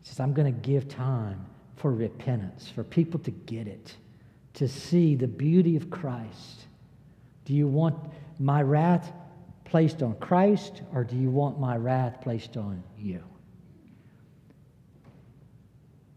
He 0.00 0.08
says, 0.08 0.20
I'm 0.20 0.32
going 0.32 0.52
to 0.54 0.60
give 0.60 0.88
time 0.88 1.44
for 1.76 1.92
repentance, 1.92 2.70
for 2.74 2.84
people 2.84 3.20
to 3.20 3.30
get 3.30 3.66
it 3.66 3.94
to 4.54 4.68
see 4.68 5.14
the 5.14 5.26
beauty 5.26 5.76
of 5.76 5.90
Christ? 5.90 6.66
Do 7.44 7.52
you 7.54 7.66
want 7.66 7.96
my 8.38 8.62
wrath 8.62 9.12
placed 9.64 10.02
on 10.02 10.14
Christ 10.16 10.82
or 10.92 11.04
do 11.04 11.16
you 11.16 11.30
want 11.30 11.58
my 11.58 11.76
wrath 11.76 12.20
placed 12.20 12.56
on 12.56 12.82
you? 12.98 13.22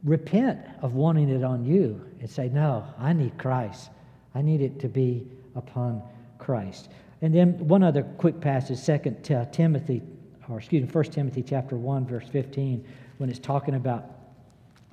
Repent 0.03 0.59
of 0.81 0.93
wanting 0.93 1.29
it 1.29 1.43
on 1.43 1.65
you 1.65 2.01
and 2.19 2.29
say, 2.29 2.49
No, 2.49 2.85
I 2.99 3.13
need 3.13 3.37
Christ. 3.37 3.89
I 4.35 4.41
need 4.41 4.61
it 4.61 4.79
to 4.81 4.87
be 4.87 5.27
upon 5.55 6.03
Christ. 6.37 6.89
And 7.21 7.33
then 7.33 7.67
one 7.67 7.81
other 7.81 8.03
quick 8.03 8.39
passage, 8.39 8.77
Second 8.77 9.23
Timothy, 9.51 10.03
or 10.47 10.59
excuse 10.59 10.83
me, 10.83 10.87
First 10.87 11.13
Timothy 11.13 11.41
chapter 11.41 11.75
1, 11.75 12.05
verse 12.05 12.27
15, 12.29 12.85
when 13.17 13.29
it's 13.29 13.39
talking 13.39 13.73
about 13.73 14.05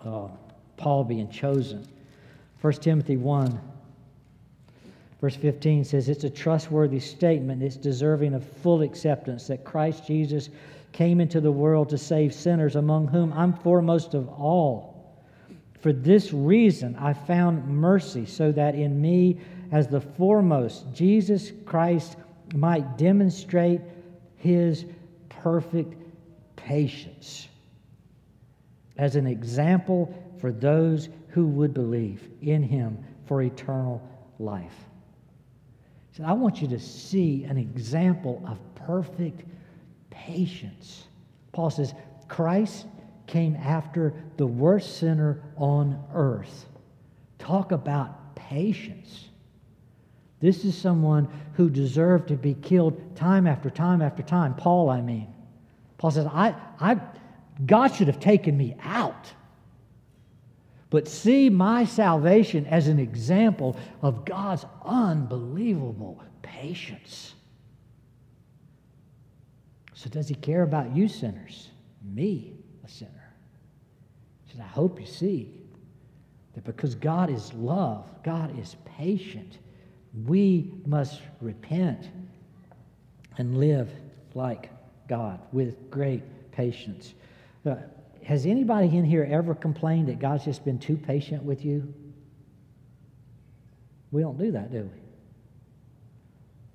uh, 0.05 0.29
Paul 0.77 1.05
being 1.05 1.31
chosen. 1.31 1.87
1 2.61 2.73
Timothy 2.75 3.17
1, 3.17 3.61
verse 5.21 5.37
15 5.37 5.85
says, 5.85 6.09
It's 6.09 6.25
a 6.25 6.31
trustworthy 6.31 7.01
statement. 7.01 7.63
It's 7.63 7.77
deserving 7.77 8.35
of 8.35 8.45
full 8.45 8.83
acceptance 8.83 9.47
that 9.49 9.65
Christ 9.65 10.07
Jesus 10.07 10.49
came 10.93 11.21
into 11.21 11.41
the 11.41 11.53
world 11.53 11.89
to 11.91 11.99
save 11.99 12.33
sinners, 12.33 12.77
among 12.77 13.09
whom 13.09 13.33
I'm 13.33 13.53
foremost 13.53 14.15
of 14.15 14.29
all. 14.29 14.95
For 15.81 15.93
this 15.93 16.33
reason 16.33 16.97
I 16.97 17.13
found 17.13 17.69
mercy, 17.69 18.25
so 18.25 18.51
that 18.53 18.75
in 18.75 19.01
me, 19.01 19.39
as 19.73 19.89
the 19.89 20.01
foremost, 20.01 20.87
Jesus 20.95 21.53
Christ 21.67 22.17
might 22.55 22.97
demonstrate 22.97 23.81
his 24.37 24.87
perfect 25.29 25.95
patience 26.57 27.49
as 28.97 29.17
an 29.17 29.27
example 29.27 30.15
for 30.45 30.53
those 30.53 31.09
who 31.29 31.47
would 31.47 31.73
believe 31.73 32.29
in 32.43 32.63
him 32.63 32.99
for 33.25 33.41
eternal 33.41 34.07
life. 34.39 34.75
Said, 36.13 36.27
I 36.27 36.35
want 36.35 36.61
you 36.61 36.69
to 36.69 36.79
see 36.79 37.45
an 37.45 37.57
example 37.57 38.45
of 38.47 38.59
perfect 38.75 39.49
patience. 40.11 41.05
Paul 41.53 41.71
says, 41.71 41.95
Christ 42.29 42.85
came 43.27 43.57
after 43.57 44.13
the 44.37 44.45
worst 44.47 44.99
sinner 44.99 45.43
on 45.57 45.99
earth. 46.13 46.67
Talk 47.39 47.73
about 47.73 48.37
patience. 48.37 49.31
This 50.41 50.67
is 50.67 50.77
someone 50.77 51.27
who 51.55 51.71
deserved 51.71 52.29
to 52.29 52.35
be 52.35 52.53
killed 52.53 53.17
time 53.17 53.47
after 53.47 53.71
time 53.71 54.03
after 54.03 54.23
time. 54.23 54.55
Paul, 54.57 54.91
I 54.91 55.01
mean. 55.01 55.27
Paul 55.97 56.11
says, 56.11 56.27
I, 56.27 56.55
I, 56.79 57.01
God 57.65 57.95
should 57.95 58.09
have 58.09 58.21
taken 58.21 58.59
me 58.59 58.77
out. 58.83 59.04
But 60.95 61.09
see 61.09 61.51
my 61.51 61.85
salvation 61.87 62.67
as 62.67 62.87
an 62.87 63.01
example 63.01 63.77
of 64.01 64.25
God's 64.25 64.65
unbelievable 64.85 66.23
patience. 66.41 67.35
So, 69.93 70.09
does 70.09 70.29
he 70.29 70.37
care 70.37 70.63
about 70.63 70.95
you 70.95 71.09
sinners? 71.09 71.71
Me, 72.01 72.53
a 72.85 72.89
sinner? 72.89 73.35
He 74.45 74.53
said, 74.53 74.61
I 74.61 74.69
hope 74.69 75.01
you 75.01 75.07
see 75.07 75.63
that 76.55 76.63
because 76.63 76.95
God 76.95 77.29
is 77.29 77.53
love, 77.55 78.07
God 78.23 78.57
is 78.57 78.77
patient, 78.85 79.59
we 80.25 80.75
must 80.87 81.23
repent 81.41 82.09
and 83.37 83.59
live 83.59 83.91
like 84.35 84.71
God 85.09 85.41
with 85.51 85.91
great 85.91 86.23
patience. 86.53 87.15
Uh, 87.67 87.75
has 88.25 88.47
anybody 88.47 88.97
in 88.97 89.05
here 89.05 89.29
ever 89.31 89.55
complained 89.55 90.09
that 90.09 90.19
God's 90.19 90.45
just 90.45 90.65
been 90.65 90.79
too 90.79 90.97
patient 90.97 91.43
with 91.43 91.65
you? 91.65 91.93
We 94.11 94.23
don't 94.23 94.39
do 94.39 94.53
that, 94.53 94.73
do 94.73 94.83
we? 94.83 95.01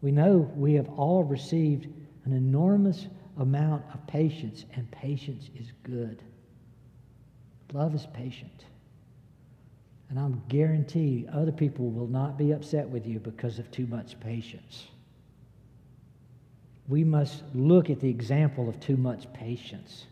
We 0.02 0.12
know 0.12 0.52
we 0.56 0.74
have 0.76 0.90
all 0.90 1.24
received 1.24 1.88
an 2.26 2.34
enormous 2.34 3.08
amount 3.38 3.84
of 3.94 4.06
patience, 4.08 4.66
and 4.76 4.90
patience 4.92 5.50
is 5.56 5.72
good. 5.84 6.22
Love 7.74 7.96
is 7.96 8.06
patient. 8.14 8.66
And 10.10 10.20
I'm 10.20 10.42
guarantee 10.50 11.28
other 11.32 11.52
people 11.52 11.90
will 11.90 12.08
not 12.08 12.38
be 12.38 12.52
upset 12.52 12.88
with 12.88 13.06
you 13.06 13.20
because 13.20 13.60
of 13.60 13.70
too 13.72 13.88
much 13.88 14.20
patience. 14.20 14.88
We 16.88 17.04
must 17.04 17.44
look 17.54 17.90
at 17.90 18.00
the 18.00 18.10
example 18.10 18.68
of 18.68 18.80
too 18.80 18.98
much 18.98 19.32
patience. 19.34 20.06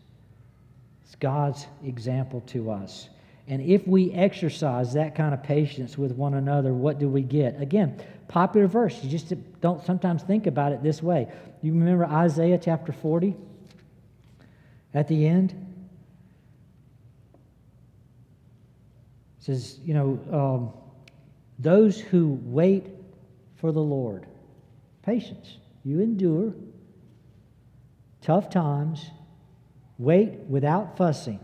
It's 1.08 1.16
God's 1.16 1.66
example 1.82 2.42
to 2.48 2.70
us. 2.70 3.08
And 3.46 3.62
if 3.62 3.88
we 3.88 4.12
exercise 4.12 4.92
that 4.92 5.14
kind 5.14 5.32
of 5.32 5.42
patience 5.42 5.96
with 5.96 6.12
one 6.12 6.34
another, 6.34 6.74
what 6.74 6.98
do 6.98 7.08
we 7.08 7.22
get? 7.22 7.58
Again, 7.62 7.98
popular 8.28 8.66
verse. 8.66 9.02
You 9.02 9.08
just 9.08 9.32
don't 9.62 9.82
sometimes 9.86 10.22
think 10.22 10.46
about 10.46 10.72
it 10.72 10.82
this 10.82 11.02
way. 11.02 11.32
You 11.62 11.72
remember 11.72 12.04
Isaiah 12.04 12.60
chapter 12.62 12.92
40? 12.92 13.34
At 14.92 15.08
the 15.08 15.26
end, 15.26 15.54
says, 19.38 19.78
you 19.82 19.94
know, 19.94 20.20
um, 20.30 20.72
those 21.58 21.98
who 21.98 22.38
wait 22.42 22.88
for 23.56 23.72
the 23.72 23.80
Lord, 23.80 24.26
patience. 25.02 25.56
You 25.84 26.00
endure 26.00 26.52
tough 28.20 28.50
times, 28.50 29.06
wait 29.98 30.34
without 30.48 30.96
fussing. 30.96 31.40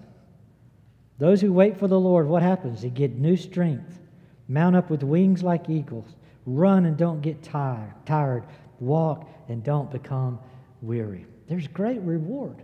Those 1.18 1.40
who 1.40 1.52
wait 1.52 1.78
for 1.78 1.88
the 1.88 1.98
Lord, 1.98 2.26
what 2.26 2.42
happens? 2.42 2.82
They 2.82 2.90
get 2.90 3.12
new 3.12 3.36
strength, 3.36 4.00
mount 4.48 4.76
up 4.76 4.90
with 4.90 5.02
wings 5.02 5.42
like 5.42 5.68
eagles, 5.68 6.14
run 6.46 6.84
and 6.86 6.96
don't 6.96 7.20
get 7.20 7.42
tired, 7.42 7.92
tired, 8.06 8.44
walk 8.80 9.28
and 9.48 9.62
don't 9.62 9.90
become 9.90 10.38
weary. 10.82 11.26
There's 11.48 11.68
great 11.68 12.00
reward, 12.00 12.62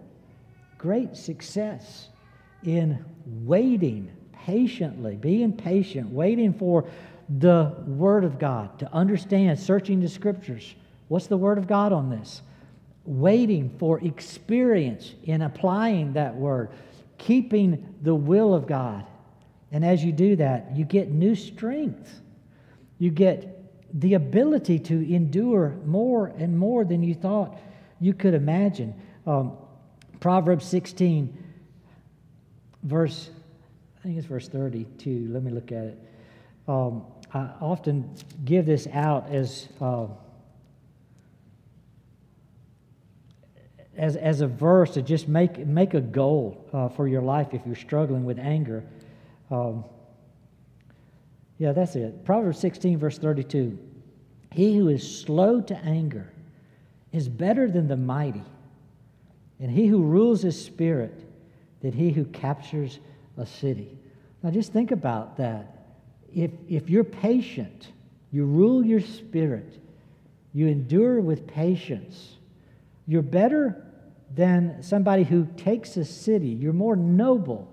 great 0.78 1.16
success 1.16 2.08
in 2.64 3.04
waiting 3.26 4.10
patiently, 4.32 5.16
being 5.16 5.52
patient, 5.52 6.10
waiting 6.10 6.52
for 6.52 6.86
the 7.38 7.72
Word 7.86 8.24
of 8.24 8.38
God 8.38 8.78
to 8.80 8.92
understand, 8.92 9.58
searching 9.60 10.00
the 10.00 10.08
Scriptures. 10.08 10.74
What's 11.08 11.26
the 11.26 11.36
Word 11.36 11.58
of 11.58 11.66
God 11.66 11.92
on 11.92 12.10
this? 12.10 12.42
Waiting 13.10 13.74
for 13.78 13.98
experience 14.04 15.14
in 15.24 15.42
applying 15.42 16.12
that 16.12 16.34
Word, 16.34 16.70
keeping 17.18 17.96
the 18.02 18.14
will 18.14 18.54
of 18.54 18.66
God. 18.66 19.04
And 19.72 19.84
as 19.84 20.04
you 20.04 20.12
do 20.12 20.36
that, 20.36 20.76
you 20.76 20.84
get 20.84 21.10
new 21.10 21.34
strength. 21.34 22.20
You 22.98 23.10
get 23.10 23.56
the 24.00 24.14
ability 24.14 24.78
to 24.78 25.12
endure 25.12 25.76
more 25.84 26.28
and 26.38 26.56
more 26.56 26.84
than 26.84 27.02
you 27.02 27.14
thought 27.14 27.58
you 28.00 28.14
could 28.14 28.34
imagine. 28.34 28.94
Um, 29.26 29.56
Proverbs 30.20 30.64
16, 30.66 31.36
verse 32.84 33.30
I 34.00 34.04
think 34.04 34.16
it's 34.16 34.26
verse 34.26 34.48
32. 34.48 35.28
Let 35.30 35.42
me 35.42 35.50
look 35.50 35.72
at 35.72 35.84
it. 35.84 35.98
Um, 36.66 37.04
I 37.34 37.50
often 37.60 38.10
give 38.46 38.64
this 38.64 38.86
out 38.92 39.28
as, 39.30 39.68
uh, 39.78 40.06
as, 44.00 44.16
as 44.16 44.40
a 44.40 44.46
verse 44.46 44.94
to 44.94 45.02
just 45.02 45.28
make, 45.28 45.58
make 45.58 45.92
a 45.92 46.00
goal 46.00 46.66
uh, 46.72 46.88
for 46.88 47.06
your 47.06 47.20
life 47.20 47.48
if 47.52 47.60
you're 47.66 47.76
struggling 47.76 48.24
with 48.24 48.38
anger. 48.38 48.82
Um, 49.50 49.84
yeah, 51.58 51.72
that's 51.72 51.94
it. 51.96 52.24
Proverbs 52.24 52.58
16, 52.60 52.98
verse 52.98 53.18
32. 53.18 53.78
He 54.52 54.78
who 54.78 54.88
is 54.88 55.20
slow 55.20 55.60
to 55.60 55.76
anger 55.76 56.32
is 57.12 57.28
better 57.28 57.70
than 57.70 57.88
the 57.88 57.96
mighty, 57.96 58.42
and 59.60 59.70
he 59.70 59.86
who 59.86 60.02
rules 60.02 60.40
his 60.40 60.60
spirit 60.60 61.22
than 61.82 61.92
he 61.92 62.10
who 62.10 62.24
captures 62.24 63.00
a 63.36 63.44
city. 63.44 63.98
Now 64.42 64.50
just 64.50 64.72
think 64.72 64.92
about 64.92 65.36
that. 65.36 65.76
If, 66.34 66.52
if 66.70 66.88
you're 66.88 67.04
patient, 67.04 67.88
you 68.32 68.46
rule 68.46 68.82
your 68.82 69.00
spirit, 69.00 69.78
you 70.54 70.68
endure 70.68 71.20
with 71.20 71.46
patience, 71.46 72.36
you're 73.06 73.20
better 73.20 73.84
than 74.34 74.82
somebody 74.82 75.24
who 75.24 75.46
takes 75.56 75.96
a 75.96 76.04
city. 76.04 76.48
You're 76.48 76.72
more 76.72 76.96
noble. 76.96 77.68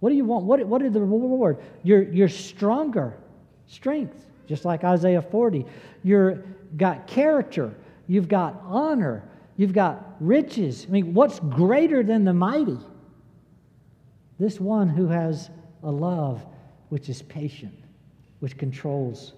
What 0.00 0.10
do 0.10 0.16
you 0.16 0.24
want? 0.24 0.44
What, 0.44 0.64
what 0.66 0.82
is 0.82 0.92
the 0.92 1.00
reward? 1.00 1.58
You're, 1.82 2.02
you're 2.02 2.28
stronger, 2.28 3.16
strength, 3.66 4.26
just 4.46 4.64
like 4.64 4.84
Isaiah 4.84 5.22
40. 5.22 5.64
You've 6.02 6.44
got 6.76 7.06
character, 7.06 7.74
you've 8.06 8.28
got 8.28 8.60
honor, 8.64 9.24
you've 9.56 9.72
got 9.72 10.16
riches. 10.20 10.86
I 10.88 10.92
mean, 10.92 11.14
what's 11.14 11.40
greater 11.40 12.02
than 12.02 12.24
the 12.24 12.34
mighty? 12.34 12.78
This 14.38 14.60
one 14.60 14.88
who 14.88 15.08
has 15.08 15.50
a 15.82 15.90
love 15.90 16.44
which 16.90 17.08
is 17.08 17.22
patient, 17.22 17.74
which 18.40 18.56
controls 18.58 19.32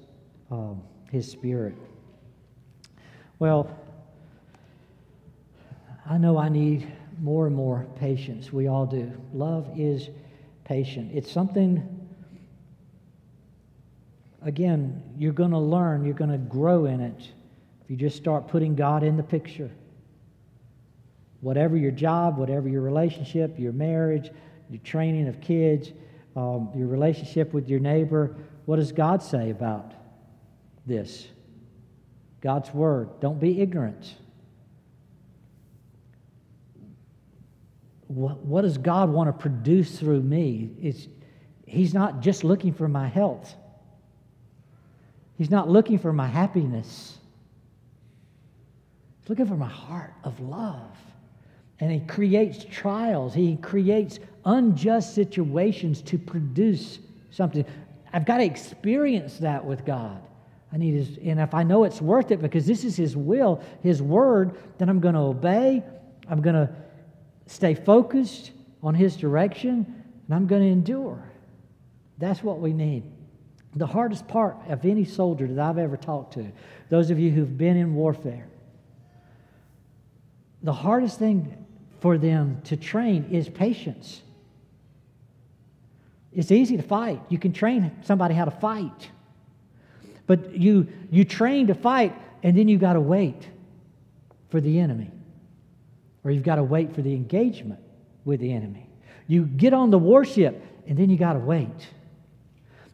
um, 0.50 0.82
his 1.10 1.30
spirit. 1.30 1.74
Well, 3.38 3.70
I 6.08 6.16
know 6.16 6.38
I 6.38 6.48
need 6.48 6.90
more 7.20 7.46
and 7.46 7.54
more 7.54 7.86
patience. 7.96 8.50
We 8.50 8.66
all 8.66 8.86
do. 8.86 9.12
Love 9.34 9.68
is 9.76 10.08
patient. 10.64 11.10
It's 11.12 11.30
something, 11.30 11.86
again, 14.42 15.02
you're 15.18 15.34
going 15.34 15.50
to 15.50 15.58
learn, 15.58 16.04
you're 16.04 16.14
going 16.14 16.30
to 16.30 16.38
grow 16.38 16.86
in 16.86 17.00
it 17.00 17.20
if 17.82 17.90
you 17.90 17.96
just 17.96 18.16
start 18.16 18.48
putting 18.48 18.74
God 18.74 19.02
in 19.02 19.18
the 19.18 19.22
picture. 19.22 19.70
Whatever 21.42 21.76
your 21.76 21.92
job, 21.92 22.38
whatever 22.38 22.68
your 22.68 22.82
relationship, 22.82 23.58
your 23.58 23.72
marriage, 23.72 24.30
your 24.70 24.80
training 24.82 25.28
of 25.28 25.40
kids, 25.42 25.92
um, 26.36 26.70
your 26.74 26.86
relationship 26.86 27.52
with 27.52 27.68
your 27.68 27.80
neighbor. 27.80 28.34
What 28.64 28.76
does 28.76 28.92
God 28.92 29.22
say 29.22 29.50
about 29.50 29.92
this? 30.86 31.26
God's 32.40 32.72
word. 32.72 33.20
Don't 33.20 33.40
be 33.40 33.60
ignorant. 33.60 34.14
What, 38.08 38.38
what 38.38 38.62
does 38.62 38.78
God 38.78 39.10
want 39.10 39.28
to 39.28 39.32
produce 39.32 39.98
through 39.98 40.22
me? 40.22 40.70
It's, 40.80 41.06
he's 41.66 41.94
not 41.94 42.20
just 42.20 42.42
looking 42.42 42.72
for 42.72 42.88
my 42.88 43.06
health, 43.06 43.54
He's 45.36 45.50
not 45.52 45.68
looking 45.68 46.00
for 46.00 46.12
my 46.12 46.26
happiness. 46.26 47.16
He's 49.20 49.28
looking 49.28 49.46
for 49.46 49.56
my 49.56 49.68
heart 49.68 50.12
of 50.24 50.40
love. 50.40 50.96
And 51.78 51.92
He 51.92 52.00
creates 52.00 52.64
trials, 52.68 53.34
He 53.34 53.56
creates 53.56 54.18
unjust 54.44 55.14
situations 55.14 56.02
to 56.02 56.18
produce 56.18 56.98
something. 57.30 57.64
I've 58.12 58.24
got 58.24 58.38
to 58.38 58.44
experience 58.44 59.38
that 59.38 59.64
with 59.64 59.84
God. 59.84 60.20
I 60.72 60.76
need 60.76 60.94
his, 60.94 61.18
and 61.24 61.40
if 61.40 61.54
I 61.54 61.62
know 61.62 61.84
it's 61.84 62.00
worth 62.00 62.30
it 62.30 62.42
because 62.42 62.66
this 62.66 62.84
is 62.84 62.96
his 62.96 63.16
will, 63.16 63.62
his 63.82 64.02
word, 64.02 64.56
then 64.78 64.88
I'm 64.88 65.00
going 65.00 65.14
to 65.14 65.20
obey. 65.20 65.82
I'm 66.28 66.42
going 66.42 66.56
to 66.56 66.70
stay 67.48 67.74
focused 67.74 68.52
on 68.82 68.94
his 68.94 69.16
direction, 69.16 70.04
and 70.26 70.34
I'm 70.34 70.46
going 70.46 70.62
to 70.62 70.68
endure. 70.68 71.22
That's 72.18 72.42
what 72.42 72.60
we 72.60 72.72
need. 72.72 73.02
The 73.74 73.86
hardest 73.86 74.28
part 74.28 74.56
of 74.68 74.84
any 74.84 75.04
soldier 75.04 75.46
that 75.46 75.58
I've 75.58 75.78
ever 75.78 75.96
talked 75.96 76.34
to, 76.34 76.46
those 76.88 77.10
of 77.10 77.18
you 77.18 77.30
who've 77.30 77.58
been 77.58 77.76
in 77.76 77.94
warfare, 77.94 78.48
the 80.62 80.72
hardest 80.72 81.18
thing 81.18 81.66
for 82.00 82.18
them 82.18 82.60
to 82.64 82.76
train 82.76 83.28
is 83.30 83.48
patience. 83.48 84.22
It's 86.32 86.50
easy 86.50 86.76
to 86.76 86.82
fight. 86.82 87.20
You 87.28 87.38
can 87.38 87.52
train 87.52 87.90
somebody 88.02 88.34
how 88.34 88.44
to 88.44 88.50
fight. 88.50 89.10
But 90.26 90.54
you, 90.54 90.86
you 91.10 91.24
train 91.24 91.68
to 91.68 91.74
fight, 91.74 92.14
and 92.42 92.56
then 92.56 92.68
you've 92.68 92.80
got 92.80 92.92
to 92.92 93.00
wait 93.00 93.48
for 94.50 94.60
the 94.60 94.78
enemy, 94.78 95.10
or 96.24 96.30
you've 96.30 96.44
got 96.44 96.56
to 96.56 96.64
wait 96.64 96.94
for 96.94 97.02
the 97.02 97.14
engagement 97.14 97.80
with 98.24 98.40
the 98.40 98.52
enemy. 98.52 98.88
You 99.26 99.44
get 99.44 99.72
on 99.72 99.90
the 99.90 99.98
warship, 99.98 100.62
and 100.86 100.98
then 100.98 101.10
you 101.10 101.18
got 101.18 101.34
to 101.34 101.38
wait. 101.38 101.88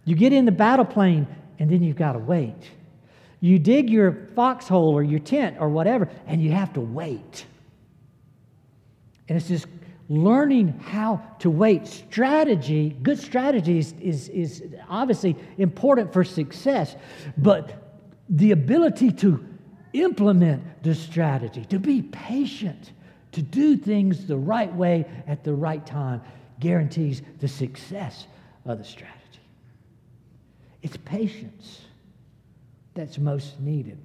You 0.05 0.17
get 0.17 0.33
in 0.33 0.45
the 0.45 0.53
battle 0.53 0.85
plane, 0.85 1.27
and 1.59 1.71
then 1.71 1.83
you've 1.83 1.97
got 1.97 2.13
to 2.13 2.19
wait. 2.19 2.71
You 3.41 3.59
dig 3.59 3.91
your 3.91 4.29
foxhole 4.35 4.93
or 4.93 5.03
your 5.03 5.21
tent 5.21 5.57
or 5.61 5.69
whatever, 5.69 6.09
and 6.27 6.43
you 6.43 6.53
have 6.53 6.73
to 6.75 6.81
wait. 6.81 7.47
And 9.29 9.37
it's 9.37 9.49
just 9.49 9.67
learning 10.09 10.69
how 10.81 11.23
to 11.39 11.51
wait. 11.51 11.87
Strategy, 11.87 12.97
good 13.03 13.19
strategy 13.19 13.79
is, 13.79 13.95
is, 14.01 14.29
is 14.29 14.63
obviously 14.89 15.37
important 15.59 16.13
for 16.13 16.25
success, 16.25 16.97
but 17.39 18.03
the 18.29 18.53
ability 18.53 19.13
to 19.13 19.45
implement 19.93 20.83
the 20.83 20.95
strategy, 20.95 21.65
to 21.67 21.79
be 21.79 22.03
patient, 22.03 22.93
to 23.35 23.43
do 23.43 23.77
things 23.77 24.27
the 24.27 24.37
right 24.37 24.73
way 24.73 25.05
at 25.27 25.45
the 25.45 25.53
right 25.53 25.85
time, 25.85 26.23
guarantees 26.61 27.23
the 27.41 27.49
success 27.49 28.27
of 28.65 28.79
the 28.79 28.85
strategy. 28.85 29.19
It's 30.83 30.97
patience 30.99 31.83
that's 32.95 33.19
most 33.19 33.59
needed. 33.61 33.99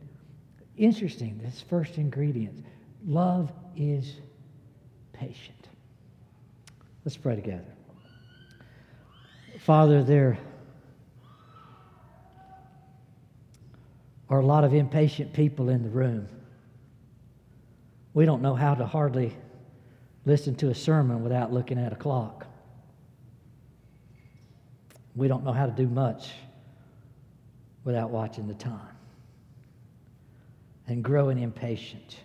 Interesting, 0.78 1.40
this 1.44 1.62
first 1.62 1.98
ingredient 1.98 2.66
love 3.06 3.52
is 3.76 4.16
patient. 5.14 5.68
Let's 7.06 7.18
pray 7.18 7.36
together. 7.36 7.74
Father, 9.60 10.04
there 10.04 10.38
are 14.30 14.40
a 14.40 14.46
lot 14.46 14.64
of 14.64 14.74
impatient 14.74 15.34
people 15.34 15.70
in 15.70 15.84
the 15.84 15.90
room. 15.90 16.28
We 18.20 18.26
don't 18.26 18.42
know 18.42 18.54
how 18.54 18.76
to 18.76 18.86
hardly 18.86 19.34
listen 20.26 20.54
to 20.56 20.68
a 20.72 20.76
sermon 20.76 21.24
without 21.24 21.54
looking 21.54 21.80
at 21.80 21.94
a 21.94 21.96
clock. 21.96 22.46
We 25.16 25.30
don't 25.30 25.46
know 25.46 25.54
how 25.54 25.66
to 25.66 25.72
do 25.72 25.88
much 25.88 26.32
without 27.86 28.10
watching 28.10 28.46
the 28.46 28.56
time 28.56 28.98
and 30.88 31.02
growing 31.02 31.40
impatient. 31.40 32.18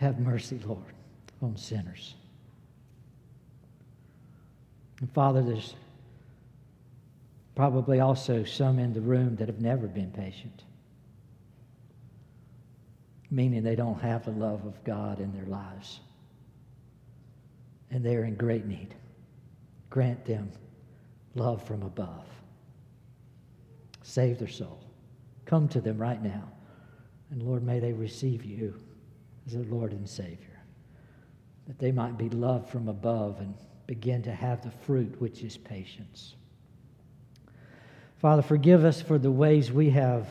Have 0.00 0.18
mercy, 0.18 0.58
Lord 0.66 0.94
on 1.40 1.56
sinners. 1.56 2.16
And 4.98 5.08
Father, 5.12 5.44
there's 5.44 5.76
probably 7.54 8.00
also 8.00 8.42
some 8.42 8.80
in 8.80 8.92
the 8.92 9.00
room 9.00 9.36
that 9.36 9.46
have 9.46 9.60
never 9.60 9.86
been 9.86 10.10
patient, 10.10 10.64
meaning 13.30 13.62
they 13.62 13.76
don't 13.76 14.00
have 14.00 14.24
the 14.24 14.30
love 14.30 14.64
of 14.64 14.82
God 14.84 15.20
in 15.20 15.32
their 15.32 15.46
lives. 15.46 16.00
And 17.90 18.04
they're 18.04 18.24
in 18.24 18.34
great 18.34 18.66
need. 18.66 18.94
Grant 19.90 20.24
them 20.24 20.50
love 21.34 21.62
from 21.62 21.82
above. 21.82 22.26
Save 24.02 24.38
their 24.38 24.48
soul. 24.48 24.80
Come 25.46 25.68
to 25.68 25.80
them 25.80 25.98
right 25.98 26.22
now. 26.22 26.44
And 27.30 27.42
Lord, 27.42 27.62
may 27.62 27.78
they 27.78 27.92
receive 27.92 28.44
you 28.44 28.74
as 29.46 29.52
their 29.52 29.64
Lord 29.64 29.92
and 29.92 30.08
Savior 30.08 30.58
that 31.66 31.78
they 31.78 31.92
might 31.92 32.16
be 32.16 32.30
loved 32.30 32.68
from 32.70 32.88
above 32.88 33.40
and 33.40 33.54
begin 33.86 34.22
to 34.22 34.32
have 34.32 34.62
the 34.62 34.70
fruit, 34.70 35.14
which 35.20 35.42
is 35.42 35.56
patience. 35.56 36.34
Father, 38.16 38.42
forgive 38.42 38.84
us 38.84 39.00
for 39.00 39.18
the 39.18 39.30
ways 39.30 39.70
we 39.70 39.90
have 39.90 40.26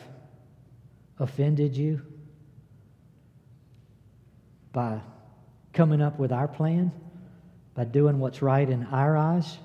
offended 1.20 1.78
you 1.78 2.02
by 4.78 5.01
coming 5.73 6.03
up 6.03 6.19
with 6.19 6.32
our 6.32 6.47
plan, 6.47 6.91
by 7.73 7.84
doing 7.84 8.19
what's 8.19 8.43
right 8.43 8.69
in 8.69 8.84
our 8.91 9.17
eyes 9.17 9.57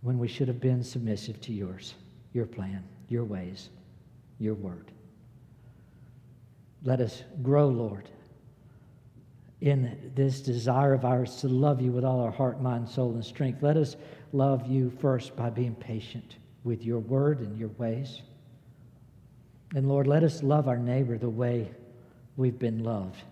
when 0.00 0.18
we 0.18 0.26
should 0.26 0.48
have 0.48 0.58
been 0.58 0.82
submissive 0.82 1.38
to 1.38 1.52
yours, 1.52 1.92
your 2.32 2.46
plan, 2.46 2.82
your 3.10 3.24
ways, 3.24 3.68
your 4.38 4.54
word. 4.54 4.90
Let 6.82 7.02
us 7.02 7.24
grow, 7.42 7.68
Lord, 7.68 8.08
in 9.60 10.10
this 10.14 10.40
desire 10.40 10.94
of 10.94 11.04
ours 11.04 11.36
to 11.42 11.48
love 11.48 11.82
you 11.82 11.92
with 11.92 12.06
all 12.06 12.20
our 12.20 12.30
heart, 12.30 12.62
mind, 12.62 12.88
soul, 12.88 13.12
and 13.12 13.22
strength. 13.22 13.62
Let 13.62 13.76
us 13.76 13.96
love 14.32 14.66
you 14.66 14.88
first 14.98 15.36
by 15.36 15.50
being 15.50 15.74
patient 15.74 16.36
with 16.64 16.82
your 16.82 17.00
word 17.00 17.40
and 17.40 17.58
your 17.58 17.68
ways. 17.76 18.22
And 19.74 19.86
Lord, 19.86 20.06
let 20.06 20.22
us 20.22 20.42
love 20.42 20.68
our 20.68 20.78
neighbor 20.78 21.18
the 21.18 21.28
way 21.28 21.70
we've 22.38 22.58
been 22.58 22.82
loved 22.82 23.22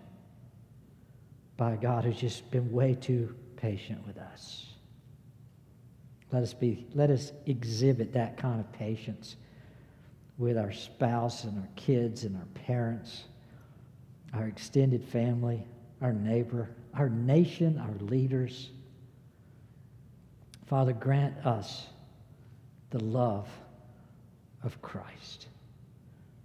by 1.57 1.75
God 1.75 2.03
who's 2.03 2.17
just 2.17 2.49
been 2.51 2.71
way 2.71 2.95
too 2.95 3.35
patient 3.55 4.05
with 4.05 4.17
us. 4.17 4.65
Let 6.31 6.43
us 6.43 6.53
be, 6.53 6.85
let 6.93 7.09
us 7.09 7.31
exhibit 7.45 8.13
that 8.13 8.37
kind 8.37 8.59
of 8.59 8.71
patience 8.73 9.35
with 10.37 10.57
our 10.57 10.71
spouse 10.71 11.45
and 11.45 11.57
our 11.57 11.69
kids 11.75 12.23
and 12.23 12.35
our 12.35 12.47
parents, 12.65 13.23
our 14.33 14.47
extended 14.47 15.03
family 15.03 15.65
our 16.01 16.13
neighbor, 16.13 16.69
our 16.93 17.09
nation, 17.09 17.77
our 17.79 17.95
leaders. 18.05 18.69
Father, 20.67 20.93
grant 20.93 21.37
us 21.45 21.87
the 22.89 23.03
love 23.03 23.47
of 24.63 24.81
Christ. 24.81 25.47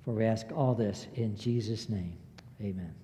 For 0.05 0.13
we 0.13 0.25
ask 0.25 0.47
all 0.55 0.75
this 0.75 1.07
in 1.15 1.37
Jesus' 1.37 1.89
name. 1.89 2.17
Amen. 2.61 2.95